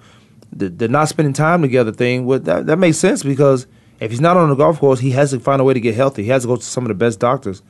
the, 0.53 0.69
the 0.69 0.87
not 0.87 1.09
spending 1.09 1.33
time 1.33 1.61
together 1.61 1.91
thing 1.91 2.25
would 2.25 2.45
that, 2.45 2.65
that 2.67 2.77
makes 2.77 2.97
sense 2.97 3.23
because 3.23 3.67
if 3.99 4.09
he's 4.09 4.21
not 4.21 4.37
on 4.37 4.47
the 4.49 4.55
golf 4.55 4.79
course, 4.79 5.01
he 5.01 5.11
has 5.11 5.31
to 5.31 5.39
find 5.41 5.59
a 5.59 5.65
way 5.65 5.73
to 5.73 5.81
get 5.81 5.95
healthy. 5.95 6.23
He 6.23 6.29
has 6.29 6.43
to 6.43 6.47
go 6.47 6.55
to 6.55 6.61
some 6.63 6.85
of 6.85 6.87
the 6.87 6.93
best 6.95 7.19
doctors. 7.19 7.61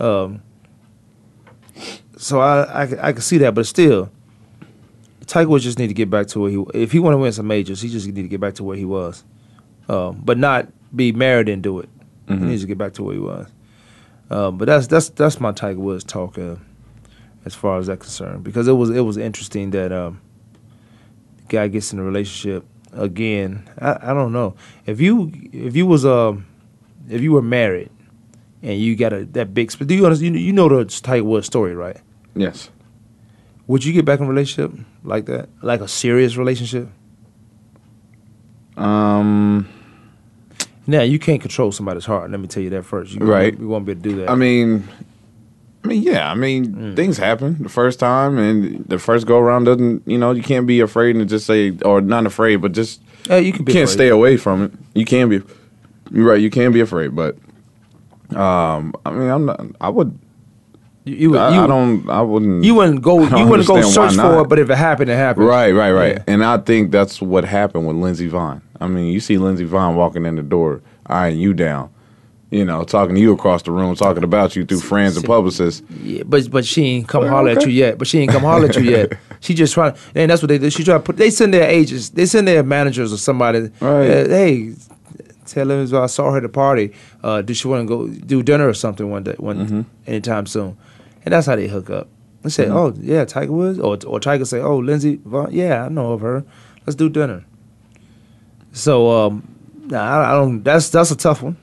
Um, 0.00 0.42
so 2.16 2.40
I, 2.40 2.62
I 2.84 3.08
I 3.08 3.12
can 3.12 3.20
see 3.22 3.38
that, 3.38 3.54
but 3.54 3.66
still, 3.66 4.10
Tiger 5.26 5.48
Woods 5.50 5.64
just 5.64 5.78
need 5.78 5.88
to 5.88 5.94
get 5.94 6.10
back 6.10 6.26
to 6.28 6.40
where 6.40 6.50
he. 6.50 6.64
If 6.74 6.92
he 6.92 6.98
want 6.98 7.14
to 7.14 7.18
win 7.18 7.32
some 7.32 7.46
majors, 7.46 7.80
he 7.80 7.88
just 7.88 8.06
need 8.06 8.22
to 8.22 8.28
get 8.28 8.40
back 8.40 8.54
to 8.54 8.64
where 8.64 8.76
he 8.76 8.84
was, 8.84 9.24
um, 9.88 10.20
but 10.24 10.38
not 10.38 10.68
be 10.94 11.12
married 11.12 11.48
and 11.48 11.62
do 11.62 11.78
it. 11.80 11.88
Mhm. 12.28 12.40
He 12.40 12.44
needs 12.46 12.62
to 12.62 12.68
get 12.68 12.78
back 12.78 12.94
to 12.94 13.02
where 13.02 13.14
he 13.14 13.20
was. 13.20 13.48
Um, 14.30 14.58
but 14.58 14.66
that's 14.66 14.86
that's 14.86 15.08
that's 15.10 15.40
my 15.40 15.52
Tiger 15.52 15.78
Woods 15.80 16.04
talk 16.04 16.38
uh, 16.38 16.56
as 17.44 17.54
far 17.54 17.78
as 17.78 17.86
that 17.86 18.00
concerned 18.00 18.44
because 18.44 18.68
it 18.68 18.72
was 18.72 18.90
it 18.90 19.00
was 19.00 19.16
interesting 19.16 19.70
that 19.70 19.92
um, 19.92 20.20
the 21.38 21.44
guy 21.48 21.68
gets 21.68 21.92
in 21.92 21.98
a 21.98 22.02
relationship 22.02 22.64
again. 22.92 23.68
I, 23.78 24.10
I 24.10 24.14
don't 24.14 24.32
know 24.32 24.54
if 24.86 25.00
you 25.00 25.32
if 25.52 25.76
you 25.76 25.86
was 25.86 26.04
um 26.04 26.46
if 27.08 27.22
you 27.22 27.32
were 27.32 27.42
married 27.42 27.90
and 28.62 28.80
you 28.80 28.96
got 28.96 29.12
a 29.12 29.24
that 29.32 29.54
big 29.54 29.70
sp- 29.72 29.86
do 29.86 29.94
you 29.94 30.04
understand 30.04 30.34
you, 30.36 30.40
you 30.42 30.52
know 30.52 30.68
the 30.68 30.84
Tiger 30.84 31.24
Woods 31.24 31.46
story 31.46 31.74
right? 31.74 31.96
yes, 32.34 32.70
Would 33.66 33.84
you 33.84 33.92
get 33.92 34.04
back 34.04 34.18
in 34.20 34.26
a 34.26 34.28
relationship 34.28 34.72
like 35.04 35.26
that, 35.26 35.48
like 35.62 35.80
a 35.80 35.88
serious 35.88 36.36
relationship? 36.36 36.88
um, 38.76 39.68
Now 40.86 41.02
you 41.02 41.18
can't 41.18 41.40
control 41.40 41.72
somebody's 41.72 42.04
heart. 42.06 42.30
Let 42.30 42.40
me 42.40 42.46
tell 42.46 42.62
you 42.62 42.70
that 42.70 42.84
first. 42.84 43.12
You 43.12 43.20
Right. 43.26 43.58
You 43.58 43.68
won't 43.68 43.84
be 43.84 43.92
able 43.92 44.02
to 44.02 44.08
do 44.10 44.16
that. 44.16 44.30
I 44.30 44.34
mean, 44.34 44.84
I 45.84 45.88
mean, 45.88 46.02
yeah. 46.02 46.30
I 46.30 46.34
mean, 46.34 46.66
Mm. 46.74 46.96
things 46.96 47.18
happen 47.18 47.56
the 47.60 47.68
first 47.68 47.98
time, 48.00 48.38
and 48.38 48.84
the 48.88 48.98
first 48.98 49.26
go 49.26 49.38
around 49.38 49.64
doesn't. 49.64 50.02
You 50.06 50.18
know, 50.18 50.32
you 50.32 50.42
can't 50.42 50.66
be 50.66 50.80
afraid 50.80 51.16
and 51.16 51.28
just 51.28 51.46
say, 51.46 51.72
or 51.84 52.00
not 52.00 52.26
afraid, 52.26 52.56
but 52.56 52.72
just 52.72 53.00
Yeah, 53.28 53.36
you 53.36 53.52
can 53.52 53.64
be 53.64 53.72
can't 53.72 53.84
afraid. 53.84 53.94
stay 53.94 54.08
away 54.08 54.36
from 54.36 54.62
it. 54.64 54.72
You 54.94 55.04
can 55.04 55.28
be. 55.28 55.42
You're 56.10 56.26
right. 56.26 56.40
You 56.40 56.50
can 56.50 56.72
be 56.72 56.80
afraid, 56.80 57.14
but 57.14 57.36
um, 58.36 58.94
I 59.04 59.10
mean, 59.10 59.28
I'm 59.28 59.46
not. 59.46 59.60
I 59.80 59.88
would. 59.88 60.18
You, 61.04 61.14
you, 61.14 61.38
I, 61.38 61.54
you, 61.54 61.60
I 61.62 61.66
don't. 61.66 62.08
I 62.10 62.20
wouldn't. 62.20 62.64
you 62.64 62.74
wouldn't 62.74 63.00
go. 63.02 63.20
You 63.38 63.46
wouldn't 63.46 63.68
go 63.68 63.80
search 63.82 64.14
for 64.14 64.42
it. 64.42 64.48
But 64.48 64.58
if 64.58 64.68
it 64.68 64.76
happened, 64.76 65.10
it 65.10 65.16
happened. 65.16 65.46
Right, 65.46 65.72
right, 65.72 65.92
right. 65.92 66.16
Yeah. 66.16 66.24
And 66.26 66.44
I 66.44 66.58
think 66.58 66.90
that's 66.90 67.22
what 67.22 67.44
happened 67.44 67.86
with 67.86 67.96
Lindsey 67.96 68.28
Vonn. 68.28 68.60
I 68.80 68.88
mean, 68.88 69.12
you 69.12 69.20
see 69.20 69.38
Lindsey 69.38 69.64
Vonn 69.66 69.94
walking 69.94 70.26
in 70.26 70.36
the 70.36 70.42
door, 70.42 70.82
eyeing 71.06 71.38
you 71.38 71.52
down, 71.54 71.90
you 72.50 72.64
know, 72.64 72.84
talking 72.84 73.14
to 73.14 73.20
you 73.20 73.32
across 73.32 73.62
the 73.62 73.72
room, 73.72 73.94
talking 73.94 74.22
about 74.22 74.54
you 74.54 74.64
through 74.64 74.80
friends 74.80 75.16
and 75.16 75.24
publicists. 75.26 75.82
Yeah, 76.02 76.22
but 76.24 76.50
but 76.50 76.64
she 76.64 76.84
ain't 76.84 77.08
come 77.08 77.22
Well, 77.22 77.30
holler 77.30 77.50
at 77.50 77.64
you 77.64 77.72
yet. 77.72 77.98
But 77.98 78.06
she 78.06 78.18
ain't 78.20 78.30
come 78.30 78.42
holler 78.42 78.66
at 78.66 78.76
you 78.76 78.82
yet. 78.82 79.12
She 79.40 79.54
just 79.54 79.72
trying. 79.72 79.94
And 80.16 80.32
that's 80.32 80.42
what 80.42 80.48
they 80.48 80.58
do. 80.58 80.68
She 80.68 80.82
try 80.82 80.94
to 80.94 81.00
put. 81.00 81.16
They 81.16 81.30
send 81.30 81.54
their 81.54 81.70
agents. 81.70 82.08
They 82.08 82.26
send 82.26 82.48
their 82.48 82.64
managers 82.64 83.12
or 83.12 83.18
somebody. 83.18 83.70
Right. 83.80 84.10
uh, 84.10 84.28
hey, 84.28 84.74
tell 85.48 85.70
Vonn 85.70 85.92
I 86.02 86.06
saw 86.06 86.30
her 86.30 86.36
at 86.38 86.42
the 86.44 86.48
party. 86.48 86.92
Uh, 87.22 87.42
do 87.42 87.52
she 87.54 87.66
want 87.68 87.88
to 87.88 87.88
go 87.88 88.06
do 88.08 88.42
dinner 88.42 88.68
or 88.68 88.74
something 88.74 89.10
one 89.10 89.24
day, 89.24 89.34
one 89.38 89.58
Mm-hmm. 89.66 89.80
anytime 90.06 90.46
soon? 90.46 90.76
And 91.24 91.32
that's 91.32 91.46
how 91.46 91.56
they 91.56 91.68
hook 91.68 91.90
up. 91.90 92.08
They 92.42 92.50
say, 92.50 92.66
Mhm. 92.66 92.74
oh 92.74 92.94
yeah, 93.00 93.24
Tiger 93.24 93.52
Woods, 93.52 93.78
or 93.80 93.98
or 94.06 94.20
Tiger 94.20 94.44
say, 94.44 94.60
oh 94.60 94.78
Lindsey 94.78 95.18
Vonn, 95.18 95.48
yeah, 95.52 95.84
I 95.84 95.88
know 95.88 96.12
of 96.12 96.20
her. 96.20 96.44
Let's 96.86 96.94
do 96.96 97.08
dinner. 97.08 97.44
So 98.72 99.10
um, 99.10 99.42
nah, 99.86 100.02
I, 100.20 100.30
I 100.30 100.32
don't. 100.34 100.62
That's 100.62 100.88
that's 100.90 101.10
a 101.10 101.16
tough 101.16 101.42
one. 101.42 101.56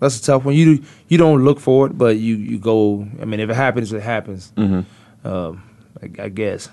That's 0.00 0.18
a 0.18 0.22
tough 0.22 0.44
one. 0.44 0.54
You 0.54 0.82
you 1.08 1.18
don't 1.18 1.44
look 1.44 1.60
for 1.60 1.86
it, 1.86 1.98
but 1.98 2.16
you 2.16 2.36
you 2.36 2.58
go. 2.58 3.06
I 3.20 3.24
mean, 3.24 3.40
if 3.40 3.50
it 3.50 3.54
happens, 3.56 3.92
it 3.92 4.02
happens. 4.02 4.52
Mhm. 4.56 4.84
Um, 5.24 5.62
I, 6.02 6.24
I 6.24 6.28
guess. 6.28 6.68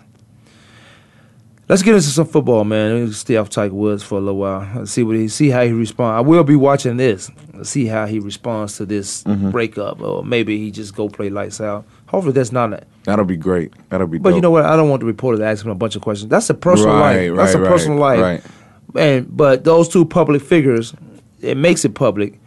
Let's 1.70 1.84
get 1.84 1.94
into 1.94 2.08
some 2.08 2.26
football, 2.26 2.64
man. 2.64 3.06
Let's 3.06 3.18
stay 3.20 3.36
off 3.38 3.50
Tiger 3.50 3.76
Woods 3.76 4.02
for 4.02 4.16
a 4.18 4.22
little 4.22 4.40
while. 4.40 4.68
Let's 4.76 4.90
see 4.92 5.04
what 5.04 5.16
he 5.16 5.28
see 5.28 5.50
how 5.52 5.64
he 5.64 5.72
responds. 5.72 6.18
I 6.18 6.22
will 6.28 6.44
be 6.44 6.56
watching 6.56 6.98
this. 6.98 7.30
Let's 7.54 7.70
see 7.70 7.86
how 7.86 8.08
he 8.08 8.18
responds 8.20 8.76
to 8.78 8.88
this 8.88 9.24
Mhm. 9.26 9.52
breakup, 9.52 10.02
or 10.02 10.24
maybe 10.24 10.58
he 10.58 10.72
just 10.72 10.96
go 10.96 11.10
play 11.10 11.30
lights 11.30 11.62
out. 11.62 11.86
Hopefully, 12.08 12.34
that's 12.34 12.52
not. 12.52 12.74
A, 12.74 12.82
That'll 13.04 13.24
be 13.24 13.38
great. 13.38 13.72
That'll 13.90 14.08
be. 14.08 14.18
but 14.18 14.34
you 14.34 14.42
know 14.42 14.50
what? 14.50 14.66
I 14.66 14.76
don't 14.76 14.90
want 14.90 15.02
the 15.02 15.06
reporter 15.06 15.38
to 15.38 15.46
ask 15.46 15.64
him 15.64 15.70
a 15.70 15.76
bunch 15.76 15.96
of 15.96 16.02
questions. 16.02 16.30
That's 16.32 16.50
a 16.50 16.56
personal 16.56 16.96
Right, 16.96 17.30
life. 17.30 17.38
That's 17.38 17.54
a 17.54 17.60
right, 17.62 17.70
personal 17.70 18.00
right, 18.00 18.20
life. 18.20 18.52
right. 18.96 19.04
And 19.20 19.38
but 19.38 19.64
those 19.64 19.88
two 19.88 20.06
public 20.06 20.42
figures, 20.42 20.96
it 21.40 21.56
makes 21.56 21.86
it 21.86 21.94
public. 21.94 22.40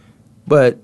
But 0.48 0.78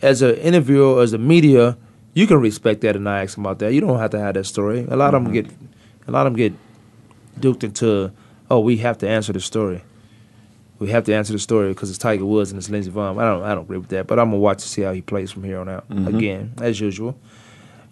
as 0.00 0.22
an 0.22 0.36
interviewer, 0.36 1.02
as 1.02 1.12
a 1.12 1.18
media, 1.18 1.76
you 2.14 2.28
can 2.28 2.38
respect 2.40 2.82
that 2.82 2.94
and 2.94 3.04
not 3.04 3.20
ask 3.22 3.34
them 3.34 3.44
about 3.46 3.58
that. 3.58 3.72
You 3.74 3.80
don't 3.80 3.98
have 3.98 4.10
to 4.10 4.20
have 4.20 4.34
that 4.34 4.44
story. 4.46 4.86
A 4.88 4.94
lot 4.96 5.12
of 5.14 5.24
them 5.24 5.32
get, 5.32 5.46
a 6.06 6.12
lot 6.12 6.28
of 6.28 6.32
them 6.34 6.38
get 6.38 6.52
duped 7.38 7.64
into, 7.64 8.12
oh, 8.50 8.60
we 8.60 8.78
have 8.78 8.98
to 8.98 9.08
answer 9.08 9.32
the 9.32 9.40
story. 9.40 9.82
We 10.78 10.90
have 10.90 11.04
to 11.04 11.14
answer 11.14 11.32
the 11.34 11.38
story 11.38 11.68
because 11.68 11.90
it's 11.90 11.98
Tiger 11.98 12.24
Woods 12.24 12.50
and 12.50 12.58
it's 12.58 12.70
Lindsey 12.70 12.90
Vonn. 12.90 13.20
I 13.20 13.24
don't, 13.24 13.42
I 13.42 13.54
don't 13.54 13.64
agree 13.64 13.78
with 13.78 13.88
that. 13.90 14.06
But 14.06 14.18
I'm 14.18 14.30
gonna 14.30 14.38
watch 14.38 14.62
to 14.62 14.68
see 14.68 14.80
how 14.82 14.92
he 14.92 15.02
plays 15.02 15.30
from 15.30 15.44
here 15.44 15.58
on 15.60 15.68
out. 15.68 15.88
Mhm. 15.90 16.16
Again, 16.16 16.52
as 16.60 16.80
usual. 16.80 17.18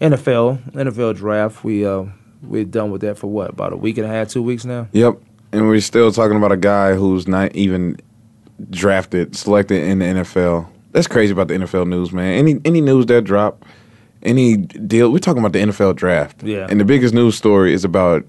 NFL, 0.01 0.59
NFL 0.73 1.15
draft. 1.15 1.63
We 1.63 1.85
uh, 1.85 2.05
we're 2.41 2.63
done 2.65 2.89
with 2.89 3.01
that 3.01 3.17
for 3.17 3.27
what 3.27 3.51
about 3.51 3.73
a 3.73 3.77
week 3.77 3.97
and 3.97 4.07
a 4.07 4.09
half, 4.09 4.29
two 4.29 4.41
weeks 4.41 4.65
now. 4.65 4.87
Yep. 4.93 5.19
And 5.51 5.67
we're 5.67 5.81
still 5.81 6.11
talking 6.11 6.37
about 6.37 6.51
a 6.51 6.57
guy 6.57 6.95
who's 6.95 7.27
not 7.27 7.53
even 7.55 7.97
drafted, 8.69 9.35
selected 9.35 9.83
in 9.83 9.99
the 9.99 10.05
NFL. 10.05 10.67
That's 10.91 11.07
crazy 11.07 11.31
about 11.33 11.47
the 11.49 11.55
NFL 11.55 11.87
news, 11.87 12.11
man. 12.11 12.33
Any 12.33 12.59
any 12.65 12.81
news 12.81 13.05
that 13.07 13.23
drop, 13.23 13.65
any 14.23 14.57
deal. 14.57 15.11
We're 15.11 15.19
talking 15.19 15.39
about 15.43 15.53
the 15.53 15.59
NFL 15.59 15.95
draft. 15.95 16.41
Yeah. 16.43 16.65
And 16.69 16.79
the 16.79 16.85
biggest 16.85 17.13
news 17.13 17.35
story 17.35 17.73
is 17.73 17.83
about 17.83 18.25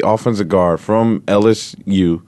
a 0.00 0.06
offensive 0.06 0.48
guard 0.48 0.80
from 0.80 1.20
LSU. 1.22 2.22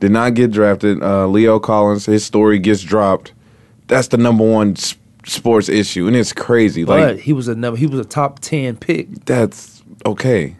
Did 0.00 0.10
not 0.10 0.34
get 0.34 0.50
drafted. 0.50 1.02
Uh, 1.02 1.26
La'el 1.26 1.62
Collins. 1.62 2.06
His 2.06 2.24
story 2.24 2.58
gets 2.58 2.82
dropped. 2.82 3.32
That's 3.86 4.08
the 4.08 4.16
number 4.16 4.44
one 4.44 4.72
s- 4.72 4.96
sports 5.24 5.68
issue, 5.68 6.06
and 6.08 6.16
it's 6.16 6.32
crazy. 6.32 6.82
But 6.84 7.00
Like 7.00 7.18
he 7.20 7.32
was 7.32 7.46
a 7.48 7.54
number, 7.54 7.78
he 7.78 7.86
was 7.86 8.00
a 8.00 8.04
top 8.04 8.40
ten 8.40 8.76
pick. 8.76 9.24
that's 9.26 9.82
okay. 10.04 10.56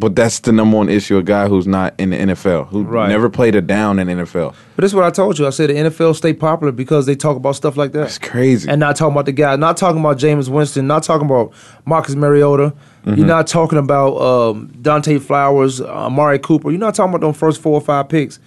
But 0.00 0.14
that's 0.14 0.38
the 0.40 0.52
number 0.52 0.76
one 0.76 0.88
issue. 0.88 1.16
A 1.18 1.24
guy 1.24 1.48
who's 1.48 1.66
not 1.66 1.92
in 1.98 2.10
the 2.10 2.16
NFL, 2.18 2.68
who 2.68 2.84
Right. 2.84 3.08
never 3.08 3.28
played 3.28 3.56
a 3.56 3.60
down 3.60 3.98
in 3.98 4.06
the 4.06 4.12
NFL. 4.12 4.54
But 4.76 4.82
that's 4.82 4.94
what 4.94 5.02
I 5.02 5.10
told 5.10 5.40
you. 5.40 5.46
I 5.46 5.50
said 5.50 5.70
the 5.70 5.74
NFL 5.76 6.14
stay 6.14 6.32
popular 6.32 6.70
because 6.70 7.06
they 7.06 7.16
talk 7.16 7.36
about 7.36 7.56
stuff 7.56 7.76
like 7.76 7.90
that. 7.92 8.00
That's 8.02 8.18
crazy. 8.18 8.68
And 8.68 8.78
not 8.78 8.94
talking 8.94 9.12
about 9.12 9.26
the 9.26 9.32
guy, 9.32 9.56
not 9.56 9.76
talking 9.76 9.98
about 10.00 10.18
Jameis 10.18 10.48
Winston, 10.48 10.86
not 10.86 11.02
talking 11.02 11.26
about 11.26 11.52
Marcus 11.84 12.14
Mariota. 12.14 12.74
Mhm. 13.08 13.16
You're 13.18 13.26
not 13.26 13.46
talking 13.46 13.78
about 13.78 14.16
um, 14.20 14.72
Dante 14.82 15.18
Flowers, 15.18 15.80
Amari 15.80 16.38
Cooper. 16.38 16.70
You're 16.70 16.78
not 16.80 16.94
talking 16.94 17.14
about 17.14 17.26
them 17.26 17.32
first 17.34 17.60
four 17.60 17.74
or 17.74 17.80
five 17.80 18.08
picks. 18.08 18.38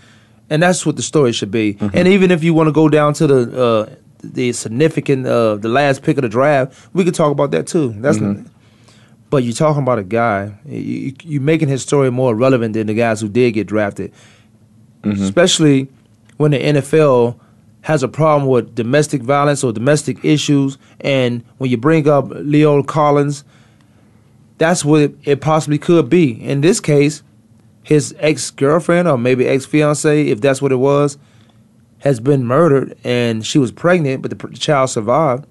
And 0.50 0.62
that's 0.62 0.86
what 0.86 0.98
the 0.98 1.02
story 1.02 1.32
should 1.32 1.52
be. 1.52 1.78
And 1.94 2.08
even 2.08 2.30
if 2.30 2.44
you 2.44 2.54
want 2.54 2.68
to 2.68 2.74
go 2.74 2.90
down 2.90 3.14
to 3.16 3.28
the 3.28 3.62
uh, 3.64 3.96
the 4.24 4.52
significant, 4.54 5.26
uh, 5.26 5.56
the 5.56 5.70
last 5.70 6.04
pick 6.04 6.18
of 6.18 6.22
the 6.24 6.30
draft, 6.30 6.78
we 6.94 7.04
could 7.04 7.16
talk 7.16 7.32
about 7.32 7.52
that 7.52 7.66
too. 7.68 7.94
That's 7.98 8.18
Mhm. 8.20 8.46
but 9.30 9.44
you're 9.44 9.54
talking 9.54 9.82
about 9.82 9.98
a 9.98 10.04
guy. 10.04 10.52
You, 10.66 11.14
you're 11.24 11.42
making 11.42 11.70
his 11.70 11.82
story 11.82 12.12
more 12.12 12.36
relevant 12.36 12.74
than 12.74 12.88
the 12.88 12.94
guys 12.94 13.22
who 13.22 13.30
did 13.30 13.52
get 13.54 13.66
drafted, 13.68 14.12
Mm-hmm. 15.04 15.24
especially 15.24 15.88
when 16.38 16.52
the 16.52 16.60
NFL 16.60 17.36
has 17.82 18.04
a 18.04 18.08
problem 18.08 18.48
with 18.48 18.76
domestic 18.76 19.24
violence 19.24 19.64
or 19.64 19.72
domestic 19.74 20.24
issues. 20.24 20.78
And 21.00 21.44
when 21.58 21.72
you 21.72 21.78
bring 21.78 22.08
up 22.08 22.26
La'el 22.30 22.86
Collins, 22.86 23.44
that's 24.62 24.86
what 24.86 25.02
it, 25.02 25.16
it 25.24 25.42
possibly 25.42 25.80
could 25.80 26.08
be. 26.08 26.32
In 26.44 26.62
this 26.62 26.80
case, 26.80 27.24
his 27.84 28.14
ex 28.20 28.52
girlfriend 28.52 29.08
or 29.08 29.18
maybe 29.18 29.48
ex 29.48 29.66
fiance, 29.66 30.28
if 30.28 30.40
that's 30.40 30.62
what 30.62 30.72
it 30.72 30.76
was, 30.76 31.18
has 32.00 32.20
been 32.20 32.46
murdered, 32.46 32.96
and 33.04 33.44
she 33.46 33.58
was 33.58 33.72
pregnant, 33.72 34.22
but 34.22 34.30
the, 34.30 34.48
the 34.48 34.58
child 34.58 34.90
survived. 34.92 35.46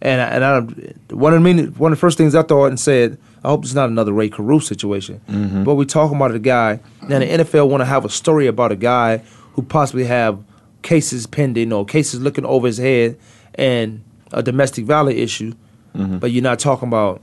And 0.00 0.20
I- 0.20 0.24
and 0.24 0.44
I, 0.44 1.14
one 1.14 1.34
of 1.34 1.42
the 1.42 1.44
mean, 1.44 1.66
one 1.74 1.92
of 1.92 1.98
the 1.98 2.00
first 2.00 2.16
things 2.18 2.34
I 2.34 2.42
thought 2.42 2.66
and 2.66 2.80
said, 2.80 3.18
I 3.44 3.48
hope 3.48 3.62
it's 3.64 3.74
not 3.74 3.90
another 3.90 4.12
Rae 4.12 4.28
Carruth 4.30 4.64
situation. 4.64 5.20
Mhm. 5.28 5.64
But 5.64 5.74
we're 5.76 5.84
talking 5.84 6.16
about 6.16 6.32
a 6.34 6.38
guy. 6.38 6.80
Now 7.08 7.18
the 7.20 7.26
NFL 7.26 7.68
want 7.68 7.82
to 7.82 7.84
have 7.86 8.04
a 8.04 8.08
story 8.10 8.46
about 8.46 8.72
a 8.72 8.76
guy 8.76 9.18
who 9.54 9.62
possibly 9.62 10.04
have 10.04 10.38
cases 10.82 11.26
pending 11.26 11.72
or 11.72 11.84
cases 11.84 12.20
looking 12.20 12.44
over 12.46 12.66
his 12.66 12.78
head 12.78 13.16
and 13.54 14.02
a 14.32 14.42
domestic 14.42 14.84
violence 14.86 15.18
issue. 15.18 15.52
Mhm. 15.96 16.20
But 16.20 16.30
you're 16.32 16.42
not 16.42 16.58
talking 16.58 16.88
about 16.88 17.20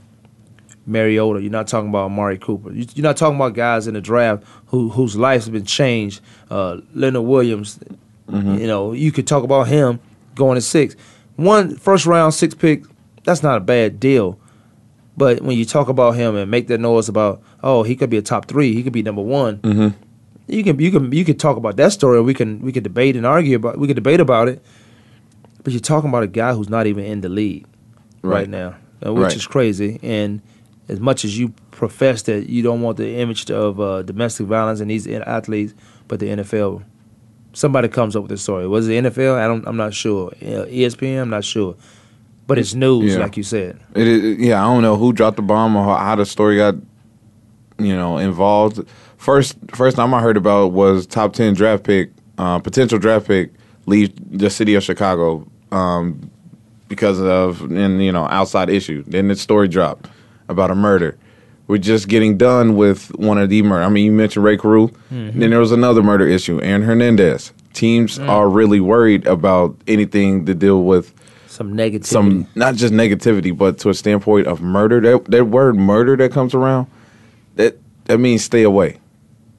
Mariota. 0.86 1.40
You're 1.42 1.50
not 1.50 1.66
talking 1.68 1.88
about 1.88 2.06
Amari 2.06 2.38
Cooper. 2.38 2.72
You- 2.72 2.86
You're 2.94 3.02
not 3.04 3.16
talking 3.16 3.36
about 3.36 3.54
guys 3.54 3.86
in 3.86 3.94
the 3.94 4.00
draft 4.00 4.42
who 4.66 4.90
whose 4.90 5.16
lives 5.16 5.44
have 5.46 5.52
been 5.54 5.64
changed. 5.64 6.20
Uh, 6.50 6.78
Leonard 6.94 7.24
Williams. 7.24 7.78
Mhm. 8.30 8.60
You 8.60 8.66
know, 8.66 8.92
you 8.92 9.12
could 9.12 9.26
talk 9.26 9.44
about 9.44 9.68
him 9.68 9.98
going 10.34 10.56
to 10.56 10.60
six. 10.60 10.96
One 11.36 11.76
first 11.76 12.06
round 12.06 12.34
six 12.34 12.54
pick. 12.54 12.84
That's 13.24 13.42
not 13.42 13.56
a 13.56 13.60
bad 13.60 13.98
deal. 14.00 14.38
But 15.16 15.42
when 15.42 15.56
you 15.56 15.64
talk 15.64 15.88
about 15.88 16.12
him 16.16 16.34
and 16.34 16.50
make 16.50 16.66
that 16.68 16.80
noise 16.80 17.08
about, 17.08 17.40
oh, 17.62 17.82
he 17.84 17.94
could 17.94 18.10
be 18.10 18.16
a 18.16 18.22
top 18.22 18.46
three, 18.46 18.74
he 18.74 18.82
could 18.82 18.92
be 18.92 19.02
number 19.02 19.22
one. 19.22 19.58
Mm-hmm. 19.58 19.88
You 20.48 20.64
can 20.64 20.78
you 20.78 20.90
can 20.90 21.10
you 21.12 21.24
can 21.24 21.36
talk 21.38 21.56
about 21.56 21.76
that 21.76 21.92
story. 21.92 22.20
We 22.20 22.34
can 22.34 22.60
we 22.60 22.72
can 22.72 22.82
debate 22.82 23.16
and 23.16 23.24
argue 23.24 23.56
about 23.56 23.78
we 23.78 23.86
can 23.86 23.94
debate 23.96 24.20
about 24.20 24.48
it. 24.48 24.62
But 25.62 25.72
you're 25.72 25.80
talking 25.80 26.10
about 26.10 26.22
a 26.24 26.26
guy 26.26 26.52
who's 26.52 26.68
not 26.68 26.86
even 26.86 27.04
in 27.04 27.20
the 27.22 27.28
league 27.30 27.64
right, 28.22 28.40
Right. 28.40 28.48
now, 28.50 28.74
which 29.02 29.16
Right. 29.22 29.36
is 29.36 29.46
crazy. 29.46 29.98
And 30.02 30.42
as 30.88 31.00
much 31.00 31.24
as 31.24 31.38
you 31.38 31.48
profess 31.70 32.22
that 32.22 32.48
you 32.48 32.62
don't 32.62 32.82
want 32.82 32.96
the 32.96 33.16
image 33.16 33.50
of 33.50 33.80
uh, 33.80 34.02
domestic 34.02 34.46
violence 34.46 34.80
in 34.80 34.88
these 34.88 35.06
athletes, 35.06 35.74
but 36.08 36.20
the 36.20 36.26
NFL, 36.26 36.84
somebody 37.52 37.88
comes 37.88 38.14
up 38.16 38.22
with 38.22 38.30
this 38.30 38.42
story. 38.42 38.66
Was 38.66 38.88
it 38.88 39.04
NFL? 39.04 39.36
I 39.38 39.46
don't. 39.46 39.66
I'm 39.66 39.76
not 39.76 39.94
sure. 39.94 40.28
Uh, 40.42 40.66
ESPN. 40.66 41.22
I'm 41.22 41.30
not 41.30 41.44
sure. 41.44 41.76
But 42.46 42.58
it's 42.58 42.74
news, 42.74 43.14
Yeah. 43.14 43.20
like 43.20 43.36
you 43.38 43.42
said. 43.42 43.80
It, 43.94 44.06
is 44.06 44.38
yeah, 44.38 44.62
I 44.62 44.66
don't 44.72 44.82
know 44.82 44.96
who 44.96 45.12
dropped 45.14 45.36
the 45.36 45.42
bomb 45.42 45.76
or 45.76 45.84
how, 45.84 45.96
how 45.96 46.16
the 46.16 46.26
story 46.26 46.58
got, 46.58 46.74
you 47.78 47.96
know, 47.96 48.18
involved. 48.18 48.86
First, 49.16 49.56
first 49.74 49.96
time 49.96 50.12
I 50.12 50.20
heard 50.20 50.36
about 50.36 50.72
was 50.72 51.06
top 51.06 51.32
ten 51.32 51.54
draft 51.54 51.84
pick, 51.84 52.10
uh, 52.36 52.58
potential 52.58 52.98
draft 52.98 53.26
pick, 53.26 53.52
leave 53.86 54.12
the 54.38 54.50
city 54.50 54.74
of 54.74 54.82
Chicago 54.82 55.46
um, 55.72 56.30
because 56.88 57.18
of 57.22 57.62
and 57.72 58.04
you 58.04 58.12
know 58.12 58.26
outside 58.26 58.68
issue. 58.68 59.02
Then 59.06 59.28
the 59.28 59.36
story 59.36 59.66
dropped 59.66 60.10
about 60.48 60.70
a 60.70 60.74
murder. 60.74 61.16
We're 61.66 61.78
just 61.78 62.08
getting 62.08 62.36
done 62.36 62.76
with 62.76 63.08
one 63.16 63.38
of 63.38 63.48
the 63.48 63.62
murder. 63.62 63.84
I 63.84 63.88
mean, 63.88 64.04
you 64.04 64.12
mentioned 64.12 64.44
Rae 64.44 64.56
Carruth. 64.56 64.92
Mhm. 65.12 65.32
Then 65.38 65.50
there 65.50 65.60
was 65.60 65.72
another 65.72 66.02
murder 66.02 66.26
issue, 66.26 66.60
Aaron 66.62 66.82
Hernandez. 66.82 67.52
Teams 67.72 68.18
Mm. 68.18 68.28
are 68.28 68.48
really 68.48 68.80
worried 68.80 69.26
about 69.26 69.74
anything 69.88 70.44
to 70.46 70.54
deal 70.54 70.82
with 70.84 71.12
Some 71.46 71.72
negativity. 71.74 72.04
some 72.06 72.46
not 72.54 72.74
just 72.74 72.92
negativity, 72.92 73.56
but 73.56 73.78
to 73.78 73.88
a 73.88 73.94
standpoint 73.94 74.46
of 74.46 74.60
murder. 74.60 75.00
That 75.00 75.24
that 75.30 75.44
word 75.46 75.76
murder 75.76 76.16
that 76.16 76.32
comes 76.32 76.54
around, 76.54 76.86
that 77.56 77.78
that 78.04 78.18
means 78.18 78.44
stay 78.44 78.62
away. 78.62 78.98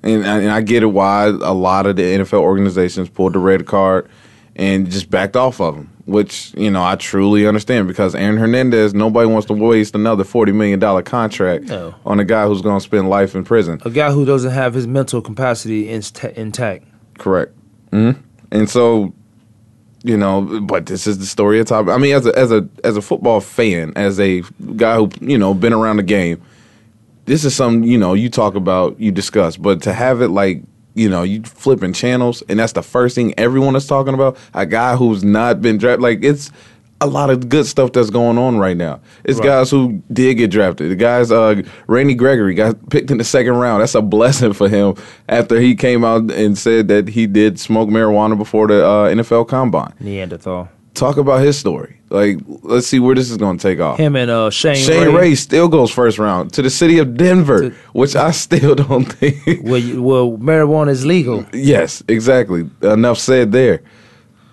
And, 0.03 0.23
and 0.23 0.51
I 0.51 0.61
get 0.61 0.83
it 0.83 0.87
why 0.93 1.25
a 1.25 1.53
lot 1.53 1.87
of 1.87 1.95
the 1.95 2.03
NFL 2.03 2.41
organizations 2.41 3.09
pulled 3.09 3.33
the 3.33 3.39
red 3.39 3.65
card 3.65 4.07
and 4.55 4.89
just 4.91 5.09
backed 5.09 5.35
off 5.35 5.59
of 5.59 5.75
him, 5.75 5.89
which 6.05 6.53
you 6.55 6.69
know 6.69 6.83
I 6.83 6.95
truly 6.95 7.47
understand 7.47 7.87
because 7.87 8.13
Aaron 8.15 8.37
Hernandez, 8.37 8.93
nobody 8.93 9.27
wants 9.27 9.47
to 9.47 9.53
waste 9.53 9.95
another 9.95 10.23
forty 10.23 10.51
million 10.51 10.79
dollar 10.79 11.01
contract 11.01 11.65
No. 11.65 11.95
on 12.05 12.19
a 12.19 12.25
guy 12.25 12.45
who's 12.47 12.61
going 12.61 12.77
to 12.77 12.83
spend 12.83 13.09
life 13.09 13.35
in 13.35 13.43
prison. 13.43 13.81
a 13.85 13.89
guy 13.89 14.11
who 14.11 14.25
doesn't 14.25 14.51
have 14.51 14.73
his 14.73 14.85
mental 14.87 15.21
capacity 15.21 15.89
intact. 15.89 16.85
Correct. 17.17 17.53
hmm 17.91 18.11
And 18.51 18.69
so, 18.69 19.13
you 20.03 20.15
know, 20.17 20.61
but 20.61 20.85
this 20.85 21.07
is 21.07 21.17
the 21.17 21.25
story 21.25 21.59
of 21.59 21.65
top. 21.67 21.87
I 21.87 21.97
mean, 21.97 22.13
as 22.15 22.25
a 22.27 22.37
as 22.37 22.51
a 22.51 22.67
as 22.83 22.97
a 22.97 23.01
football 23.01 23.41
fan, 23.41 23.91
as 23.95 24.19
a 24.19 24.41
guy 24.75 24.97
who 24.97 25.09
you 25.21 25.37
know 25.37 25.53
been 25.55 25.73
around 25.73 25.97
the 25.97 26.03
game, 26.03 26.39
this 27.25 27.43
is 27.45 27.55
something 27.55 27.83
you 27.83 27.97
know 27.97 28.13
you 28.13 28.29
talk 28.29 28.53
about, 28.53 28.99
you 28.99 29.11
discuss. 29.11 29.57
But 29.57 29.81
to 29.83 29.93
have 29.93 30.21
it 30.21 30.27
like 30.29 30.61
you 30.95 31.07
know 31.09 31.21
you 31.23 31.43
flipping 31.43 31.93
channels, 31.93 32.41
and 32.49 32.59
that's 32.59 32.73
the 32.73 32.81
first 32.83 33.13
thing 33.15 33.33
everyone 33.37 33.75
is 33.75 33.85
talking 33.85 34.13
about. 34.13 34.37
A 34.53 34.65
guy 34.65 34.95
who's 34.95 35.23
not 35.23 35.61
been 35.61 35.77
drafted, 35.77 36.01
like 36.01 36.23
it's 36.23 36.51
a 37.01 37.07
lot 37.07 37.29
of 37.29 37.49
good 37.49 37.65
stuff 37.65 37.91
that's 37.91 38.09
going 38.09 38.37
on 38.37 38.57
right 38.57 38.77
now. 38.77 39.01
It's 39.25 39.37
Right. 39.39 39.45
guys 39.47 39.69
who 39.69 40.01
did 40.13 40.35
get 40.35 40.49
drafted. 40.49 40.89
The 40.89 40.95
guys, 40.95 41.29
uh, 41.29 41.61
Randy 41.87 42.15
Gregory 42.15 42.53
got 42.55 42.89
picked 42.89 43.11
in 43.11 43.17
the 43.17 43.23
second 43.25 43.57
round. 43.57 43.81
That's 43.81 43.95
a 43.95 44.01
blessing 44.01 44.53
for 44.53 44.69
him 44.69 44.95
after 45.27 45.59
he 45.59 45.75
came 45.75 46.05
out 46.05 46.31
and 46.31 46.57
said 46.57 46.87
that 46.87 47.09
he 47.09 47.27
did 47.27 47.59
smoke 47.59 47.89
marijuana 47.89 48.37
before 48.37 48.67
the 48.67 48.85
uh, 48.85 49.09
NFL 49.13 49.47
Combine. 49.49 49.93
Neanderthal. 49.99 50.69
Talk 50.93 51.17
about 51.17 51.41
his 51.41 51.57
story. 51.59 51.97
Like, 52.15 52.37
let's 52.63 52.87
see 52.87 52.99
where 52.99 53.13
this 53.13 53.29
is 53.29 53.35
going 53.35 53.57
to 53.57 53.61
take 53.61 53.81
off. 53.81 53.97
Him 53.97 54.15
and 54.15 54.31
uh, 54.31 54.49
Shane, 54.49 54.77
Shane 54.77 55.07
Ray. 55.07 55.13
Ray 55.13 55.35
still 55.35 55.67
goes 55.67 55.91
first 55.91 56.17
round 56.17 56.53
to 56.53 56.61
the 56.61 56.69
city 56.69 56.97
of 56.97 57.17
Denver, 57.17 57.71
which 57.91 58.15
I 58.15 58.31
still 58.31 58.73
don't 58.73 59.03
think. 59.03 59.63
Well, 59.63 59.77
you, 59.77 60.01
well, 60.01 60.31
marijuana 60.37 60.91
is 60.91 61.05
legal. 61.05 61.45
Yes, 61.51 62.01
exactly. 62.07 62.69
Enough 62.81 63.17
said 63.17 63.51
there. 63.51 63.81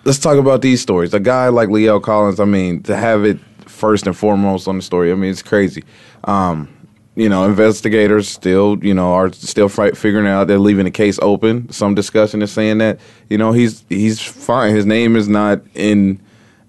Let's 0.03 0.19
talk 0.19 0.37
about 0.37 0.61
these 0.61 0.81
stories. 0.81 1.13
A 1.13 1.21
guy 1.21 1.47
like 1.47 1.69
La'el 1.69 2.03
Collins, 2.03 2.41
I 2.41 2.45
mean, 2.45 2.83
to 2.83 2.97
have 2.97 3.23
it 3.23 3.39
first 3.65 4.05
and 4.07 4.17
foremost 4.17 4.67
on 4.67 4.75
the 4.75 4.81
story, 4.81 5.09
I 5.13 5.15
mean, 5.15 5.31
it's 5.31 5.41
crazy. 5.41 5.85
Um, 6.25 6.67
you 7.15 7.29
know, 7.29 7.45
investigators 7.45 8.27
still, 8.27 8.77
you 8.83 8.93
know, 8.93 9.13
are 9.13 9.31
still 9.31 9.69
fight, 9.69 9.95
figuring 9.95 10.27
out. 10.27 10.47
They're 10.47 10.59
leaving 10.59 10.83
the 10.83 10.91
case 10.91 11.17
open. 11.21 11.71
Some 11.71 11.95
discussion 11.95 12.41
is 12.41 12.51
saying 12.51 12.79
that, 12.79 12.99
you 13.29 13.37
know, 13.37 13.53
he's 13.53 13.85
he's 13.87 14.19
fine. 14.19 14.75
His 14.75 14.85
name 14.85 15.15
is 15.15 15.29
not 15.29 15.61
in 15.75 16.19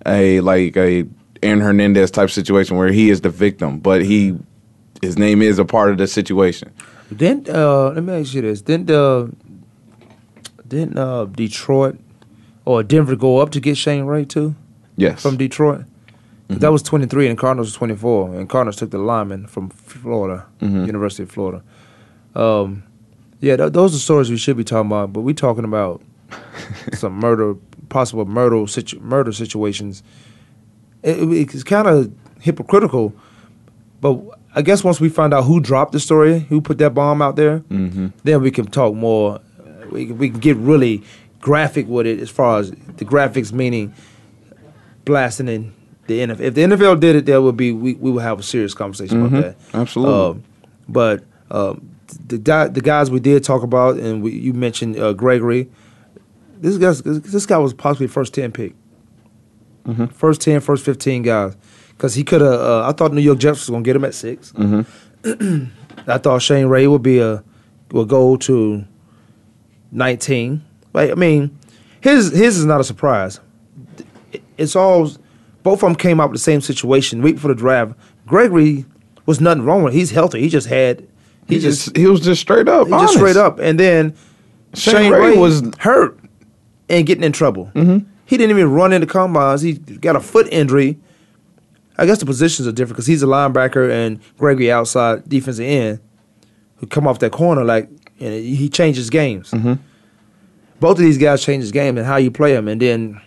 a 0.07 0.41
like 0.41 0.77
a 0.77 1.05
Aaron 1.43 1.61
Hernandez 1.61 2.11
type 2.11 2.31
situation 2.31 2.77
where 2.77 2.93
he 2.93 3.11
is 3.11 3.21
the 3.21 3.31
victim, 3.31 3.79
but 3.81 4.03
he 4.05 4.37
his 5.03 5.19
name 5.19 5.43
is 5.43 5.59
a 5.59 5.65
part 5.65 5.91
of 5.91 5.99
the 5.99 6.07
situation. 6.07 6.71
Didn't 7.15 7.49
uh, 7.49 7.91
let 7.91 8.03
me 8.05 8.15
ask 8.15 8.35
you 8.35 8.43
this? 8.43 8.63
Didn't 8.63 8.91
uh, 8.91 9.27
didn't 10.67 10.99
uh, 10.99 11.27
Detroit 11.27 11.99
or 12.65 12.83
Denver 12.83 13.17
go 13.17 13.39
up 13.39 13.51
to 13.51 13.61
get 13.61 13.77
Shane 13.77 14.05
Ray 14.05 14.25
too? 14.25 14.55
Yes. 14.97 15.21
from 15.23 15.37
Detroit. 15.37 15.85
That 16.49 16.71
was 16.71 16.83
twenty 16.83 17.07
three, 17.07 17.27
and 17.27 17.37
Cardinals 17.37 17.69
was 17.69 17.75
twenty 17.75 17.97
four, 17.97 18.33
and 18.35 18.49
Cardinals 18.49 18.77
took 18.77 18.91
the 18.91 18.99
lineman 18.99 19.47
from 19.49 19.71
Florida, 19.71 20.47
Mhm. 20.61 20.87
University 20.87 21.25
of 21.25 21.31
Florida. 21.31 21.63
Um, 22.37 22.85
yeah, 23.41 23.57
th- 23.57 23.73
those 23.73 23.95
are 23.95 23.99
stories 23.99 24.31
we 24.31 24.37
should 24.37 24.57
be 24.57 24.63
talking 24.63 24.87
about, 24.91 25.13
but 25.13 25.23
we're 25.23 25.35
talking 25.35 25.65
about 25.65 26.01
some 26.93 27.15
murder, 27.15 27.57
possible 27.89 28.25
murder 28.25 28.67
situ- 28.67 29.01
murder 29.01 29.33
situations. 29.33 30.03
It, 31.03 31.19
it- 31.19 31.55
it's 31.55 31.65
kind 31.65 31.87
of 31.89 32.11
hypocritical, 32.41 33.13
but 34.01 34.21
I 34.55 34.63
guess 34.63 34.85
once 34.85 35.01
we 35.01 35.09
find 35.09 35.35
out 35.35 35.45
who 35.45 35.61
dropped 35.61 35.93
the 35.93 36.01
story, 36.01 36.41
who 36.49 36.61
put 36.61 36.79
that 36.79 36.95
bomb 36.95 37.21
out 37.23 37.37
there, 37.37 37.61
Mm-hmm. 37.71 38.09
then 38.23 38.41
we 38.43 38.51
can 38.51 38.67
talk 38.67 38.95
more. 38.95 39.37
uh, 39.59 39.89
We 39.91 40.07
can, 40.07 40.19
we 40.19 40.31
can 40.31 40.41
get 40.41 40.57
really 40.57 41.03
graphic 41.41 41.87
with 41.89 42.07
it 42.07 42.21
as 42.21 42.31
far 42.31 42.59
as 42.61 42.71
the 42.71 43.05
graphics 43.05 43.53
meaning 43.53 43.93
blasting 45.05 45.49
in 45.49 45.73
the 46.07 46.21
NFL. 46.21 46.41
If 46.41 46.55
the 46.55 46.63
NFL 46.63 47.01
did 47.01 47.17
it, 47.17 47.27
there 47.27 47.41
would 47.43 47.57
be 47.57 47.73
we, 47.73 47.95
we 47.95 48.11
would 48.11 48.23
have 48.23 48.39
a 48.39 48.43
serious 48.43 48.75
conversation 48.75 49.23
Mhm. 49.23 49.27
about 49.27 49.43
that. 49.43 49.57
Absolutely. 49.75 50.15
Um, 50.15 50.43
but 50.89 51.25
um, 51.51 51.89
the 52.29 52.39
the 52.73 52.81
guys 52.81 53.11
we 53.11 53.21
did 53.21 53.43
talk 53.45 53.63
about, 53.63 53.97
and 53.97 54.23
we, 54.23 54.33
you 54.33 54.53
mentioned 54.53 54.99
uh, 54.99 55.13
Gregory. 55.13 55.69
This 56.61 56.79
guy, 56.79 57.11
this 57.11 57.47
guy 57.47 57.59
was 57.59 57.75
possibly 57.75 58.07
first 58.07 58.33
ten 58.35 58.53
pick, 58.53 58.75
Mhm. 59.87 60.11
first 60.13 60.41
10, 60.41 60.61
first 60.61 60.85
fifteen 60.85 61.23
guys, 61.23 61.57
because 61.91 62.15
he 62.15 62.25
could 62.25 62.41
have. 62.41 62.53
Uh, 62.55 62.87
I 62.89 62.93
thought 62.93 63.13
New 63.13 63.21
York 63.21 63.39
Jets 63.39 63.61
was 63.61 63.71
gonna 63.71 63.83
get 63.83 63.97
him 63.97 64.05
at 64.05 64.15
6 64.15 64.53
Mm-hmm. 64.53 65.65
I 66.11 66.19
thought 66.19 66.41
Shane 66.43 66.67
Ray 66.67 66.87
would 66.87 67.03
be 67.03 67.19
a 67.19 67.43
would 67.93 68.09
go 68.09 68.37
to 68.37 68.85
nineteen. 69.93 70.63
Like 70.93 71.11
I 71.11 71.15
mean, 71.15 71.57
his 72.01 72.31
his 72.33 72.59
is 72.59 72.65
not 72.65 72.81
a 72.81 72.85
surprise. 72.85 73.41
It's 74.59 74.77
all 74.77 75.11
both 75.63 75.75
of 75.83 75.89
them 75.89 75.95
came 75.95 76.21
out 76.21 76.31
with 76.31 76.41
the 76.41 76.45
same 76.45 76.61
situation 76.61 77.23
week 77.23 77.37
before 77.37 77.49
the 77.49 77.55
draft. 77.55 77.95
Gregory 78.27 78.85
was 79.27 79.41
nothing 79.41 79.65
wrong 79.65 79.83
with. 79.83 79.93
Him. 79.95 79.99
He's 80.01 80.11
healthy. 80.11 80.41
He 80.41 80.49
just 80.49 80.67
had 80.69 81.01
he, 81.49 81.57
He 81.57 81.61
just, 81.61 81.85
just 81.87 81.97
he 81.97 82.07
was 82.07 82.21
just 82.21 82.41
straight 82.41 82.69
up. 82.69 82.87
he 82.87 82.93
just 82.93 83.15
straight 83.15 83.37
up, 83.37 83.59
and 83.59 83.79
then 83.79 84.15
Shane 84.75 84.95
Shane, 84.95 85.13
Ray 85.13 85.31
Ray, 85.33 85.37
was 85.39 85.63
hurt 85.79 86.19
and 86.89 87.07
getting 87.07 87.25
in 87.25 87.33
trouble. 87.33 87.71
Mm-hmm. 87.75 88.07
He 88.27 88.37
didn't 88.37 88.57
even 88.57 88.71
run 88.73 88.93
into 88.93 89.07
combines. 89.07 89.63
He 89.63 89.75
got 89.75 90.17
a 90.17 90.21
foot 90.21 90.49
injury. 90.51 90.99
I 91.99 92.07
guess 92.07 92.19
the 92.19 92.27
positions 92.27 92.67
are 92.67 92.73
different 92.73 92.97
because 92.97 93.07
he's 93.07 93.23
a 93.23 93.27
linebacker 93.27 93.91
and 93.91 94.19
Gregory 94.39 94.73
outside 94.73 95.29
defensive 95.29 95.65
end 95.65 96.01
who 96.77 96.87
come 96.87 97.07
off 97.07 97.21
that 97.21 97.31
corner 97.33 97.65
like 97.65 97.89
and 98.21 98.33
he 98.45 98.69
changes 98.69 99.11
games. 99.11 99.51
Mhm. 99.51 99.79
Both 100.81 100.99
of 100.99 101.05
these 101.05 101.19
guys 101.19 101.43
change 101.45 101.63
his 101.63 101.73
game 101.73 101.97
and 101.97 102.07
how 102.07 102.17
you 102.17 102.31
play 102.31 102.53
them, 102.53 102.69
and 102.69 102.81
then 102.81 103.21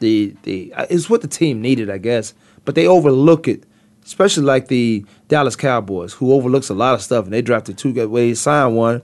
the 0.00 0.34
the 0.42 0.72
it's 0.90 1.08
what 1.08 1.22
the 1.22 1.28
team 1.28 1.60
needed, 1.60 1.88
I 1.90 1.98
guess. 1.98 2.34
But 2.64 2.74
they 2.74 2.86
overlook 2.86 3.48
it, 3.48 3.64
especially 4.04 4.44
like 4.44 4.68
the 4.68 5.04
Dallas 5.28 5.56
Cowboys, 5.56 6.12
who 6.12 6.32
overlooks 6.32 6.68
a 6.68 6.74
lot 6.74 6.94
of 6.94 7.02
stuff, 7.02 7.24
and 7.24 7.32
they 7.32 7.42
drafted 7.42 7.78
two 7.78 7.92
guys. 7.92 8.06
Well, 8.08 8.22
they 8.22 8.34
signed 8.34 8.76
one, 8.76 9.02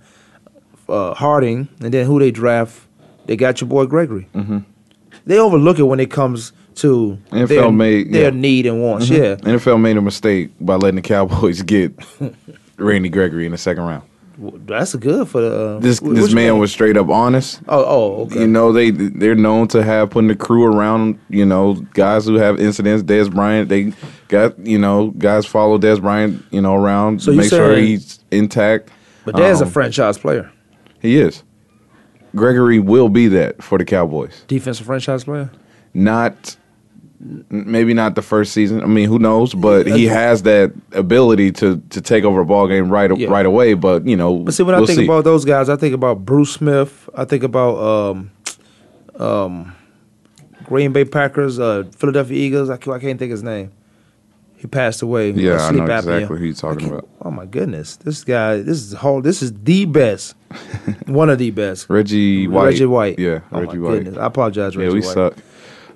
uh, 0.88 1.14
Harding, 1.14 1.68
and 1.80 1.92
then 1.92 2.06
who 2.06 2.18
they 2.18 2.30
draft? 2.30 2.82
They 3.28 3.36
got 3.36 3.60
your 3.60 3.68
boy 3.68 3.86
Gregory. 3.86 4.26
Mhm. 4.34 4.64
They 5.26 5.38
overlook 5.38 5.78
it 5.78 5.84
when 5.84 6.00
it 6.00 6.10
comes 6.10 6.52
to 6.76 7.18
NFL 7.30 7.46
their, 7.48 7.70
made 7.72 8.12
their 8.12 8.22
yeah. 8.24 8.30
need 8.30 8.66
and 8.66 8.82
wants. 8.82 9.08
Mhm. 9.08 9.16
Yeah, 9.18 9.52
NFL 9.52 9.80
made 9.80 9.96
a 9.96 10.00
mistake 10.02 10.50
by 10.60 10.74
letting 10.76 10.96
the 10.96 11.02
Cowboys 11.02 11.62
get 11.74 11.92
Randy 12.78 13.08
Gregory 13.08 13.46
in 13.46 13.52
the 13.52 13.58
second 13.58 13.84
round. 13.84 14.02
That's 14.66 14.94
good 14.94 15.26
for 15.28 15.40
the. 15.40 15.52
Uh, 15.76 15.78
This 15.80 15.98
this 16.00 16.32
man 16.32 16.58
was 16.58 16.70
straight 16.70 16.96
up 16.96 17.08
honest. 17.10 17.60
Oh, 17.68 17.84
oh, 17.84 18.22
okay. 18.22 18.40
You 18.40 18.46
know 18.46 18.72
they 18.72 18.90
they're 18.92 19.34
known 19.34 19.66
to 19.68 19.82
have 19.82 20.10
putting 20.10 20.28
the 20.28 20.36
crew 20.36 20.64
around. 20.64 21.18
You 21.28 21.44
know 21.44 21.74
guys 21.94 22.24
who 22.24 22.36
have 22.36 22.60
incidents. 22.60 23.02
Dez 23.02 23.30
Bryant 23.30 23.68
they 23.68 23.92
got 24.28 24.56
you 24.64 24.78
know 24.78 25.08
guys 25.18 25.44
follow 25.44 25.76
Dez 25.78 26.00
Bryant 26.00 26.42
you 26.52 26.60
know 26.60 26.74
around 26.76 27.20
So 27.20 27.32
make 27.32 27.50
sure 27.50 27.76
he's 27.76 28.20
intact. 28.30 28.90
But 29.24 29.38
a 29.38 29.44
Um, 29.64 29.68
franchise 29.68 30.16
player, 30.16 30.50
He 31.02 31.18
is. 31.18 31.42
Gregory 32.36 32.78
will 32.78 33.08
be 33.08 33.28
that 33.28 33.62
for 33.62 33.78
the 33.78 33.84
Cowboys. 33.84 34.44
defensive 34.48 34.86
franchise 34.86 35.24
player. 35.24 35.50
Not 35.94 36.56
maybe 37.50 37.94
not 37.94 38.14
the 38.14 38.22
first 38.22 38.52
season. 38.52 38.80
I 38.80 38.86
mean, 38.86 39.08
who 39.08 39.18
knows? 39.18 39.52
But 39.52 39.86
he 39.88 40.04
has 40.04 40.42
that 40.44 40.72
ability 40.92 41.50
to 41.52 41.82
to 41.90 42.00
take 42.00 42.24
over 42.24 42.40
a 42.40 42.44
ball 42.44 42.68
game 42.68 42.88
right 42.90 43.10
Yeah. 43.16 43.28
right 43.28 43.46
away. 43.46 43.74
But 43.74 44.06
you 44.06 44.16
know, 44.16 44.36
But 44.38 44.54
see, 44.54 44.62
when 44.62 44.74
I 44.74 44.78
we'll 44.78 44.86
think 44.86 45.00
see. 45.00 45.04
about 45.04 45.24
those 45.24 45.44
guys, 45.44 45.68
I 45.68 45.76
think 45.76 45.94
about 45.94 46.24
Bruce 46.24 46.52
Smith. 46.52 47.08
I 47.14 47.24
think 47.24 47.42
about 47.42 47.76
um, 47.78 48.30
um, 49.18 49.74
Green 50.64 50.92
Bay 50.92 51.04
Packers, 51.04 51.58
uh, 51.58 51.84
Philadelphia 51.96 52.36
Eagles. 52.38 52.70
I 52.70 52.74
I 52.74 52.98
can't 52.98 53.18
think 53.18 53.30
his 53.32 53.42
name. 53.42 53.72
He 54.58 54.66
passed 54.66 55.02
away. 55.02 55.30
Yeah, 55.30 55.58
I 55.58 55.70
know 55.70 55.84
exactly 55.84 56.24
who 56.24 56.44
you're 56.44 56.54
talking 56.54 56.88
about. 56.88 57.08
Oh 57.22 57.30
my 57.30 57.46
goodness, 57.46 57.96
this 57.96 58.24
guy, 58.24 58.56
this 58.56 58.82
is 58.82 58.92
whole. 58.92 59.22
This 59.22 59.40
is 59.40 59.52
the 59.62 59.84
best, 59.84 60.34
one 61.06 61.30
of 61.30 61.38
the 61.38 61.50
best. 61.52 61.88
Reggie 61.88 62.48
White. 62.48 62.64
Reggie 62.64 62.86
White. 62.86 63.18
Yeah, 63.20 63.40
Oh 63.52 63.60
Reggie 63.60 63.78
my 63.78 63.88
White. 63.88 63.94
goodness. 64.04 64.16
I 64.18 64.26
apologize, 64.26 64.76
Reggie 64.76 64.88
yeah, 64.88 64.94
we 64.94 65.00
White. 65.00 65.14
suck. 65.14 65.36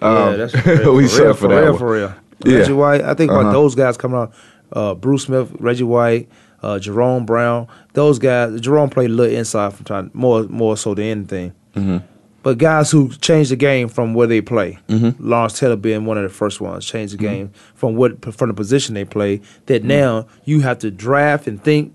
Yeah, 0.01 0.09
Um, 0.09 0.39
that's 0.39 0.55
real, 0.67 0.95
we 0.97 1.03
for 1.05 1.09
suck 1.09 1.25
real, 1.25 1.35
for 1.35 1.41
for 1.41 1.49
that 1.49 1.61
real, 1.61 1.71
one. 1.73 1.79
for 1.79 1.93
real. 1.93 2.15
Yeah. 2.45 2.59
Reggie 2.59 2.73
White. 2.73 3.01
I 3.03 3.15
think 3.15 3.31
about 3.33 3.45
Uh-huh. 3.47 3.53
those 3.53 3.75
guys 3.75 3.97
coming 3.97 4.19
out. 4.19 4.33
Uh, 4.73 4.95
Bruce 4.95 5.25
Smith, 5.25 5.51
Reggie 5.59 5.85
White, 5.85 6.29
uh, 6.63 6.79
Jerome 6.79 7.27
Brown. 7.27 7.67
Those 7.95 8.19
guys. 8.21 8.61
Jerome 8.61 8.91
played 8.91 9.11
a 9.11 9.13
little 9.13 9.37
inside 9.37 9.75
from 9.75 9.85
time, 9.85 10.11
more 10.15 10.45
more 10.45 10.77
so 10.77 10.95
than 10.95 11.05
anything. 11.07 11.53
Mhm. 11.77 12.03
But 12.43 12.59
guys 12.59 12.91
who 12.91 13.11
changed 13.21 13.51
the 13.53 13.57
game 13.57 13.89
from 13.89 14.15
where 14.15 14.27
they 14.27 14.41
play. 14.41 14.79
Mhm. 14.89 15.15
Lawrence 15.21 15.59
Taylor 15.61 15.77
being 15.77 16.05
one 16.07 16.17
of 16.17 16.25
the 16.25 16.29
first 16.29 16.61
ones, 16.61 16.85
changed 16.85 17.15
the 17.15 17.19
Mm-hmm. 17.19 17.35
game 17.35 17.51
from 17.75 17.95
what 17.95 18.35
from 18.35 18.49
the 18.49 18.55
position 18.55 18.95
they 18.95 19.05
play. 19.05 19.41
That 19.67 19.85
now 19.85 20.27
you 20.45 20.61
have 20.61 20.79
to 20.81 20.91
draft 20.91 21.47
and 21.47 21.63
think 21.63 21.93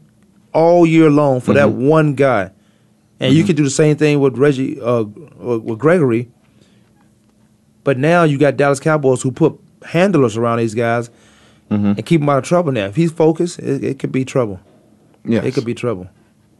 all 0.53 0.85
year 0.85 1.09
long 1.09 1.41
for 1.41 1.53
that 1.53 1.67
Mhm. 1.67 1.89
one 1.89 2.13
guy, 2.15 2.51
and 3.19 3.33
you 3.33 3.43
Mhm. 3.43 3.47
can 3.47 3.55
do 3.57 3.63
the 3.63 3.69
same 3.69 3.97
thing 3.97 4.19
with 4.21 4.37
Reggie 4.37 4.79
uh, 4.81 5.03
with 5.37 5.79
Gregory. 5.79 6.29
But 7.83 7.97
now 7.97 8.23
you 8.23 8.37
got 8.37 8.57
Dallas 8.57 8.79
Cowboys 8.79 9.21
who 9.21 9.31
put 9.31 9.53
handlers 9.83 10.35
around 10.37 10.57
these 10.59 10.73
guys 10.75 11.09
Mhm. 11.71 11.97
and 11.97 12.05
keep 12.05 12.21
them 12.21 12.29
out 12.29 12.39
of 12.39 12.43
trouble. 12.43 12.71
Now, 12.71 12.85
if 12.85 12.95
he's 12.95 13.11
focused, 13.11 13.59
it, 13.59 13.83
it 13.83 13.99
could 13.99 14.11
be 14.11 14.25
trouble. 14.25 14.59
Yes. 15.25 15.45
It 15.45 15.53
could 15.53 15.65
be 15.65 15.73
trouble. 15.73 16.07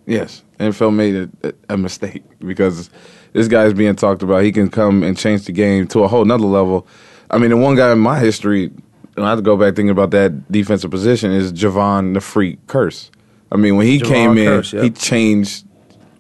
Yes, 0.06 0.44
NFL 0.60 0.92
made 0.92 1.30
a, 1.44 1.54
a 1.70 1.78
mistake 1.78 2.24
because 2.40 2.90
this 3.34 3.48
guy 3.48 3.66
is 3.66 3.74
being 3.74 3.96
talked 3.96 4.22
about. 4.24 4.44
He 4.44 4.52
can 4.52 4.70
come 4.70 5.04
and 5.04 5.18
change 5.18 5.46
the 5.46 5.52
game 5.52 5.88
to 5.90 6.04
a 6.04 6.08
whole 6.08 6.26
nother 6.26 6.46
level. 6.46 6.88
I 7.30 7.38
mean, 7.38 7.50
the 7.50 7.58
one 7.58 7.76
guy 7.76 7.92
in 7.92 8.00
my 8.00 8.20
history, 8.20 8.72
and 9.16 9.26
I 9.26 9.30
have 9.30 9.40
to 9.40 9.44
go 9.44 9.58
back 9.58 9.76
thinking 9.76 9.90
about 9.90 10.12
that 10.12 10.52
defensive 10.52 10.92
position 10.92 11.32
is 11.32 11.52
Jevon 11.52 12.14
the 12.14 12.22
Freak 12.22 12.66
Kearse. 12.68 13.10
I 13.52 13.58
mean, 13.58 13.76
when 13.78 13.86
he 13.88 14.00
Jevon 14.00 14.08
came 14.08 14.38
in, 14.38 14.64
yep. 14.74 14.84
he 14.84 14.90
changed. 14.92 15.66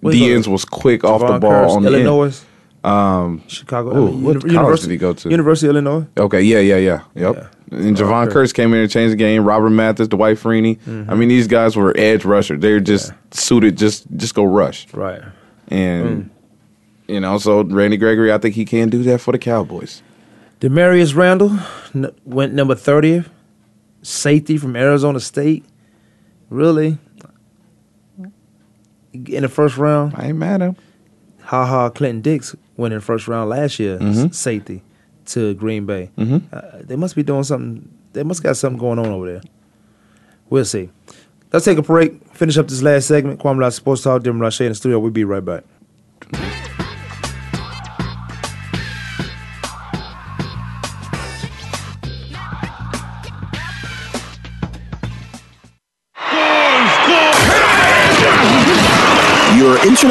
Where 0.02 0.14
he 0.14 0.30
DNs 0.30 0.48
was 0.48 0.64
quick 0.64 1.04
off 1.04 1.22
the 1.22 1.40
ball 1.40 1.52
Kearse, 1.52 1.70
on 1.76 1.84
the 1.84 1.90
end. 1.90 2.06
Illinois, 2.06 2.44
Um, 2.84 3.42
Chicago. 3.48 3.90
ooh, 3.98 4.08
I 4.08 4.12
mean, 4.12 4.24
what 4.24 4.34
college 4.42 4.52
University- 4.54 4.88
did 4.90 4.94
he 4.94 4.98
go 4.98 5.14
to? 5.14 5.30
University 5.30 5.68
of 5.68 5.76
Illinois. 5.76 6.06
Okay, 6.18 6.42
yeah, 6.44 6.60
yeah, 6.60 6.78
yeah. 6.78 7.02
Yep. 7.16 7.54
And 7.72 7.98
Jevon 7.98 8.28
Kearse. 8.28 8.32
Kearse 8.34 8.54
came 8.54 8.74
in 8.74 8.80
and 8.82 8.90
changed 8.92 9.12
the 9.14 9.18
game. 9.18 9.44
Robert 9.44 9.72
Mathis, 9.72 10.08
Dwight 10.08 10.38
Freeney. 10.38 10.78
Mm-hmm. 10.80 11.10
I 11.12 11.16
mean, 11.16 11.30
these 11.30 11.48
guys 11.48 11.76
were 11.76 11.94
edge 11.98 12.24
rushers. 12.26 12.60
They're 12.62 12.80
just 12.80 13.12
suited, 13.32 13.78
just 13.78 14.06
just 14.16 14.36
go 14.36 14.44
rush. 14.46 14.88
Right. 14.94 15.22
And 15.70 16.06
Mm. 16.26 16.30
You 17.08 17.20
know, 17.22 17.38
so 17.38 17.64
Randy 17.64 17.98
Gregory, 17.98 18.34
I 18.34 18.38
think 18.38 18.56
he 18.56 18.66
can 18.66 18.90
do 18.90 19.02
that 19.04 19.22
for 19.22 19.32
the 19.32 19.40
Cowboys. 19.40 20.02
Damarious 20.60 21.16
Randall 21.16 21.58
n- 21.96 22.12
went 22.26 22.54
number 22.54 22.76
30th. 22.76 23.28
Safety 24.02 24.58
from 24.58 24.76
Arizona 24.76 25.20
State. 25.20 25.64
Really? 26.50 26.98
In 29.14 29.42
the 29.44 29.50
first 29.50 29.78
round? 29.78 30.14
I 30.16 30.28
ain't 30.28 30.38
mad 30.38 30.62
at 30.62 30.70
him. 30.70 30.76
Ha 31.44 31.66
ha. 31.66 31.90
Clinton 31.90 32.22
Dix 32.22 32.56
went 32.76 32.94
in 32.94 33.00
the 33.00 33.06
first 33.06 33.28
round 33.28 33.50
last 33.50 33.80
year, 33.80 33.96
s- 34.02 34.02
Mhm. 34.18 34.34
safety 34.34 34.84
to 35.28 35.54
Green 35.56 35.86
Bay. 35.86 36.10
Mhm. 36.18 36.42
Uh, 36.52 36.62
they 36.86 36.96
must 36.96 37.16
be 37.16 37.24
doing 37.24 37.44
something. 37.44 37.88
They 38.14 38.24
must 38.24 38.44
got 38.44 38.58
something 38.58 38.80
going 38.80 39.00
on 39.00 39.08
over 39.08 39.26
there. 39.26 39.42
We'll 40.50 40.66
see. 40.66 40.90
Let's 41.52 41.66
take 41.66 41.78
a 41.78 41.82
break. 41.82 42.20
Finish 42.34 42.58
up 42.58 42.68
this 42.68 42.82
last 42.84 43.08
segment. 43.08 43.40
Kwamie 43.40 43.72
Sports 43.74 44.04
Talk. 44.04 44.24
Dim 44.24 44.40
Rashe 44.40 44.62
in 44.62 44.70
the 44.70 44.76
studio. 44.76 45.00
We'll 45.00 45.12
be 45.12 45.24
right 45.24 45.44
back. 45.44 45.64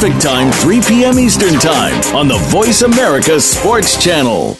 Time, 0.00 0.50
3 0.50 0.80
p.m. 0.80 1.18
Eastern 1.18 1.52
Time 1.60 1.92
on 2.16 2.26
the 2.26 2.38
Voice 2.48 2.80
America 2.80 3.38
Sports 3.38 4.02
Channel. 4.02 4.56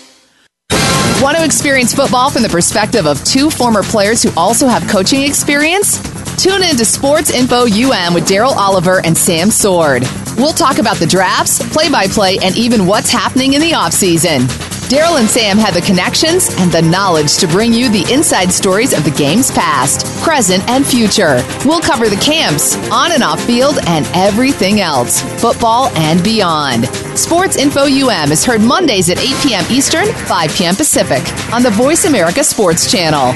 Want 1.22 1.38
to 1.38 1.42
experience 1.42 1.94
football 1.94 2.30
from 2.30 2.42
the 2.42 2.48
perspective 2.50 3.06
of 3.06 3.24
two 3.24 3.48
former 3.48 3.82
players 3.82 4.22
who 4.22 4.30
also 4.36 4.68
have 4.68 4.86
coaching 4.86 5.22
experience? 5.22 5.98
Tune 6.36 6.62
in 6.62 6.76
to 6.76 6.84
Sports 6.84 7.30
Info 7.30 7.62
UM 7.62 8.12
with 8.12 8.28
Daryl 8.28 8.54
Oliver 8.54 9.00
and 9.02 9.16
Sam 9.16 9.50
Sword. 9.50 10.02
We'll 10.36 10.52
talk 10.52 10.76
about 10.76 10.98
the 10.98 11.06
drafts, 11.06 11.66
play 11.72 11.90
by 11.90 12.06
play, 12.06 12.36
and 12.42 12.54
even 12.58 12.86
what's 12.86 13.10
happening 13.10 13.54
in 13.54 13.62
the 13.62 13.70
offseason. 13.70 14.69
Daryl 14.90 15.20
and 15.20 15.30
Sam 15.30 15.56
have 15.56 15.74
the 15.74 15.80
connections 15.82 16.48
and 16.58 16.72
the 16.72 16.82
knowledge 16.82 17.36
to 17.36 17.46
bring 17.46 17.72
you 17.72 17.88
the 17.88 18.12
inside 18.12 18.50
stories 18.50 18.92
of 18.92 19.04
the 19.04 19.12
game's 19.12 19.48
past, 19.52 20.04
present, 20.20 20.68
and 20.68 20.84
future. 20.84 21.44
We'll 21.64 21.80
cover 21.80 22.08
the 22.08 22.16
camps, 22.16 22.74
on 22.90 23.12
and 23.12 23.22
off 23.22 23.40
field, 23.40 23.78
and 23.86 24.04
everything 24.14 24.80
else, 24.80 25.20
football 25.40 25.90
and 25.90 26.24
beyond. 26.24 26.86
Sports 27.16 27.54
Info 27.54 27.82
UM 27.82 28.32
is 28.32 28.44
heard 28.44 28.62
Mondays 28.62 29.10
at 29.10 29.18
8 29.18 29.26
p.m. 29.44 29.64
Eastern, 29.70 30.06
5 30.26 30.56
p.m. 30.56 30.74
Pacific 30.74 31.22
on 31.52 31.62
the 31.62 31.70
Voice 31.70 32.04
America 32.04 32.42
Sports 32.42 32.90
Channel. 32.90 33.32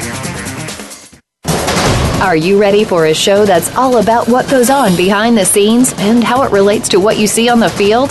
Are 2.21 2.37
you 2.37 2.61
ready 2.61 2.83
for 2.83 3.07
a 3.07 3.15
show 3.15 3.47
that's 3.47 3.73
all 3.77 3.99
about 3.99 4.27
what 4.27 4.51
goes 4.51 4.71
on 4.71 4.97
behind 4.97 5.39
the 5.39 5.45
scenes 5.45 5.95
and 5.99 6.25
how 6.25 6.43
it 6.43 6.51
relates 6.51 6.89
to 6.89 6.99
what 6.99 7.17
you 7.17 7.29
see 7.29 7.49
on 7.49 7.61
the 7.61 7.71
field? 7.71 8.11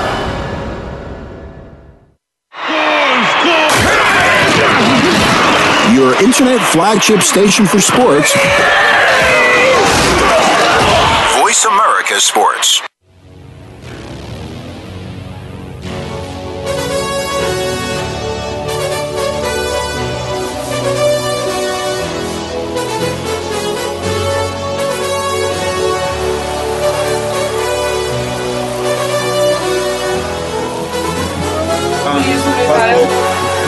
Your 6.11 6.21
internet 6.23 6.59
flagship 6.73 7.21
station 7.21 7.65
for 7.65 7.79
sports. 7.79 8.33
Voice 11.39 11.63
America 11.63 12.19
Sports. 12.19 12.81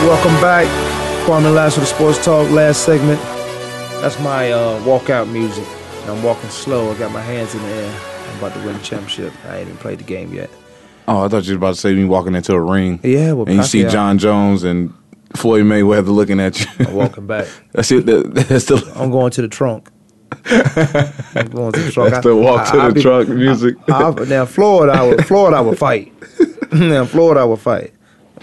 Welcome 0.04 0.40
back. 0.42 0.83
Kwamie 1.24 1.54
Lassiter 1.54 1.80
the 1.80 1.86
Sports 1.86 2.22
Talk. 2.22 2.50
Last 2.50 2.84
segment. 2.84 3.18
That's 4.02 4.20
my 4.20 4.52
uh, 4.52 4.78
walkout 4.82 5.32
music. 5.32 5.66
And 6.02 6.10
I'm 6.10 6.22
walking 6.22 6.50
slow. 6.50 6.92
I 6.92 6.98
got 6.98 7.12
my 7.12 7.22
hands 7.22 7.54
in 7.54 7.62
the 7.62 7.68
air. 7.68 8.00
I'm 8.28 8.36
about 8.38 8.52
to 8.52 8.62
win 8.62 8.74
the 8.74 8.82
championship. 8.84 9.32
I 9.46 9.56
ain't 9.56 9.68
even 9.68 9.78
played 9.78 10.00
the 10.00 10.04
game 10.04 10.34
yet. 10.34 10.50
Oh, 11.08 11.24
I 11.24 11.28
thought 11.28 11.44
you 11.46 11.54
were 11.54 11.56
about 11.56 11.76
to 11.76 11.80
say 11.80 11.94
me 11.94 12.04
walking 12.04 12.34
into 12.34 12.52
a 12.52 12.60
ring. 12.60 13.00
Yeah, 13.02 13.32
well, 13.32 13.46
and 13.48 13.56
you 13.56 13.62
see 13.62 13.84
Jon 13.88 14.18
Jones 14.18 14.64
and 14.64 14.92
Floyd 15.34 15.64
Mayweather 15.64 16.08
looking 16.08 16.40
at 16.40 16.60
you. 16.60 16.66
I'm 16.80 16.92
walking 16.92 17.26
back. 17.26 17.48
That's 17.72 17.90
it. 17.90 18.04
That, 18.04 18.34
that's 18.34 18.66
the 18.66 18.92
I'm 18.94 19.10
going 19.10 19.30
to 19.30 19.40
the 19.40 19.48
trunk. 19.48 19.88
I'm 20.44 21.48
going 21.48 21.72
to 21.72 21.80
the 21.80 21.90
trunk. 21.90 22.10
That's 22.10 22.24
the 22.26 22.36
walk 22.36 22.70
to 22.70 22.76
I'll 22.78 22.88
the 22.88 22.94
be- 22.96 23.00
trunk 23.02 23.30
music. 23.30 23.76
I, 23.88 24.10
I, 24.10 24.24
now 24.24 24.44
Florida, 24.44 24.92
I 24.92 25.06
would 25.06 25.26
Florida, 25.26 25.56
I 25.56 25.60
would 25.62 25.78
fight. 25.78 26.12
now 26.72 27.06
Florida, 27.06 27.40
I 27.40 27.44
would 27.44 27.60
fight. 27.60 27.93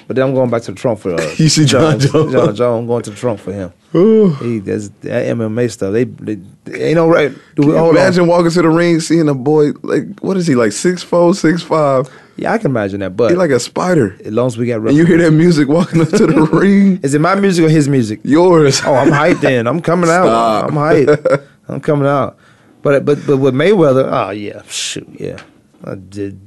But 0.08 0.16
then 0.16 0.28
I'm 0.28 0.34
going 0.34 0.50
back 0.50 0.62
to 0.64 0.72
the 0.72 0.78
trunk 0.78 1.00
for 1.00 1.14
uh, 1.14 1.22
You 1.38 1.50
see 1.50 1.66
Jon 1.66 2.00
Jones? 2.00 2.32
Jon 2.34 2.56
Jones. 2.56 2.60
I'm 2.60 2.88
going 2.88 3.04
to 3.04 3.10
the 3.12 3.16
trunk 3.16 3.40
for 3.40 3.54
him. 3.54 3.72
He 3.94 4.60
that's 4.60 4.90
that 5.02 5.26
MMA 5.36 5.70
stuff. 5.72 5.92
They, 5.94 6.06
they, 6.06 6.36
they 6.66 6.84
ain't 6.86 6.96
no 6.96 7.08
right. 7.10 7.32
Do 7.56 7.64
Can 7.64 7.68
we, 7.72 7.76
you 7.78 7.90
imagine 7.90 8.22
on. 8.24 8.28
walking 8.30 8.52
to 8.52 8.62
the 8.62 8.70
ring, 8.70 9.00
seeing 9.02 9.28
a 9.30 9.34
boy 9.34 9.72
like 9.84 10.20
what 10.22 10.38
is 10.38 10.48
he 10.48 10.56
like 10.56 10.72
six 10.72 11.04
four, 11.04 11.34
six 11.34 11.62
five? 11.62 12.10
Yeah, 12.38 12.54
I 12.54 12.58
can 12.58 12.72
imagine 12.72 13.02
that. 13.02 13.16
But 13.18 13.32
He 13.32 13.36
like 13.38 13.52
a 13.52 13.60
spider. 13.60 14.18
as 14.26 14.32
long 14.34 14.48
as 14.48 14.58
we 14.58 14.66
got, 14.66 14.78
And 14.82 14.96
you 14.96 15.06
hear 15.06 15.18
that 15.18 15.32
music 15.32 15.68
walking 15.68 16.02
up 16.02 16.10
to 16.10 16.26
the 16.26 16.42
ring. 16.54 17.00
Is 17.04 17.14
it 17.14 17.20
my 17.22 17.36
music 17.36 17.66
or 17.66 17.70
his 17.70 17.88
music? 17.90 18.22
Yours. 18.24 18.82
Oh, 18.86 18.96
I'm 18.96 19.10
hyped. 19.10 19.42
Then 19.42 19.68
I'm 19.68 19.82
coming 19.82 20.10
out. 20.10 20.24
Stop. 20.26 20.70
I'm 20.70 20.76
hyped. 20.76 21.48
I'm 21.68 21.82
coming 21.82 22.08
out. 22.08 22.38
But 22.82 23.06
but 23.06 23.20
but 23.28 23.38
with 23.38 23.54
Mayweather, 23.54 24.10
oh 24.12 24.32
yeah, 24.32 24.64
shoot, 24.68 25.08
yeah, 25.20 25.40
I 25.84 25.96
did. 25.96 26.40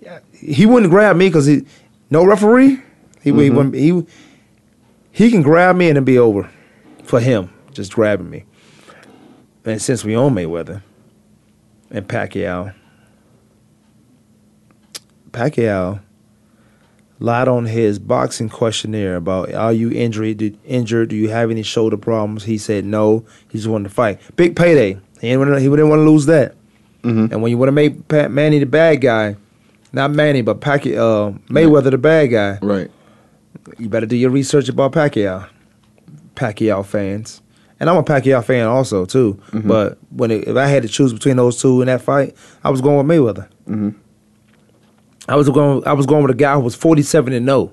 Yeah. 0.00 0.20
He 0.32 0.64
wouldn't 0.66 0.90
grab 0.90 1.16
me 1.16 1.28
because 1.28 1.44
he 1.46 1.66
no 2.12 2.24
referee. 2.24 2.78
He 3.22 3.30
he 3.30 3.32
Mhm. 3.32 3.54
wouldn't 3.54 3.74
he 3.74 4.04
he 5.10 5.30
can 5.30 5.42
grab 5.42 5.76
me 5.76 5.88
and 5.88 5.96
it'd 5.96 6.04
be 6.04 6.18
over 6.18 6.48
for 7.04 7.18
him 7.20 7.50
just 7.72 7.92
grabbing 7.94 8.30
me. 8.30 8.44
And 9.64 9.80
since 9.80 10.04
we 10.04 10.14
own 10.16 10.34
Mayweather 10.34 10.82
and 11.90 12.06
Pacquiao, 12.06 12.74
Pacquiao 15.30 16.00
lied 17.18 17.48
on 17.48 17.66
his 17.66 17.98
boxing 17.98 18.48
questionnaire 18.48 19.16
about 19.16 19.52
are 19.54 19.72
you 19.72 19.90
injured? 19.90 20.36
Did, 20.38 20.58
injured? 20.64 21.08
Do 21.10 21.16
you 21.16 21.28
have 21.30 21.50
any 21.50 21.62
shoulder 21.62 21.96
problems? 21.96 22.44
He 22.44 22.58
said 22.58 22.84
no. 22.84 23.24
He 23.48 23.58
just 23.58 23.68
wanted 23.68 23.88
to 23.88 23.94
fight. 23.94 24.18
Big 24.36 24.56
payday. 24.56 24.98
He 25.20 25.28
didn't 25.28 25.38
want 25.40 25.52
to, 25.54 25.60
he 25.60 25.68
didn't 25.68 25.88
want 25.88 26.00
to 26.00 26.10
lose 26.10 26.26
that. 26.26 26.54
And 27.04 27.42
when 27.42 27.50
you 27.50 27.58
want 27.58 27.66
to 27.68 27.72
make 27.72 28.06
Pat, 28.06 28.30
Manny 28.30 28.60
the 28.60 28.66
bad 28.66 29.00
guy, 29.00 29.34
not 29.92 30.10
Manny 30.10 30.42
but 30.42 30.60
Pacquiao, 30.60 31.34
uh, 31.34 31.38
Mayweather 31.52 31.90
the 31.90 31.98
bad 31.98 32.26
guy, 32.30 32.58
Right. 32.62 32.90
you 33.78 33.88
better 33.88 34.06
do 34.06 34.16
your 34.16 34.30
research 34.30 34.68
about 34.68 34.92
Pacquiao. 34.92 35.46
Pacquiao 36.34 36.84
fans, 36.84 37.42
and 37.78 37.90
I'm 37.90 37.96
a 37.96 38.02
Pacquiao 38.02 38.42
fan 38.42 38.66
also 38.66 39.04
too. 39.04 39.38
Mhm. 39.50 39.68
But 39.68 39.98
when 40.10 40.30
it, 40.30 40.48
if 40.48 40.56
I 40.56 40.66
had 40.66 40.82
to 40.82 40.88
choose 40.88 41.12
between 41.12 41.36
those 41.36 41.60
two 41.60 41.82
in 41.82 41.86
that 41.86 42.00
fight, 42.00 42.34
I 42.64 42.70
was 42.70 42.80
going 42.80 42.96
with 42.96 43.06
Mayweather. 43.06 43.48
Mm-hmm. 43.68 43.90
I 45.28 45.36
was 45.36 45.48
going. 45.50 45.86
I 45.86 45.92
was 45.92 46.06
going 46.06 46.22
with 46.22 46.30
a 46.32 46.34
guy 46.38 46.54
who 46.54 46.60
was 46.60 46.74
47 46.74 47.32
and 47.32 47.46
0, 47.46 47.70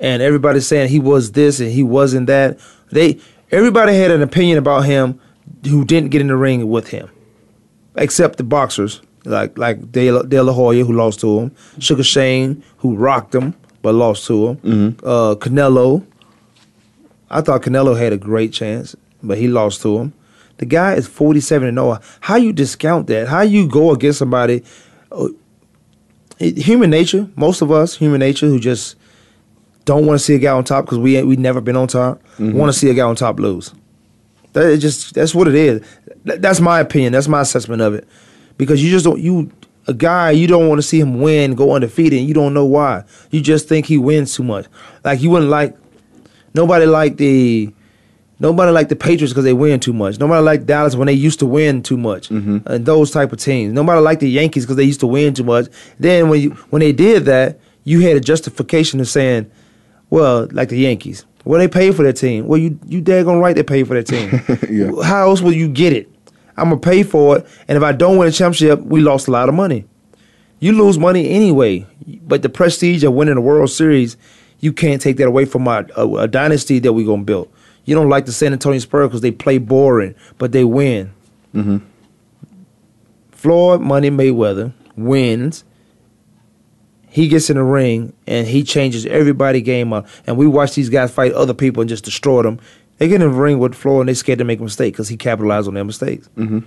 and 0.00 0.20
everybody's 0.22 0.66
saying 0.66 0.88
he 0.88 0.98
was 0.98 1.32
this 1.32 1.60
and 1.60 1.70
he 1.70 1.82
wasn't 1.82 2.26
that. 2.26 2.58
They 2.90 3.18
everybody 3.50 3.94
had 3.96 4.10
an 4.10 4.20
opinion 4.22 4.58
about 4.58 4.80
him 4.84 5.18
who 5.66 5.84
didn't 5.84 6.10
get 6.10 6.20
in 6.20 6.26
the 6.26 6.36
ring 6.36 6.68
with 6.68 6.88
him, 6.88 7.08
except 7.94 8.36
the 8.36 8.44
boxers 8.44 9.00
like 9.26 9.58
like 9.58 9.92
De 9.92 10.10
La, 10.12 10.22
De 10.22 10.42
La 10.42 10.52
Hoya 10.52 10.84
who 10.84 10.92
lost 10.92 11.20
to 11.20 11.38
him, 11.40 11.52
Sugar 11.78 12.02
Shane 12.04 12.62
who 12.78 12.94
rocked 12.96 13.34
him, 13.34 13.54
but 13.82 13.94
lost 13.94 14.26
to 14.26 14.48
him. 14.48 14.56
Mm-hmm. 14.58 15.06
Uh, 15.06 15.34
Canelo, 15.36 16.04
I 17.30 17.40
thought 17.40 17.62
Canelo 17.62 17.98
had 17.98 18.12
a 18.12 18.16
great 18.16 18.52
chance, 18.52 18.94
but 19.22 19.38
he 19.38 19.48
lost 19.48 19.82
to 19.82 19.98
him. 19.98 20.12
The 20.58 20.66
guy 20.66 20.94
is 20.94 21.06
47 21.06 21.68
and 21.68 21.76
0. 21.76 21.98
How 22.20 22.36
you 22.36 22.52
discount 22.52 23.08
that? 23.08 23.28
How 23.28 23.42
you 23.42 23.68
go 23.68 23.90
against 23.92 24.18
somebody? 24.18 24.62
uh, 25.12 25.28
it- 26.38 26.58
human 26.58 26.90
nature, 26.90 27.28
most 27.36 27.62
of 27.62 27.70
us, 27.70 27.96
human 27.96 28.20
nature, 28.20 28.46
who 28.46 28.58
just 28.60 28.96
don't 29.84 30.04
want 30.06 30.18
to 30.18 30.24
see 30.24 30.34
a 30.34 30.38
guy 30.38 30.50
on 30.52 30.64
top 30.64 30.84
because 30.84 30.98
we 30.98 31.16
ain't, 31.16 31.26
we 31.26 31.36
never 31.36 31.60
been 31.60 31.76
on 31.76 31.86
top, 31.88 32.20
Mhm. 32.38 32.54
want 32.54 32.72
to 32.72 32.78
see 32.78 32.90
a 32.90 32.94
guy 32.94 33.02
on 33.02 33.14
top 33.16 33.38
lose. 33.40 33.72
That 34.52 34.78
just 34.78 35.14
that's 35.14 35.34
what 35.34 35.46
it 35.48 35.54
is. 35.54 35.82
That's 36.24 36.60
my 36.60 36.80
opinion. 36.80 37.12
That's 37.12 37.28
my 37.28 37.42
assessment 37.42 37.82
of 37.82 37.94
it. 37.94 38.06
Because 38.56 38.82
you 38.82 38.90
just 38.90 39.04
don't 39.04 39.20
you 39.20 39.50
a 39.86 39.94
guy 39.94 40.30
you 40.30 40.46
don't 40.46 40.68
want 40.68 40.78
to 40.78 40.82
see 40.82 41.00
him 41.00 41.20
win, 41.20 41.54
go 41.54 41.72
undefeated, 41.72 42.18
and 42.18 42.28
you 42.28 42.34
don't 42.34 42.54
know 42.54 42.64
why. 42.64 43.04
You 43.30 43.40
just 43.40 43.68
think 43.68 43.86
he 43.86 43.98
wins 43.98 44.34
too 44.34 44.42
much. 44.42 44.66
Like 45.04 45.20
you 45.20 45.30
wouldn't 45.30 45.50
like 45.50 45.76
nobody 46.54 46.86
like 46.86 47.16
the 47.16 47.72
nobody 48.38 48.72
like 48.72 48.88
the 48.88 48.96
Patriots 48.96 49.32
because 49.32 49.44
they 49.44 49.52
win 49.52 49.80
too 49.80 49.92
much. 49.92 50.18
Nobody 50.18 50.42
like 50.42 50.66
Dallas 50.66 50.96
when 50.96 51.06
they 51.06 51.12
used 51.12 51.38
to 51.40 51.46
win 51.46 51.82
too 51.82 51.96
much. 51.96 52.28
Mm-hmm. 52.28 52.58
And 52.66 52.86
those 52.86 53.10
type 53.10 53.32
of 53.32 53.38
teams. 53.38 53.72
Nobody 53.72 54.00
like 54.00 54.20
the 54.20 54.30
Yankees 54.30 54.64
because 54.64 54.76
they 54.76 54.84
used 54.84 55.00
to 55.00 55.06
win 55.06 55.34
too 55.34 55.44
much. 55.44 55.68
Then 55.98 56.28
when 56.28 56.40
you 56.40 56.50
when 56.70 56.80
they 56.80 56.92
did 56.92 57.24
that, 57.26 57.60
you 57.84 58.00
had 58.00 58.16
a 58.16 58.20
justification 58.20 59.00
of 59.00 59.08
saying, 59.08 59.50
well, 60.10 60.48
like 60.50 60.68
the 60.68 60.78
Yankees. 60.78 61.24
Well, 61.44 61.60
they 61.60 61.68
pay 61.68 61.92
for 61.92 62.02
their 62.02 62.12
team. 62.12 62.48
Well, 62.48 62.58
you 62.58 62.78
you 62.86 63.00
daggone 63.00 63.40
right 63.40 63.54
they 63.54 63.62
pay 63.62 63.84
for 63.84 63.94
their 63.94 64.02
team. 64.02 64.30
How 65.04 65.28
else 65.28 65.40
will 65.40 65.52
you 65.52 65.68
get 65.68 65.92
it? 65.92 66.10
I'm 66.56 66.70
gonna 66.70 66.80
pay 66.80 67.02
for 67.02 67.38
it, 67.38 67.46
and 67.68 67.76
if 67.76 67.82
I 67.82 67.92
don't 67.92 68.16
win 68.16 68.28
a 68.28 68.32
championship, 68.32 68.80
we 68.80 69.00
lost 69.00 69.28
a 69.28 69.30
lot 69.30 69.48
of 69.48 69.54
money. 69.54 69.84
You 70.58 70.72
lose 70.72 70.98
money 70.98 71.28
anyway, 71.28 71.86
but 72.22 72.42
the 72.42 72.48
prestige 72.48 73.04
of 73.04 73.12
winning 73.12 73.36
a 73.36 73.40
World 73.40 73.70
Series, 73.70 74.16
you 74.60 74.72
can't 74.72 75.02
take 75.02 75.18
that 75.18 75.28
away 75.28 75.44
from 75.44 75.66
a, 75.68 75.86
a, 75.96 76.08
a 76.14 76.28
dynasty 76.28 76.78
that 76.78 76.92
we're 76.92 77.06
gonna 77.06 77.24
build. 77.24 77.50
You 77.84 77.94
don't 77.94 78.08
like 78.08 78.26
the 78.26 78.32
San 78.32 78.52
Antonio 78.52 78.78
Spurs 78.80 79.08
because 79.08 79.20
they 79.20 79.30
play 79.30 79.58
boring, 79.58 80.14
but 80.38 80.52
they 80.52 80.64
win. 80.64 81.12
Mm-hmm. 81.54 81.78
Floyd 83.30 83.80
Money 83.80 84.10
Mayweather 84.10 84.72
wins. 84.96 85.64
He 87.08 87.28
gets 87.28 87.48
in 87.48 87.56
the 87.56 87.62
ring 87.62 88.12
and 88.26 88.46
he 88.46 88.62
changes 88.62 89.06
everybody 89.06 89.60
game 89.60 89.92
up. 89.92 90.06
And 90.26 90.36
we 90.36 90.46
watch 90.46 90.74
these 90.74 90.90
guys 90.90 91.10
fight 91.10 91.32
other 91.32 91.54
people 91.54 91.80
and 91.80 91.88
just 91.88 92.04
destroy 92.04 92.42
them. 92.42 92.58
They 92.98 93.08
get 93.08 93.16
in 93.16 93.20
the 93.20 93.28
ring 93.28 93.58
with 93.58 93.74
Floyd 93.74 94.00
and 94.00 94.08
they 94.08 94.14
scared 94.14 94.38
to 94.38 94.44
make 94.44 94.60
a 94.60 94.62
mistake 94.62 94.94
because 94.94 95.08
he 95.08 95.16
capitalized 95.16 95.68
on 95.68 95.74
their 95.74 95.84
mistakes. 95.84 96.28
Mm-hmm. 96.36 96.60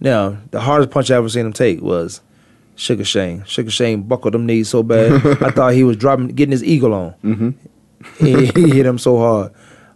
Now, 0.00 0.38
the 0.50 0.60
hardest 0.60 0.90
punch 0.90 1.10
I 1.10 1.16
ever 1.16 1.28
seen 1.28 1.46
him 1.46 1.52
take 1.52 1.80
was 1.80 2.20
Sugar 2.76 3.04
Shane. 3.04 3.44
Sugar 3.44 3.70
Shane 3.70 4.02
buckled 4.02 4.34
them 4.34 4.46
knees 4.46 4.68
so 4.68 4.82
bad. 4.82 5.12
I 5.42 5.50
thought 5.50 5.74
he 5.74 5.84
was 5.84 5.96
dropping, 5.96 6.28
getting 6.28 6.52
his 6.52 6.64
eagle 6.64 6.94
on. 6.94 7.14
Mm-hmm. 7.24 8.24
he, 8.24 8.46
he 8.46 8.70
hit 8.70 8.86
him 8.86 8.98
so 8.98 9.18
hard. 9.18 9.52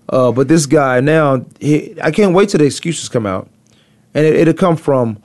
Uh, 0.08 0.32
but 0.32 0.48
this 0.48 0.66
guy 0.66 1.00
now, 1.00 1.44
he, 1.60 1.94
I 2.02 2.10
can't 2.10 2.34
wait 2.34 2.48
till 2.48 2.58
the 2.58 2.66
excuses 2.66 3.08
come 3.08 3.26
out, 3.26 3.48
and 4.14 4.26
it, 4.26 4.34
it'll 4.34 4.54
come 4.54 4.76
from 4.76 5.22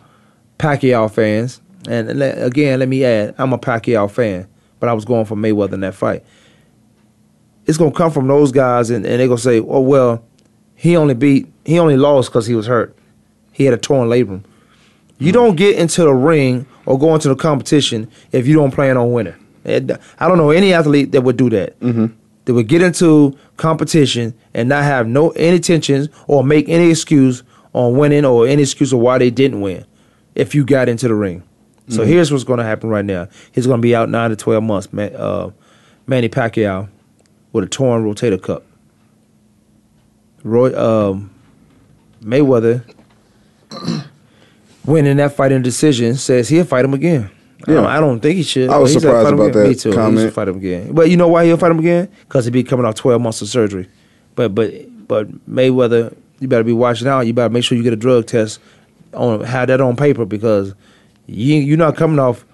Pacquiao 0.59 1.11
fans. 1.11 1.61
And 1.89 2.19
le- 2.19 2.45
again, 2.45 2.79
let 2.79 2.87
me 2.87 3.03
add, 3.03 3.35
I'm 3.37 3.53
a 3.53 3.57
Pacquiao 3.57 4.09
fan, 4.09 4.47
but 4.79 4.89
I 4.89 4.93
was 4.93 5.05
going 5.05 5.25
for 5.25 5.35
Mayweather 5.35 5.73
in 5.73 5.79
that 5.81 5.95
fight. 5.95 6.23
It's 7.65 7.77
gonna 7.77 7.91
come 7.91 8.11
from 8.11 8.27
those 8.27 8.51
guys, 8.51 8.89
and, 8.89 9.05
and 9.05 9.19
they're 9.19 9.27
gonna 9.27 9.39
say, 9.39 9.59
"Oh 9.59 9.81
well, 9.81 10.23
he 10.77 10.95
only 10.95 11.13
beat, 11.13 11.47
he 11.65 11.77
only 11.79 11.97
lost 11.97 12.29
because 12.29 12.45
he 12.47 12.55
was 12.55 12.67
hurt. 12.67 12.95
He 13.51 13.65
had 13.65 13.73
a 13.73 13.77
torn 13.77 14.07
labrum." 14.07 14.43
You 15.19 15.31
don't 15.31 15.55
get 15.55 15.77
into 15.77 16.03
the 16.03 16.13
ring 16.13 16.67
or 16.85 16.97
go 16.99 17.13
into 17.15 17.27
the 17.27 17.35
competition 17.35 18.07
if 18.31 18.47
you 18.47 18.53
don't 18.55 18.71
plan 18.71 18.95
on 18.97 19.11
winning. 19.11 19.33
I 19.65 20.27
don't 20.27 20.37
know 20.37 20.51
any 20.51 20.71
athlete 20.73 21.11
that 21.11 21.21
would 21.21 21.35
do 21.37 21.49
that. 21.49 21.77
Mm-hmm. 21.79 22.05
They 22.45 22.53
would 22.53 22.67
get 22.67 22.81
into 22.83 23.35
competition 23.57 24.33
and 24.53 24.69
not 24.69 24.83
have 24.83 25.07
no 25.07 25.31
any 25.31 25.57
intentions 25.57 26.07
or 26.27 26.43
make 26.43 26.69
any 26.69 26.91
excuse 26.91 27.41
on 27.73 27.97
winning 27.97 28.23
or 28.25 28.47
any 28.47 28.61
excuse 28.61 28.93
of 28.93 28.99
why 28.99 29.17
they 29.17 29.29
didn't 29.31 29.59
win. 29.59 29.83
If 30.35 30.53
you 30.55 30.63
got 30.63 30.87
into 30.87 31.07
the 31.07 31.15
ring, 31.15 31.41
so 31.89 32.03
Mhm. 32.03 32.07
here's 32.07 32.31
what's 32.31 32.43
going 32.43 32.59
to 32.59 32.63
happen 32.63 32.89
right 32.89 33.03
now. 33.03 33.27
He's 33.51 33.65
going 33.65 33.79
to 33.79 33.81
be 33.81 33.95
out 33.95 34.09
nine 34.09 34.29
to 34.29 34.35
twelve 34.35 34.63
months. 34.63 34.93
Man, 34.93 35.13
uh, 35.15 35.49
Manny 36.05 36.29
Pacquiao 36.29 36.87
with 37.51 37.63
a 37.63 37.67
torn 37.67 38.05
rotator 38.05 38.39
cuff. 38.41 38.61
Roy 40.47 40.77
um, 40.77 41.29
Mayweather 42.21 42.83
winning 44.85 45.17
that 45.17 45.33
fight 45.35 45.51
in 45.51 45.61
decision 45.61 46.15
says 46.15 46.49
he'll 46.49 46.65
fight 46.65 46.85
him 46.85 46.93
again. 46.93 47.29
I, 47.67 47.73
don't, 47.73 47.85
I 47.85 47.99
don't 47.99 48.19
think 48.19 48.37
he 48.37 48.43
should. 48.43 48.69
I 48.69 48.77
was 48.77 48.93
but 48.93 49.01
surprised 49.01 49.33
about 49.33 49.49
again. 49.49 49.63
that 49.63 49.69
Me 49.69 49.75
too. 49.75 49.89
He 49.89 49.95
comment. 49.95 50.27
should 50.27 50.33
fight 50.33 50.47
him 50.47 50.57
again. 50.57 50.93
But 50.93 51.09
you 51.09 51.17
know 51.17 51.27
why 51.27 51.45
he'll 51.45 51.57
fight 51.57 51.71
him 51.71 51.79
again? 51.79 52.07
Because 52.21 52.45
he'll 52.45 52.53
be 52.53 52.63
coming 52.63 52.85
off 52.85 52.95
twelve 52.95 53.21
months 53.21 53.41
of 53.41 53.49
surgery. 53.49 53.89
But 54.35 54.53
but 54.55 55.07
but 55.07 55.29
Mayweather, 55.49 56.15
you 56.39 56.47
better 56.47 56.63
be 56.63 56.71
watching 56.73 57.07
out. 57.07 57.21
You 57.21 57.33
better 57.33 57.49
make 57.51 57.63
sure 57.63 57.77
you 57.77 57.83
get 57.83 57.93
a 57.93 57.97
drug 57.97 58.27
test 58.27 58.59
on 59.13 59.43
have 59.43 59.67
that 59.67 59.81
on 59.81 59.95
paper 59.95 60.25
because 60.25 60.73
you 61.25 61.55
you're 61.55 61.77
not 61.77 61.95
coming 61.97 62.19
off 62.19 62.45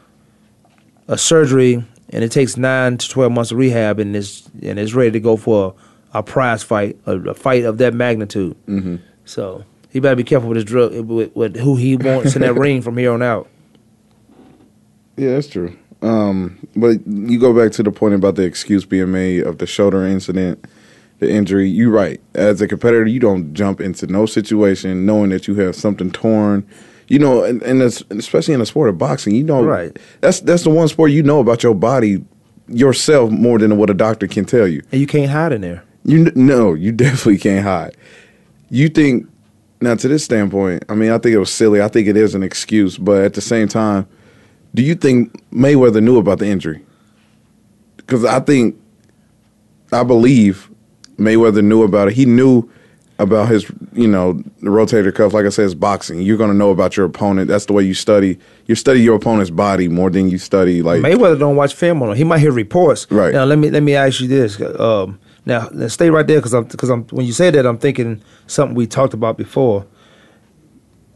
a 1.07 1.17
surgery 1.17 1.83
and 2.09 2.23
it 2.23 2.31
takes 2.31 2.55
nine 2.57 2.97
to 2.97 3.09
twelve 3.09 3.31
months 3.31 3.51
of 3.51 3.57
rehab 3.57 3.99
and 3.99 4.15
it's 4.15 4.49
and 4.61 4.79
it's 4.79 4.93
ready 4.93 5.11
to 5.11 5.19
go 5.19 5.35
for 5.35 5.75
a, 5.75 5.92
a 6.13 6.23
prize 6.23 6.63
fight, 6.63 6.97
a, 7.05 7.17
a 7.17 7.33
fight 7.33 7.63
of 7.63 7.77
that 7.79 7.93
magnitude. 7.93 8.55
Mm-hmm. 8.67 8.97
So 9.25 9.65
he 9.89 9.99
better 9.99 10.15
be 10.15 10.23
careful 10.23 10.49
with 10.49 10.57
his 10.57 10.65
drug 10.65 10.93
with, 10.93 11.35
with 11.35 11.57
who 11.57 11.75
he 11.75 11.95
wants 11.95 12.35
in 12.35 12.41
that 12.41 12.53
ring 12.57 12.81
from 12.81 12.97
here 12.97 13.11
on 13.11 13.21
out. 13.21 13.49
Yeah, 15.17 15.31
that's 15.31 15.47
true. 15.47 15.77
Um, 16.01 16.67
but 16.75 17.05
you 17.07 17.39
go 17.39 17.53
back 17.53 17.71
to 17.73 17.83
the 17.83 17.91
point 17.91 18.15
about 18.15 18.35
the 18.35 18.43
excuse 18.43 18.85
being 18.85 19.11
made 19.11 19.43
of 19.43 19.59
the 19.59 19.65
shoulder 19.65 20.05
incident, 20.05 20.65
the 21.19 21.31
injury. 21.31 21.69
You're 21.69 21.91
right. 21.91 22.19
As 22.33 22.61
a 22.61 22.67
competitor, 22.67 23.05
you 23.05 23.19
don't 23.19 23.53
jump 23.53 23.79
into 23.79 24.07
no 24.07 24.25
situation 24.25 25.05
knowing 25.05 25.29
that 25.29 25.47
you 25.47 25.55
have 25.55 25.75
something 25.75 26.11
torn. 26.11 26.67
You 27.07 27.19
know, 27.19 27.43
and, 27.43 27.61
and 27.63 27.81
especially 27.81 28.53
in 28.53 28.59
the 28.59 28.65
sport 28.65 28.89
of 28.89 28.97
boxing, 28.97 29.35
you 29.35 29.43
know, 29.43 29.63
Right. 29.63 29.97
That's 30.21 30.39
that's 30.39 30.63
the 30.63 30.69
one 30.69 30.87
sport 30.87 31.11
you 31.11 31.21
know 31.21 31.39
about 31.39 31.61
your 31.61 31.75
body 31.75 32.23
yourself 32.67 33.29
more 33.29 33.59
than 33.59 33.77
what 33.77 33.89
a 33.89 33.93
doctor 33.93 34.25
can 34.27 34.45
tell 34.45 34.67
you. 34.67 34.81
And 34.91 34.99
you 34.99 35.07
can't 35.07 35.29
hide 35.29 35.51
in 35.51 35.61
there. 35.61 35.83
You 36.05 36.31
no, 36.35 36.73
you 36.73 36.91
definitely 37.05 37.37
can't 37.37 37.63
hide. 37.63 37.95
You 38.69 38.89
think 38.89 39.27
now 39.81 39.95
to 39.95 40.07
this 40.07 40.23
standpoint, 40.23 40.83
I 40.89 40.95
mean, 40.95 41.11
I 41.11 41.17
think 41.17 41.33
it 41.33 41.39
was 41.39 41.51
silly. 41.51 41.81
I 41.81 41.87
think 41.87 42.07
it 42.07 42.17
is 42.17 42.35
an 42.35 42.43
excuse, 42.43 42.97
but 42.97 43.23
at 43.23 43.33
the 43.33 43.41
same 43.41 43.67
time, 43.67 44.07
do 44.73 44.81
you 44.81 44.95
think 44.95 45.43
Mayweather 45.51 46.01
knew 46.01 46.17
about 46.17 46.39
the 46.39 46.47
injury? 46.47 46.83
Because 47.97 48.25
I 48.25 48.39
think, 48.39 48.75
I 49.91 50.03
believe 50.03 50.69
Mayweather 51.17 51.63
knew 51.63 51.83
about 51.83 52.07
it. 52.07 52.15
He 52.15 52.25
knew 52.25 52.69
about 53.19 53.49
his, 53.49 53.71
you 53.93 54.07
know, 54.07 54.33
the 54.61 54.69
rotator 54.69 55.13
cuff. 55.13 55.33
Like 55.33 55.45
I 55.45 55.49
said, 55.49 55.65
it's 55.65 55.75
boxing. 55.75 56.21
You're 56.21 56.37
going 56.37 56.49
to 56.49 56.57
know 56.57 56.71
about 56.71 56.97
your 56.97 57.05
opponent. 57.05 57.47
That's 57.47 57.65
the 57.65 57.73
way 57.73 57.83
you 57.83 57.93
study. 57.93 58.39
You 58.65 58.75
study 58.75 59.01
your 59.01 59.15
opponent's 59.15 59.51
body 59.51 59.87
more 59.87 60.09
than 60.09 60.29
you 60.29 60.37
study 60.39 60.81
like. 60.81 61.01
Mayweather 61.01 61.37
don't 61.37 61.55
watch 61.55 61.75
film 61.75 62.01
on 62.01 62.09
him. 62.09 62.17
He 62.17 62.23
might 62.23 62.39
hear 62.39 62.51
reports. 62.51 63.05
Right. 63.11 63.33
Now 63.33 63.45
let 63.45 63.59
me 63.59 63.69
let 63.69 63.83
me 63.83 63.95
ask 63.95 64.19
you 64.19 64.27
this. 64.27 64.59
Um, 64.79 65.19
now 65.45 65.69
now 65.73 65.87
stay 65.87 66.09
right 66.09 66.25
there 66.25 66.39
because 66.39 66.53
I'm 66.53 66.65
because 66.65 66.89
I'm 66.89 67.03
when 67.05 67.25
you 67.25 67.33
say 67.33 67.49
that 67.49 67.65
I'm 67.65 67.77
thinking 67.77 68.21
something 68.47 68.75
we 68.75 68.87
talked 68.87 69.13
about 69.13 69.37
before. 69.37 69.85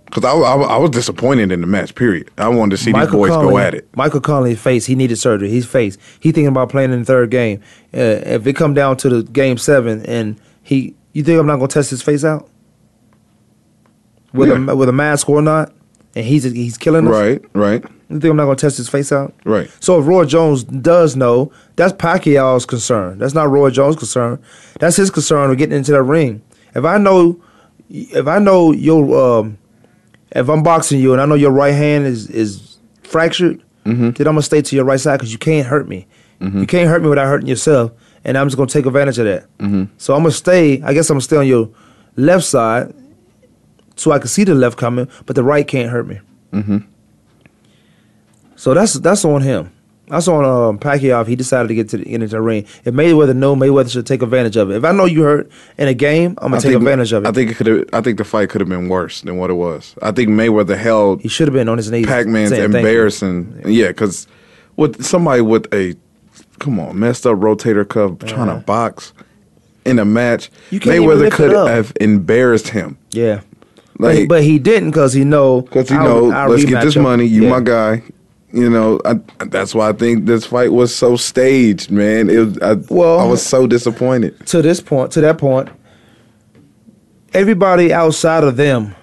Because 0.05 0.23
I, 0.23 0.31
I, 0.31 0.55
I 0.55 0.77
was 0.77 0.91
disappointed 0.91 1.51
in 1.51 1.59
the 1.59 1.67
match. 1.67 1.93
Period. 1.93 2.31
I 2.37 2.47
wanted 2.47 2.77
to 2.77 2.83
see 2.83 2.93
these 2.93 3.09
boys 3.09 3.29
go 3.29 3.57
at 3.57 3.73
it. 3.73 3.89
Michael 3.95 4.21
Conley's 4.21 4.59
face. 4.59 4.85
He 4.85 4.95
needed 4.95 5.17
surgery. 5.17 5.49
His 5.49 5.65
face. 5.65 5.97
He 6.21 6.31
thinking 6.31 6.47
about 6.47 6.69
playing 6.69 6.93
in 6.93 6.99
the 6.99 7.05
third 7.05 7.29
game. 7.29 7.61
Uh, 7.93 8.23
if 8.25 8.47
it 8.47 8.53
come 8.53 8.73
down 8.73 8.95
to 8.97 9.09
the 9.09 9.23
game 9.23 9.57
seven 9.57 10.05
and 10.05 10.39
he, 10.63 10.95
you 11.11 11.23
think 11.23 11.39
I'm 11.39 11.45
not 11.45 11.57
gonna 11.57 11.67
test 11.67 11.89
his 11.89 12.01
face 12.01 12.23
out 12.23 12.49
with 14.33 14.49
a 14.49 14.75
with 14.75 14.87
a 14.87 14.93
mask 14.93 15.27
or 15.29 15.41
not? 15.41 15.73
And 16.15 16.25
he's 16.25 16.43
he's 16.43 16.77
killing 16.77 17.05
us. 17.07 17.13
Right, 17.13 17.43
right, 17.53 17.85
You 18.09 18.19
think 18.21 18.31
I'm 18.31 18.37
not 18.37 18.45
gonna 18.45 18.55
test 18.55 18.77
his 18.77 18.87
face 18.89 19.11
out? 19.11 19.33
right. 19.43 19.69
So 19.81 19.99
if 19.99 20.07
Roy 20.07 20.23
Jones 20.25 20.63
does 20.63 21.15
know, 21.15 21.51
that's 21.75 21.91
Pacquiao's 21.93 22.65
concern. 22.65 23.17
That's 23.17 23.33
not 23.33 23.49
Roy 23.49 23.69
Jones' 23.69 23.95
concern. 23.97 24.41
That's 24.79 24.95
his 24.95 25.09
concern 25.09 25.49
with 25.49 25.57
getting 25.59 25.75
into 25.77 25.91
that 25.91 26.03
ring. 26.03 26.41
If 26.73 26.85
I 26.85 26.97
know, 26.97 27.41
if 27.89 28.27
I 28.27 28.39
know 28.39 28.71
your, 28.71 29.39
um, 29.39 29.57
if 30.31 30.47
I'm 30.49 30.63
boxing 30.63 30.99
you 31.01 31.11
and 31.13 31.21
I 31.21 31.25
know 31.25 31.35
your 31.35 31.51
right 31.51 31.73
hand 31.73 32.05
is 32.05 32.29
is 32.29 32.77
fractured, 33.03 33.61
Mm-hmm. 33.85 34.09
then 34.11 34.27
I'm 34.27 34.33
gonna 34.33 34.41
stay 34.41 34.61
to 34.61 34.75
your 34.75 34.83
right 34.83 34.99
side 34.99 35.15
because 35.17 35.31
you 35.31 35.37
can't 35.39 35.65
hurt 35.65 35.87
me. 35.87 36.07
You 36.41 36.67
can't 36.67 36.87
hurt 36.89 37.01
me 37.01 37.07
without 37.09 37.25
hurting 37.27 37.47
yourself, 37.47 37.91
and 38.25 38.37
I'm 38.37 38.47
just 38.47 38.57
gonna 38.57 38.67
take 38.69 38.85
advantage 38.85 39.17
of 39.17 39.25
that. 39.25 39.57
Mm-hmm. 39.59 39.85
So 39.97 40.13
I'm 40.13 40.21
gonna 40.23 40.31
stay. 40.31 40.81
I 40.83 40.93
guess 40.93 41.09
I'm 41.09 41.15
gonna 41.15 41.21
stay 41.21 41.37
on 41.37 41.47
your 41.47 41.69
left 42.17 42.43
side, 42.43 42.93
so 43.95 44.11
I 44.11 44.19
can 44.19 44.27
see 44.27 44.43
the 44.43 44.53
left 44.55 44.77
coming, 44.77 45.07
but 45.25 45.35
the 45.37 45.43
right 45.43 45.65
can't 45.67 45.89
hurt 45.89 46.05
me. 46.07 46.19
So 48.57 48.73
that's 48.73 48.93
that's 48.95 49.23
on 49.23 49.41
him. 49.41 49.71
That's 50.09 50.27
on 50.29 50.45
um, 50.45 50.79
Pacquiao 50.79 51.21
if 51.21 51.27
he 51.27 51.35
decided 51.35 51.67
to 51.67 51.75
get 51.75 51.89
to 51.89 51.97
the, 51.97 52.05
get 52.05 52.13
into 52.15 52.27
the 52.27 52.41
ring. 52.41 52.63
If 52.85 52.93
Mayweather 52.93 53.35
know, 53.35 53.57
Mayweather 53.57 53.91
should 53.91 54.05
take 54.07 54.21
advantage 54.21 54.55
of 54.55 54.71
it. 54.71 54.75
If 54.77 54.85
I 54.85 54.93
know 54.93 55.03
you 55.03 55.23
hurt 55.23 55.49
in 55.77 55.89
a 55.89 55.93
game, 55.93 56.31
I'm 56.37 56.51
gonna 56.51 56.55
I 56.55 56.59
take 56.59 56.71
think- 56.71 56.77
advantage 56.81 57.11
of 57.11 57.25
it. 57.25 57.27
I 57.27 57.31
think 57.33 57.51
it 57.51 57.55
could. 57.57 57.89
I 57.93 58.01
think 58.01 58.17
the 58.17 58.23
fight 58.23 58.49
could 58.49 58.61
have 58.61 58.69
been 58.69 58.87
worse 58.89 59.21
than 59.21 59.37
what 59.37 59.49
it 59.49 59.55
was. 59.55 59.95
I 60.01 60.11
think 60.11 60.29
Mayweather 60.29 60.77
held. 60.77 61.21
he 61.21 61.27
should 61.27 61.47
have 61.49 61.53
been 61.53 61.67
on 61.69 61.77
his 61.77 61.91
knees. 61.91 62.05
Pac-Man's 62.05 62.51
saying 62.51 62.63
embarrassing. 62.63 63.61
Yeah, 63.65 63.87
because 63.89 64.27
with 64.77 65.03
somebody 65.03 65.41
with 65.41 65.71
a 65.73 65.95
come 66.59 66.79
on, 66.79 66.97
messed 66.97 67.27
up 67.27 67.37
rotator 67.37 67.87
cuff 67.87 68.17
trying 68.19 68.47
to 68.47 68.65
box 68.65 69.11
in 69.85 69.99
a 69.99 70.05
match. 70.05 70.49
Mayweather 70.71 71.29
could 71.31 71.51
have 71.51 71.91
embarrassed 71.99 72.69
him. 72.69 72.97
Yeah. 73.11 73.41
but, 73.99 74.07
Like- 74.07 74.17
he, 74.19 74.25
but 74.25 74.43
he 74.43 74.57
didn't 74.57 74.91
because 74.91 75.11
he 75.13 75.25
know 75.25 75.61
Because 75.61 75.89
he 75.89 75.95
know, 75.95 76.31
I'll 76.31 76.49
let's 76.49 76.63
get 76.63 76.81
this 76.83 76.95
him. 76.95 77.03
money. 77.03 77.25
You 77.25 77.43
Yeah. 77.43 77.49
my 77.49 77.59
guy. 77.59 78.03
You 78.53 78.69
know, 78.69 78.99
I, 79.03 79.15
that's 79.45 79.75
why 79.75 79.89
I 79.89 79.93
think 79.93 80.25
this 80.25 80.45
fight 80.45 80.71
was 80.71 80.95
so 80.95 81.17
staged, 81.17 81.91
man. 81.91 82.29
It 82.29 82.37
was, 82.39 82.59
I, 82.59 82.73
Well- 82.89 83.19
I 83.19 83.25
was 83.25 83.45
so 83.45 83.67
disappointed. 83.67 84.45
to 84.47 84.61
this 84.61 84.79
point, 84.79 85.11
to 85.13 85.21
that 85.21 85.37
point, 85.37 85.69
everybody 87.33 87.93
outside 87.93 88.43
of 88.43 88.55
them 88.57 88.95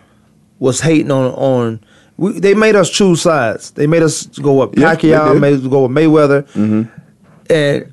was 0.58 0.80
hating 0.80 1.10
on 1.10 1.32
on. 1.32 1.80
We, 2.16 2.38
they 2.38 2.54
made 2.54 2.76
us 2.76 2.90
choose 2.90 3.22
sides. 3.22 3.72
They 3.72 3.86
made 3.86 4.02
us 4.02 4.26
go 4.26 4.64
with 4.66 4.78
Yeah, 4.78 4.94
Pacquiao, 4.94 5.32
did. 5.32 5.40
made 5.40 5.54
us 5.54 5.66
go 5.66 5.86
with 5.86 5.90
Mayweather, 5.90 6.42
mm-hmm. 6.52 6.82
and 7.52 7.92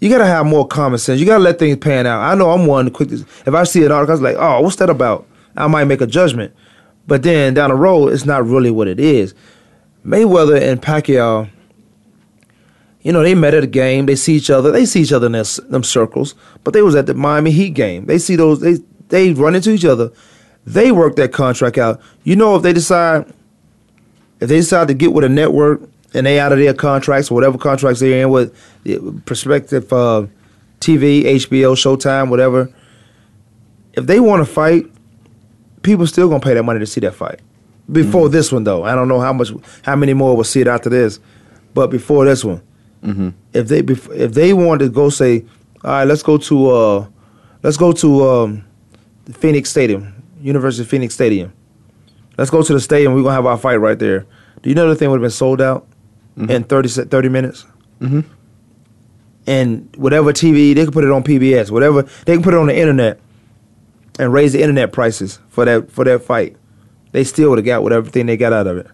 you 0.00 0.08
gotta 0.08 0.26
have 0.26 0.46
more 0.46 0.66
common 0.66 0.98
sense. 0.98 1.20
You 1.20 1.26
gotta 1.26 1.42
let 1.42 1.58
things 1.58 1.76
pan 1.78 2.06
out. 2.06 2.22
I 2.22 2.34
know 2.34 2.50
I'm 2.52 2.66
one 2.66 2.84
to 2.86 2.90
quick. 2.90 3.10
If 3.10 3.48
I 3.48 3.64
see 3.64 3.84
an 3.84 3.92
article, 3.92 4.12
I 4.12 4.14
was 4.14 4.22
like, 4.22 4.36
"Oh, 4.38 4.60
what's 4.62 4.76
that 4.76 4.88
about?" 4.90 5.26
I 5.56 5.66
might 5.66 5.84
make 5.84 6.00
a 6.00 6.06
judgment, 6.06 6.54
but 7.08 7.22
then 7.24 7.54
down 7.54 7.70
the 7.70 7.76
road, 7.76 8.12
it's 8.12 8.24
not 8.24 8.46
really 8.46 8.70
what 8.70 8.86
it 8.88 9.00
is. 9.00 9.34
Mayweather 10.04 10.60
and 10.60 10.80
Pacquiao, 10.80 11.50
you 13.02 13.12
know, 13.12 13.22
they 13.22 13.34
met 13.34 13.54
at 13.54 13.64
a 13.64 13.68
game. 13.68 14.06
They 14.06 14.16
see 14.16 14.34
each 14.34 14.50
other. 14.50 14.70
They 14.70 14.84
see 14.84 15.02
each 15.02 15.12
other 15.12 15.26
in 15.26 15.32
their, 15.32 15.44
them 15.44 15.82
circles. 15.82 16.34
But 16.64 16.74
they 16.74 16.82
was 16.82 16.94
at 16.94 17.06
the 17.06 17.14
Miami 17.14 17.50
Heat 17.50 17.70
game. 17.70 18.06
They 18.06 18.18
see 18.18 18.36
those. 18.36 18.60
They 18.60 18.78
they 19.08 19.32
run 19.32 19.54
into 19.54 19.70
each 19.70 19.84
other. 19.84 20.10
They 20.66 20.92
work 20.92 21.16
that 21.16 21.32
contract 21.32 21.78
out. 21.78 22.00
You 22.22 22.36
know, 22.36 22.56
if 22.56 22.62
they 22.62 22.72
decide, 22.72 23.32
if 24.40 24.48
they 24.48 24.56
decide 24.56 24.88
to 24.88 24.94
get 24.94 25.12
with 25.12 25.24
a 25.24 25.28
network 25.28 25.82
and 26.12 26.26
they 26.26 26.38
out 26.38 26.52
of 26.52 26.58
their 26.58 26.74
contracts, 26.74 27.30
or 27.30 27.34
whatever 27.34 27.56
contracts 27.56 28.00
they're 28.00 28.22
in 28.22 28.30
with, 28.30 28.54
the 28.84 29.20
prospective 29.24 29.92
uh, 29.92 30.26
TV, 30.80 31.24
HBO, 31.24 31.74
Showtime, 31.74 32.28
whatever. 32.28 32.72
If 33.94 34.06
they 34.06 34.20
want 34.20 34.46
to 34.46 34.52
fight, 34.52 34.84
people 35.82 36.06
still 36.06 36.28
gonna 36.28 36.40
pay 36.40 36.54
that 36.54 36.62
money 36.62 36.78
to 36.80 36.86
see 36.86 37.00
that 37.00 37.14
fight. 37.14 37.40
Before 37.92 38.28
this 38.28 38.52
one 38.52 38.64
though, 38.64 38.84
I 38.84 38.94
don't 38.94 39.08
know 39.08 39.20
how 39.20 39.32
much, 39.32 39.50
how 39.82 39.96
many 39.96 40.14
more 40.14 40.36
will 40.36 40.44
see 40.44 40.60
it 40.60 40.66
after 40.68 40.88
this, 40.90 41.18
but 41.74 41.88
before 41.90 42.24
this 42.24 42.44
one, 42.44 42.62
Mm-hmm. 43.02 43.30
if 43.54 43.68
they 43.68 43.82
bef- 43.82 44.14
if 44.14 44.34
they 44.34 44.52
wanted 44.52 44.84
to 44.84 44.90
go 44.90 45.08
say, 45.08 45.44
all 45.82 45.90
right, 45.90 46.04
let's 46.04 46.22
go 46.22 46.36
to 46.36 46.70
uh, 46.70 47.06
let's 47.62 47.78
go 47.78 47.92
to 47.92 48.28
um, 48.28 48.64
the 49.24 49.32
Phoenix 49.32 49.70
Stadium, 49.70 50.12
University 50.42 50.82
of 50.82 50.88
Phoenix 50.90 51.14
Stadium. 51.14 51.50
Let's 52.36 52.50
go 52.50 52.62
to 52.62 52.72
the 52.74 52.80
stadium. 52.80 53.14
We're 53.14 53.22
gonna 53.22 53.34
have 53.34 53.46
our 53.46 53.56
fight 53.56 53.76
right 53.76 53.98
there. 53.98 54.26
Do 54.60 54.68
you 54.68 54.74
know 54.74 54.86
the 54.88 54.94
thing 54.96 55.08
would 55.10 55.16
have 55.16 55.22
been 55.22 55.30
sold 55.30 55.62
out 55.62 55.86
in 56.36 56.62
30, 56.64 56.88
30 57.06 57.28
minutes? 57.30 57.64
Mhm. 58.02 58.24
And 59.46 59.88
whatever 59.96 60.32
TV 60.32 60.74
they 60.74 60.84
could 60.84 60.92
put 60.92 61.04
it 61.04 61.10
on 61.10 61.22
PBS, 61.24 61.70
whatever 61.70 62.02
they 62.26 62.34
can 62.34 62.42
put 62.42 62.52
it 62.54 62.58
on 62.58 62.66
the 62.66 62.76
internet, 62.78 63.18
and 64.18 64.32
raise 64.32 64.52
the 64.52 64.60
internet 64.60 64.92
prices 64.92 65.38
for 65.48 65.64
that 65.64 65.90
for 65.90 66.04
that 66.04 66.22
fight. 66.22 66.56
They 67.12 67.24
still 67.24 67.50
would 67.50 67.58
have 67.58 67.64
got 67.64 67.82
whatever 67.82 68.08
thing 68.08 68.26
they 68.26 68.36
got 68.36 68.52
out 68.52 68.66
of 68.66 68.78
it. 68.78 68.86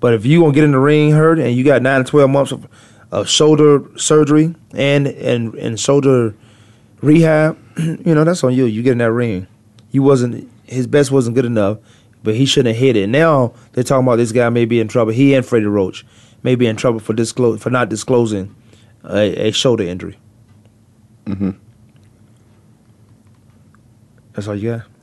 But 0.00 0.14
if 0.14 0.24
you 0.24 0.40
gonna 0.40 0.52
get 0.52 0.64
in 0.64 0.72
the 0.72 0.78
ring 0.78 1.12
hurt 1.12 1.38
and 1.38 1.54
you 1.54 1.64
got 1.64 1.82
nine 1.82 2.04
to 2.04 2.10
twelve 2.10 2.30
months 2.30 2.52
of, 2.52 2.68
of 3.10 3.28
shoulder 3.28 3.82
surgery 3.96 4.54
and 4.72 5.06
and 5.06 5.54
and 5.54 5.78
shoulder 5.78 6.34
rehab, 7.00 7.58
you 7.78 8.14
know 8.14 8.24
that's 8.24 8.44
on 8.44 8.54
you. 8.54 8.64
You 8.64 8.82
get 8.82 8.92
in 8.92 8.98
that 8.98 9.12
ring. 9.12 9.46
You 9.90 10.02
wasn't 10.02 10.50
his 10.64 10.86
best 10.86 11.10
wasn't 11.10 11.34
good 11.34 11.44
enough, 11.44 11.78
but 12.22 12.34
he 12.34 12.46
shouldn't 12.46 12.74
have 12.74 12.82
hit 12.82 12.96
it. 12.96 13.08
Now 13.08 13.54
they're 13.72 13.84
talking 13.84 14.06
about 14.06 14.16
this 14.16 14.32
guy 14.32 14.48
may 14.50 14.64
be 14.64 14.80
in 14.80 14.88
trouble. 14.88 15.12
He 15.12 15.34
and 15.34 15.44
Freddie 15.44 15.66
Roach 15.66 16.04
may 16.42 16.54
be 16.54 16.66
in 16.66 16.76
trouble 16.76 17.00
for 17.00 17.12
disclose 17.12 17.60
for 17.60 17.70
not 17.70 17.88
disclosing 17.88 18.54
a, 19.04 19.48
a 19.48 19.52
shoulder 19.52 19.84
injury. 19.84 20.18
Mm-hmm. 21.26 21.50
That's 24.32 24.46
all 24.46 24.54
you 24.54 24.76
got. 24.76 24.97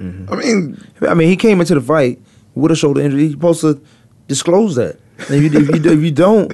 Mm-hmm. 0.00 0.32
I 0.32 0.36
mean, 0.36 0.84
I 1.02 1.14
mean, 1.14 1.28
he 1.28 1.36
came 1.36 1.60
into 1.60 1.74
the 1.74 1.80
fight 1.80 2.20
with 2.54 2.70
a 2.72 2.76
shoulder 2.76 3.00
injury. 3.00 3.22
He's 3.22 3.32
supposed 3.32 3.60
to 3.62 3.80
disclose 4.26 4.76
that. 4.76 4.98
If 5.18 5.30
you, 5.30 5.60
if 5.60 5.84
you, 5.84 5.92
if 5.92 6.00
you 6.00 6.10
don't, 6.12 6.52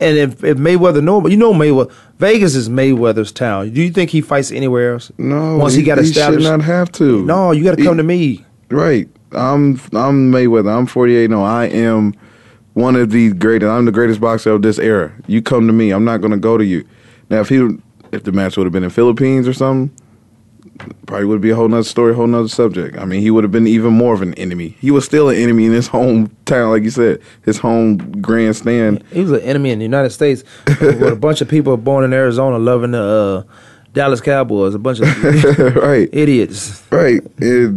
and 0.00 0.16
if, 0.16 0.42
if 0.44 0.56
Mayweather 0.58 1.02
know, 1.02 1.20
but 1.20 1.30
you 1.30 1.36
know 1.36 1.52
Mayweather, 1.52 1.92
Vegas 2.18 2.54
is 2.54 2.68
Mayweather's 2.68 3.32
town. 3.32 3.70
Do 3.72 3.82
you 3.82 3.90
think 3.90 4.10
he 4.10 4.20
fights 4.20 4.50
anywhere 4.50 4.94
else? 4.94 5.12
No, 5.18 5.56
Once 5.58 5.74
he, 5.74 5.82
got 5.82 5.96
Should 5.96 6.04
established, 6.06 6.44
not 6.44 6.62
have 6.62 6.90
to. 6.92 7.24
No, 7.24 7.52
you 7.52 7.64
got 7.64 7.76
to 7.76 7.82
He- 7.82 7.86
come 7.86 7.96
to 7.96 8.02
me. 8.02 8.44
Right. 8.70 9.08
I'm 9.32 9.74
I'm 9.92 10.32
Mayweather. 10.32 10.74
I'm 10.74 10.86
48. 10.86 11.28
No, 11.30 11.42
oh. 11.42 11.44
I 11.44 11.66
am 11.66 12.14
one 12.74 12.96
of 12.96 13.10
the 13.10 13.32
greatest. 13.34 13.68
I'm 13.68 13.84
the 13.84 13.92
greatest 13.92 14.20
boxer 14.20 14.52
of 14.52 14.62
this 14.62 14.78
era. 14.78 15.12
You 15.26 15.42
come 15.42 15.66
to 15.66 15.72
me. 15.72 15.90
I'm 15.90 16.04
not 16.04 16.18
going 16.22 16.30
to 16.30 16.38
go 16.38 16.56
to 16.56 16.64
you. 16.64 16.86
Now, 17.28 17.40
if 17.40 17.48
he 17.50 17.76
if 18.12 18.24
the 18.24 18.32
match 18.32 18.56
would 18.56 18.64
have 18.64 18.72
been 18.72 18.84
in 18.84 18.90
Philippines 18.90 19.46
or 19.46 19.52
something, 19.52 19.94
probably 21.06 21.26
would 21.26 21.40
be 21.40 21.50
a 21.50 21.56
whole 21.56 21.68
nother 21.68 21.84
story, 21.84 22.14
whole 22.14 22.26
nother 22.26 22.48
subject. 22.48 22.96
I 22.98 23.04
mean, 23.04 23.20
he 23.20 23.30
would 23.30 23.44
have 23.44 23.52
been 23.52 23.66
even 23.66 23.92
more 23.92 24.14
of 24.14 24.22
an 24.22 24.34
enemy. 24.34 24.76
He 24.80 24.90
was 24.90 25.04
still 25.04 25.28
an 25.28 25.36
enemy 25.36 25.66
in 25.66 25.72
his 25.72 25.88
hometown, 25.88 26.70
like 26.70 26.82
you 26.82 26.90
said, 26.90 27.20
his 27.44 27.58
home 27.58 27.98
grandstand. 28.20 29.02
He 29.12 29.22
was 29.22 29.32
an 29.32 29.40
enemy 29.40 29.70
in 29.70 29.78
the 29.78 29.84
United 29.84 30.10
States 30.10 30.44
with 30.66 31.02
a 31.02 31.16
bunch 31.16 31.40
of 31.40 31.48
people 31.48 31.76
born 31.76 32.04
in 32.04 32.12
Arizona 32.12 32.58
loving 32.58 32.92
the 32.92 33.02
uh, 33.48 33.52
Dallas 33.92 34.20
Cowboys. 34.20 34.74
A 34.74 34.78
bunch 34.78 35.00
of 35.00 35.24
right. 35.76 36.08
idiots. 36.12 36.82
Right. 36.90 37.20
It, 37.38 37.74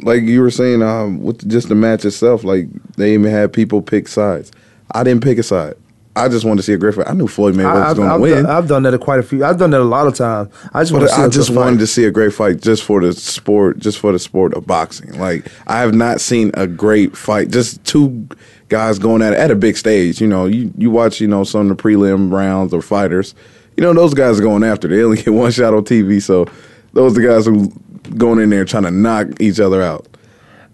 like 0.00 0.22
you 0.22 0.40
were 0.40 0.50
saying, 0.50 0.82
um, 0.82 1.22
with 1.22 1.48
just 1.48 1.68
the 1.68 1.74
match 1.74 2.04
itself, 2.04 2.44
like 2.44 2.66
they 2.96 3.14
even 3.14 3.30
had 3.30 3.52
people 3.52 3.82
pick 3.82 4.08
sides. 4.08 4.50
I 4.92 5.02
didn't 5.02 5.22
pick 5.22 5.38
a 5.38 5.42
side. 5.42 5.74
I 6.16 6.28
just 6.28 6.44
wanted 6.44 6.58
to 6.58 6.62
see 6.62 6.72
a 6.72 6.76
great 6.78 6.94
fight. 6.94 7.08
I 7.08 7.12
knew 7.12 7.26
Floyd 7.26 7.54
Mayweather 7.56 7.86
was 7.88 7.94
going 7.94 8.08
to 8.08 8.18
win. 8.18 8.44
done, 8.44 8.46
I've 8.46 8.68
done 8.68 8.82
that 8.84 8.94
a 8.94 8.98
quite 8.98 9.18
a 9.18 9.22
few. 9.24 9.44
I've 9.44 9.58
done 9.58 9.70
that 9.70 9.80
a 9.80 9.84
lot 9.84 10.06
of 10.06 10.14
times. 10.14 10.48
I 10.72 10.82
just 10.82 10.92
want 10.92 11.02
to 11.08 11.08
see 11.12 11.20
I 11.22 11.26
a 11.26 11.28
just 11.28 11.48
good 11.48 11.56
fight. 11.56 11.64
wanted 11.64 11.78
to 11.80 11.86
see 11.88 12.04
a 12.04 12.10
great 12.12 12.32
fight 12.32 12.60
just 12.62 12.84
for 12.84 13.00
the 13.00 13.12
sport, 13.12 13.78
just 13.80 13.98
for 13.98 14.12
the 14.12 14.18
sport 14.20 14.54
of 14.54 14.64
boxing. 14.66 15.18
Like 15.18 15.46
I 15.66 15.80
have 15.80 15.92
not 15.92 16.20
seen 16.20 16.52
a 16.54 16.66
great 16.68 17.16
fight. 17.16 17.50
Just 17.50 17.82
two 17.84 18.28
guys 18.68 18.98
going 19.00 19.22
at 19.22 19.32
it 19.32 19.40
at 19.40 19.50
a 19.50 19.56
big 19.56 19.76
stage. 19.76 20.20
You 20.20 20.28
know, 20.28 20.46
you 20.46 20.72
you 20.78 20.90
watch 20.90 21.20
you 21.20 21.26
know 21.26 21.42
some 21.42 21.68
of 21.68 21.76
the 21.76 21.82
prelim 21.82 22.30
rounds 22.32 22.72
or 22.72 22.80
fighters. 22.80 23.34
You 23.76 23.82
know 23.82 23.92
those 23.92 24.14
guys 24.14 24.38
are 24.38 24.42
going 24.42 24.62
after. 24.62 24.86
They 24.86 25.02
only 25.02 25.16
get 25.22 25.30
one 25.34 25.50
shot 25.50 25.74
on 25.74 25.84
TV, 25.84 26.22
so 26.22 26.46
those 26.92 27.18
are 27.18 27.20
the 27.20 27.26
guys 27.26 27.46
who 27.46 27.72
going 28.16 28.38
in 28.38 28.50
there 28.50 28.64
trying 28.64 28.84
to 28.84 28.92
knock 28.92 29.26
each 29.40 29.58
other 29.58 29.82
out. 29.82 30.06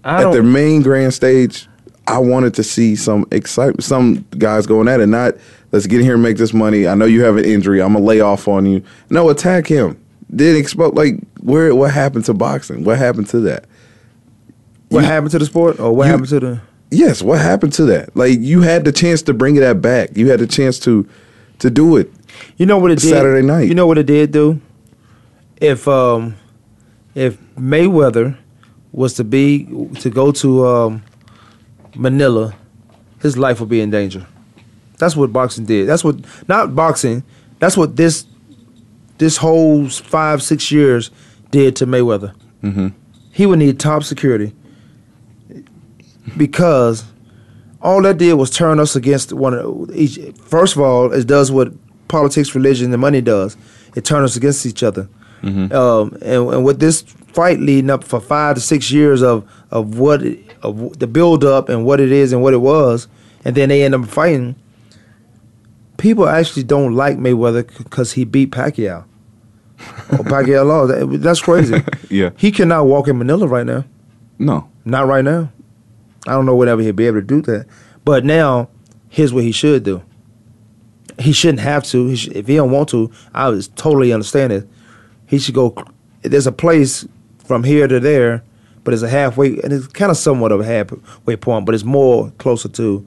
I 0.04 0.22
at 0.24 0.32
the 0.32 0.38
don't- 0.38 0.52
main 0.52 0.82
grand 0.82 1.14
stage, 1.14 1.66
I 2.14 2.18
wanted 2.18 2.54
to 2.54 2.62
see 2.62 2.96
some 2.96 3.26
excitement. 3.30 3.84
Some 3.84 4.24
guys 4.38 4.66
going 4.66 4.88
at 4.88 5.00
it, 5.00 5.06
not 5.06 5.34
let's 5.72 5.86
get 5.86 6.00
in 6.00 6.04
here 6.04 6.14
and 6.14 6.22
make 6.22 6.36
this 6.36 6.52
money. 6.52 6.86
I 6.86 6.94
know 6.94 7.04
you 7.04 7.22
have 7.22 7.36
an 7.36 7.44
injury. 7.44 7.80
I'm 7.80 7.92
gonna 7.92 8.04
lay 8.04 8.20
off 8.20 8.48
on 8.48 8.66
you. 8.66 8.82
No, 9.10 9.28
attack 9.28 9.66
him. 9.66 9.98
Did 10.34 10.56
expose 10.56 10.94
like 10.94 11.20
where? 11.40 11.74
What 11.74 11.90
happened 11.92 12.24
to 12.26 12.34
boxing? 12.34 12.84
What 12.84 12.98
happened 12.98 13.28
to 13.28 13.40
that? 13.40 13.64
What 14.88 15.04
happened 15.04 15.30
to 15.32 15.38
the 15.38 15.46
sport, 15.46 15.78
or 15.78 15.94
what 15.94 16.04
You- 16.06 16.10
happened 16.10 16.28
to 16.30 16.40
the? 16.40 16.60
Yes, 16.92 17.22
what 17.22 17.38
happened 17.40 17.72
to 17.74 17.84
that? 17.84 18.16
Like 18.16 18.40
you 18.40 18.62
had 18.62 18.84
the 18.84 18.90
chance 18.92 19.22
to 19.22 19.32
bring 19.34 19.54
that 19.56 19.80
back. 19.80 20.16
You 20.16 20.28
had 20.30 20.40
the 20.40 20.46
chance 20.46 20.78
to 20.80 21.06
to 21.60 21.70
do 21.70 21.96
it. 21.96 22.10
You 22.56 22.66
know 22.66 22.78
what 22.78 22.90
it 22.90 22.98
did? 22.98 23.10
Saturday 23.10 23.46
night. 23.46 23.68
You 23.68 23.74
know 23.74 23.86
what 23.86 23.98
it 23.98 24.06
did 24.06 24.32
do? 24.32 24.60
If 25.60 25.86
um, 25.86 26.34
if 27.14 27.38
Mayweather 27.56 28.36
was 28.92 29.14
to 29.14 29.24
be 29.24 29.66
to 30.00 30.10
go 30.10 30.32
to 30.32 30.66
um, 30.66 31.02
Manila, 31.94 32.54
his 33.20 33.36
life 33.36 33.60
would 33.60 33.68
be 33.68 33.80
in 33.80 33.90
danger. 33.90 34.26
That's 34.98 35.16
what 35.16 35.32
boxing 35.32 35.64
did. 35.64 35.88
That's 35.88 36.04
what 36.04 36.16
not 36.48 36.74
boxing. 36.74 37.22
That's 37.58 37.76
what 37.76 37.96
this 37.96 38.26
this 39.18 39.36
whole 39.36 39.88
five 39.88 40.42
six 40.42 40.70
years 40.70 41.10
did 41.50 41.76
to 41.76 41.86
Mayweather. 41.86 42.34
Mm-hmm. 42.62 42.88
He 43.32 43.46
would 43.46 43.58
need 43.58 43.80
top 43.80 44.02
security 44.04 44.54
because 46.36 47.04
all 47.80 48.02
that 48.02 48.18
did 48.18 48.34
was 48.34 48.50
turn 48.50 48.78
us 48.78 48.94
against 48.96 49.32
one 49.32 49.54
of 49.54 49.90
each. 49.94 50.18
First 50.42 50.76
of 50.76 50.82
all, 50.82 51.12
it 51.12 51.26
does 51.26 51.50
what 51.50 51.72
politics, 52.08 52.54
religion, 52.54 52.92
and 52.92 53.00
money 53.00 53.20
does. 53.20 53.56
It 53.94 54.04
turns 54.04 54.32
us 54.32 54.36
against 54.36 54.66
each 54.66 54.82
other. 54.82 55.08
Mm-hmm. 55.42 55.74
Um, 55.74 56.18
and, 56.20 56.54
and 56.54 56.64
with 56.64 56.80
this 56.80 57.00
fight 57.00 57.60
leading 57.60 57.90
up 57.90 58.04
for 58.04 58.20
five 58.20 58.56
to 58.56 58.60
six 58.60 58.90
years 58.90 59.22
of 59.22 59.48
of 59.70 59.98
what 59.98 60.22
of 60.62 60.98
the 60.98 61.06
build 61.06 61.44
up 61.44 61.68
and 61.68 61.84
what 61.84 62.00
it 62.00 62.12
is 62.12 62.32
and 62.32 62.42
what 62.42 62.52
it 62.54 62.58
was, 62.60 63.08
and 63.44 63.54
then 63.56 63.68
they 63.68 63.82
end 63.82 63.94
up 63.94 64.04
fighting. 64.06 64.56
People 65.96 66.26
actually 66.28 66.62
don't 66.62 66.94
like 66.94 67.18
Mayweather 67.18 67.66
because 67.78 68.12
he 68.12 68.24
beat 68.24 68.50
Pacquiao. 68.52 69.04
or 70.12 70.18
Pacquiao 70.24 70.66
lost. 70.66 70.88
That- 70.92 71.20
That's 71.22 71.40
crazy. 71.40 71.82
Yeah. 72.12 72.30
He 72.36 72.50
cannot 72.50 72.86
walk 72.86 73.06
in 73.06 73.18
Manila 73.18 73.46
right 73.46 73.64
now. 73.64 73.84
No. 74.36 74.68
Not 74.84 75.06
right 75.06 75.24
now. 75.24 75.52
I 76.26 76.32
don't 76.32 76.44
know 76.44 76.56
whenever 76.56 76.82
he'll 76.82 76.92
be 76.92 77.06
able 77.06 77.20
to 77.20 77.26
do 77.26 77.40
that. 77.42 77.66
But 78.04 78.24
now, 78.24 78.68
here's 79.08 79.32
what 79.32 79.44
he 79.44 79.52
should 79.52 79.84
do. 79.84 80.02
He 81.20 81.30
shouldn't 81.32 81.60
have 81.60 81.84
to. 81.84 82.08
He 82.08 82.16
should, 82.16 82.32
if 82.34 82.48
he 82.48 82.56
don't 82.56 82.72
want 82.72 82.88
to, 82.88 83.12
I 83.32 83.48
was 83.48 83.68
totally 83.68 84.12
understand 84.12 84.52
it. 84.52 84.68
He 85.28 85.38
should 85.38 85.54
go. 85.54 85.76
There's 86.22 86.48
a 86.48 86.52
place 86.52 87.06
from 87.44 87.62
here 87.62 87.86
to 87.86 88.00
there, 88.00 88.42
but 88.84 88.94
it's 88.94 89.02
a 89.02 89.08
halfway, 89.08 89.58
and 89.60 89.72
it's 89.72 89.86
kind 89.88 90.10
of 90.10 90.16
somewhat 90.16 90.52
of 90.52 90.60
a 90.60 90.64
halfway 90.64 91.36
point, 91.36 91.66
but 91.66 91.74
it's 91.74 91.84
more 91.84 92.30
closer 92.38 92.68
to 92.68 93.06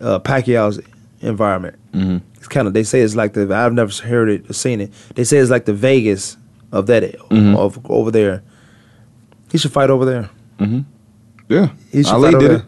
uh, 0.00 0.18
Pacquiao's 0.18 0.80
environment. 1.20 1.76
Mhm. 1.94 2.22
It's 2.36 2.48
kind 2.48 2.66
of 2.66 2.74
they 2.74 2.82
say 2.82 3.00
it's 3.02 3.14
like 3.14 3.34
the 3.34 3.54
I've 3.54 3.72
never 3.72 3.92
heard 4.02 4.28
it 4.28 4.50
or 4.50 4.52
seen 4.52 4.80
it. 4.80 4.90
They 5.14 5.24
say 5.24 5.38
it's 5.38 5.50
like 5.50 5.64
the 5.64 5.72
Vegas 5.74 6.36
of 6.72 6.86
that 6.86 7.02
Mhm. 7.30 7.56
of 7.56 7.78
over 7.88 8.10
there. 8.10 8.42
He 9.52 9.58
should 9.58 9.72
fight 9.72 9.90
over 9.90 10.04
there. 10.04 10.30
Mm-hmm. 10.58 10.80
Yeah, 11.48 11.68
He 11.92 12.02
should 12.02 12.12
Ali 12.14 12.30
did 12.32 12.40
there. 12.40 12.56
it. 12.58 12.62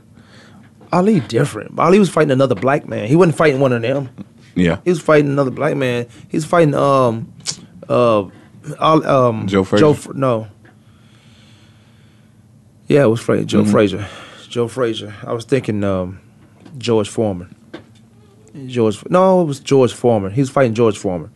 Ali 0.92 1.20
different. 1.20 1.76
Ali 1.78 1.98
was 1.98 2.08
fighting 2.10 2.30
another 2.30 2.54
black 2.54 2.86
man. 2.86 3.08
He 3.08 3.16
wasn't 3.16 3.36
fighting 3.36 3.58
one 3.60 3.72
of 3.72 3.82
them. 3.82 4.08
Yeah, 4.54 4.78
He 4.84 4.90
was 4.90 5.00
fighting 5.00 5.30
another 5.30 5.50
black 5.50 5.74
man. 5.76 6.06
He's 6.28 6.44
fighting 6.44 6.74
um 6.74 7.32
uh 7.88 8.24
um 8.80 9.46
Joe? 9.48 9.64
Joe 9.64 9.94
Fr- 9.94 10.12
no. 10.12 10.46
Yeah, 12.88 13.04
it 13.04 13.08
was 13.08 13.20
Fra- 13.20 13.44
Joe 13.44 13.62
Mhm. 13.62 13.70
Frazier. 13.70 14.06
Joe 14.48 14.68
Frazier. 14.68 15.14
I 15.26 15.32
was 15.32 15.44
thinking 15.44 15.82
um 15.84 16.18
George 16.78 17.08
Foreman. 17.08 17.54
George 18.66 19.02
No, 19.10 19.40
it 19.42 19.44
was 19.46 19.58
George 19.60 19.92
Foreman. 19.92 20.32
He 20.32 20.40
was 20.40 20.50
fighting 20.50 20.74
George 20.74 20.96
Foreman. 20.98 21.30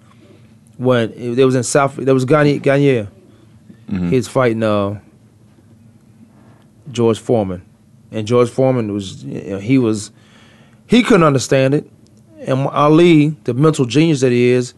When 0.77 1.11
it, 1.17 1.35
there 1.35 1.47
was 1.47 1.55
in 1.57 1.63
South 1.65 1.97
there 1.97 2.15
was 2.15 2.25
Gagne 2.25 2.59
Gagne. 2.59 3.09
Mhm. 3.91 4.11
He 4.11 4.17
was 4.17 4.29
fighting 4.29 4.63
uh 4.63 4.99
George 6.93 7.19
Foreman. 7.19 7.63
And 8.13 8.27
George 8.27 8.49
Foreman 8.49 8.93
was 8.93 9.25
you 9.25 9.43
know, 9.51 9.59
he 9.59 9.79
was 9.79 10.11
he 10.87 11.03
couldn't 11.03 11.25
understand 11.25 11.75
it. 11.75 11.91
And 12.47 12.67
Ali, 12.69 13.29
the 13.45 13.53
mental 13.55 13.85
genius 13.85 14.21
that 14.21 14.31
he 14.31 14.51
is, 14.51 14.73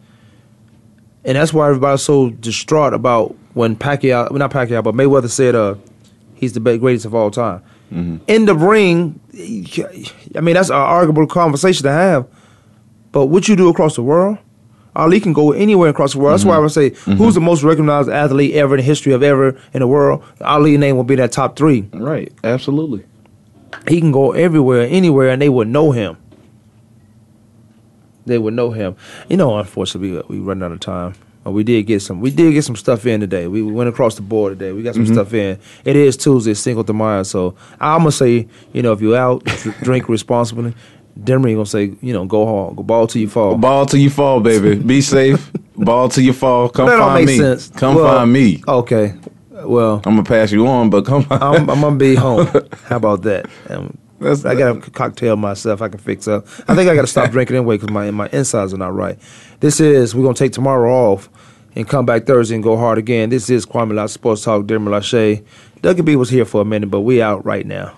and 1.23 1.35
that's 1.37 1.53
why 1.53 1.67
everybody's 1.67 2.01
so 2.01 2.31
distraught 2.31 2.93
about 2.93 3.35
when 3.53 3.75
Pacquiao, 3.75 4.31
well, 4.31 4.39
not 4.39 4.51
Pacquiao, 4.51 4.83
but 4.83 4.95
Mayweather 4.95 5.29
said 5.29 5.53
uh, 5.53 5.75
he's 6.41 6.51
the 6.51 6.59
greatest 6.59 7.05
of 7.05 7.15
all 7.15 7.31
time. 7.31 7.61
Mm-hmm. 7.93 8.17
In 8.27 8.45
the 8.45 8.55
ring, 8.55 9.19
I 10.35 10.41
mean, 10.41 10.55
that's 10.55 10.69
an 10.69 10.75
arguable 10.75 11.27
conversation 11.27 11.83
to 11.83 11.91
have. 11.91 12.27
But 13.13 13.27
what 13.27 13.47
you 13.47 13.55
do 13.55 13.69
across 13.69 13.95
the 13.95 14.03
world, 14.03 14.37
Ali 14.95 15.19
can 15.21 15.31
go 15.31 15.51
anywhere 15.51 15.89
across 15.89 16.13
the 16.13 16.19
world. 16.19 16.33
That's 16.33 16.45
why 16.45 16.55
I 16.55 16.59
would 16.59 16.71
say, 16.71 16.89
who's 16.89 17.35
the 17.35 17.41
most 17.41 17.63
recognized 17.63 18.09
athlete 18.09 18.55
ever 18.55 18.75
in 18.75 18.79
the 18.79 18.83
history 18.83 19.13
of 19.13 19.23
ever 19.23 19.57
in 19.73 19.79
the 19.79 19.87
world? 19.87 20.23
Ali's 20.41 20.79
name 20.79 20.97
will 20.97 21.05
be 21.05 21.15
that 21.15 21.31
top 21.31 21.55
three. 21.55 21.87
Right, 21.93 22.33
absolutely. 22.43 23.05
He 23.87 23.99
can 24.01 24.11
go 24.11 24.31
everywhere, 24.31 24.87
anywhere, 24.89 25.29
and 25.29 25.41
they 25.41 25.49
would 25.49 25.67
know 25.67 25.91
him. 25.91 26.17
They 28.25 28.37
would 28.37 28.53
know 28.53 28.71
him. 28.71 28.95
You 29.29 29.37
know, 29.37 29.57
unfortunately, 29.57 30.23
we, 30.29 30.39
we 30.39 30.45
run 30.45 30.61
out 30.61 30.71
of 30.71 30.79
time. 30.79 31.13
We 31.43 31.63
did 31.63 31.83
get 31.87 32.01
some. 32.01 32.21
We 32.21 32.29
did 32.31 32.53
get 32.53 32.63
some 32.63 32.75
stuff 32.75 33.05
in 33.05 33.19
today. 33.19 33.47
We, 33.47 33.61
we 33.63 33.71
went 33.71 33.89
across 33.89 34.15
the 34.15 34.21
board 34.21 34.59
today. 34.59 34.71
We 34.73 34.83
got 34.83 34.93
some 34.93 35.05
Mhm. 35.05 35.13
stuff 35.13 35.33
in. 35.33 35.57
It 35.85 35.95
is 35.95 36.15
Tuesday, 36.15 36.53
Cinco 36.53 36.83
de 36.83 36.93
Mayo. 36.93 37.23
So 37.23 37.55
I'm 37.79 37.99
gonna 38.01 38.11
say, 38.11 38.47
you 38.73 38.81
know, 38.83 38.91
if 38.93 39.01
you're 39.01 39.17
out, 39.17 39.43
drink 39.81 40.07
responsibly. 40.07 40.73
Demery 41.19 41.53
gonna 41.55 41.65
say, 41.65 41.93
you 42.01 42.13
know, 42.13 42.25
go 42.25 42.45
hard, 42.45 42.75
go 42.77 42.83
ball 42.83 43.05
till 43.07 43.21
you 43.21 43.27
fall. 43.29 43.57
Ball 43.57 43.85
till 43.85 43.99
you 43.99 44.09
fall, 44.09 44.39
baby. 44.39 44.75
Be 44.75 45.01
safe. 45.01 45.51
Ball 45.75 46.09
till 46.09 46.23
you 46.23 46.31
fall. 46.33 46.69
Come 46.69 46.85
That 46.87 46.97
don't 46.97 47.07
find 47.09 47.25
make 47.25 47.33
me. 47.33 47.37
sense. 47.39 47.69
Come 47.69 47.95
Well, 47.95 48.05
find 48.19 48.31
me. 48.31 48.63
Okay. 48.67 49.13
Well, 49.63 49.95
I'm 50.05 50.13
gonna 50.15 50.23
pass 50.23 50.51
you 50.51 50.67
on, 50.67 50.89
but 50.89 51.05
come. 51.05 51.25
I'm, 51.31 51.69
I'm 51.69 51.81
gonna 51.81 51.95
be 51.95 52.15
home. 52.27 52.47
How 52.85 52.97
about 52.97 53.23
that? 53.23 53.47
Um, 53.69 53.97
I 54.21 54.55
got 54.55 54.77
a 54.77 54.91
cocktail 54.91 55.35
myself. 55.35 55.81
I 55.81 55.89
can 55.89 55.99
fix 55.99 56.27
up. 56.27 56.45
I 56.67 56.75
think 56.75 56.89
I 56.89 56.95
got 56.95 57.01
to 57.01 57.07
stop 57.07 57.31
drinking 57.31 57.55
anyway 57.57 57.77
because 57.77 57.89
my 57.89 58.11
my 58.11 58.29
insides 58.31 58.73
are 58.73 58.77
not 58.77 58.93
right. 58.93 59.17
This 59.59 59.79
is 59.79 60.13
we're 60.13 60.23
gonna 60.23 60.35
take 60.35 60.51
tomorrow 60.53 60.93
off 60.93 61.29
and 61.75 61.87
come 61.87 62.05
back 62.05 62.25
Thursday 62.25 62.55
and 62.55 62.63
go 62.63 62.77
hard 62.77 62.97
again. 62.97 63.29
This 63.29 63.49
is 63.49 63.65
Kwamie 63.65 63.93
Lassiter 63.95 64.13
Sports 64.19 64.43
Talk. 64.43 64.67
Dear 64.67 64.79
Lachey. 64.79 65.43
Dougie 65.81 66.05
B 66.05 66.15
was 66.15 66.29
here 66.29 66.45
for 66.45 66.61
a 66.61 66.65
minute, 66.65 66.91
but 66.91 67.01
we 67.01 67.21
out 67.21 67.43
right 67.43 67.65
now. 67.65 67.97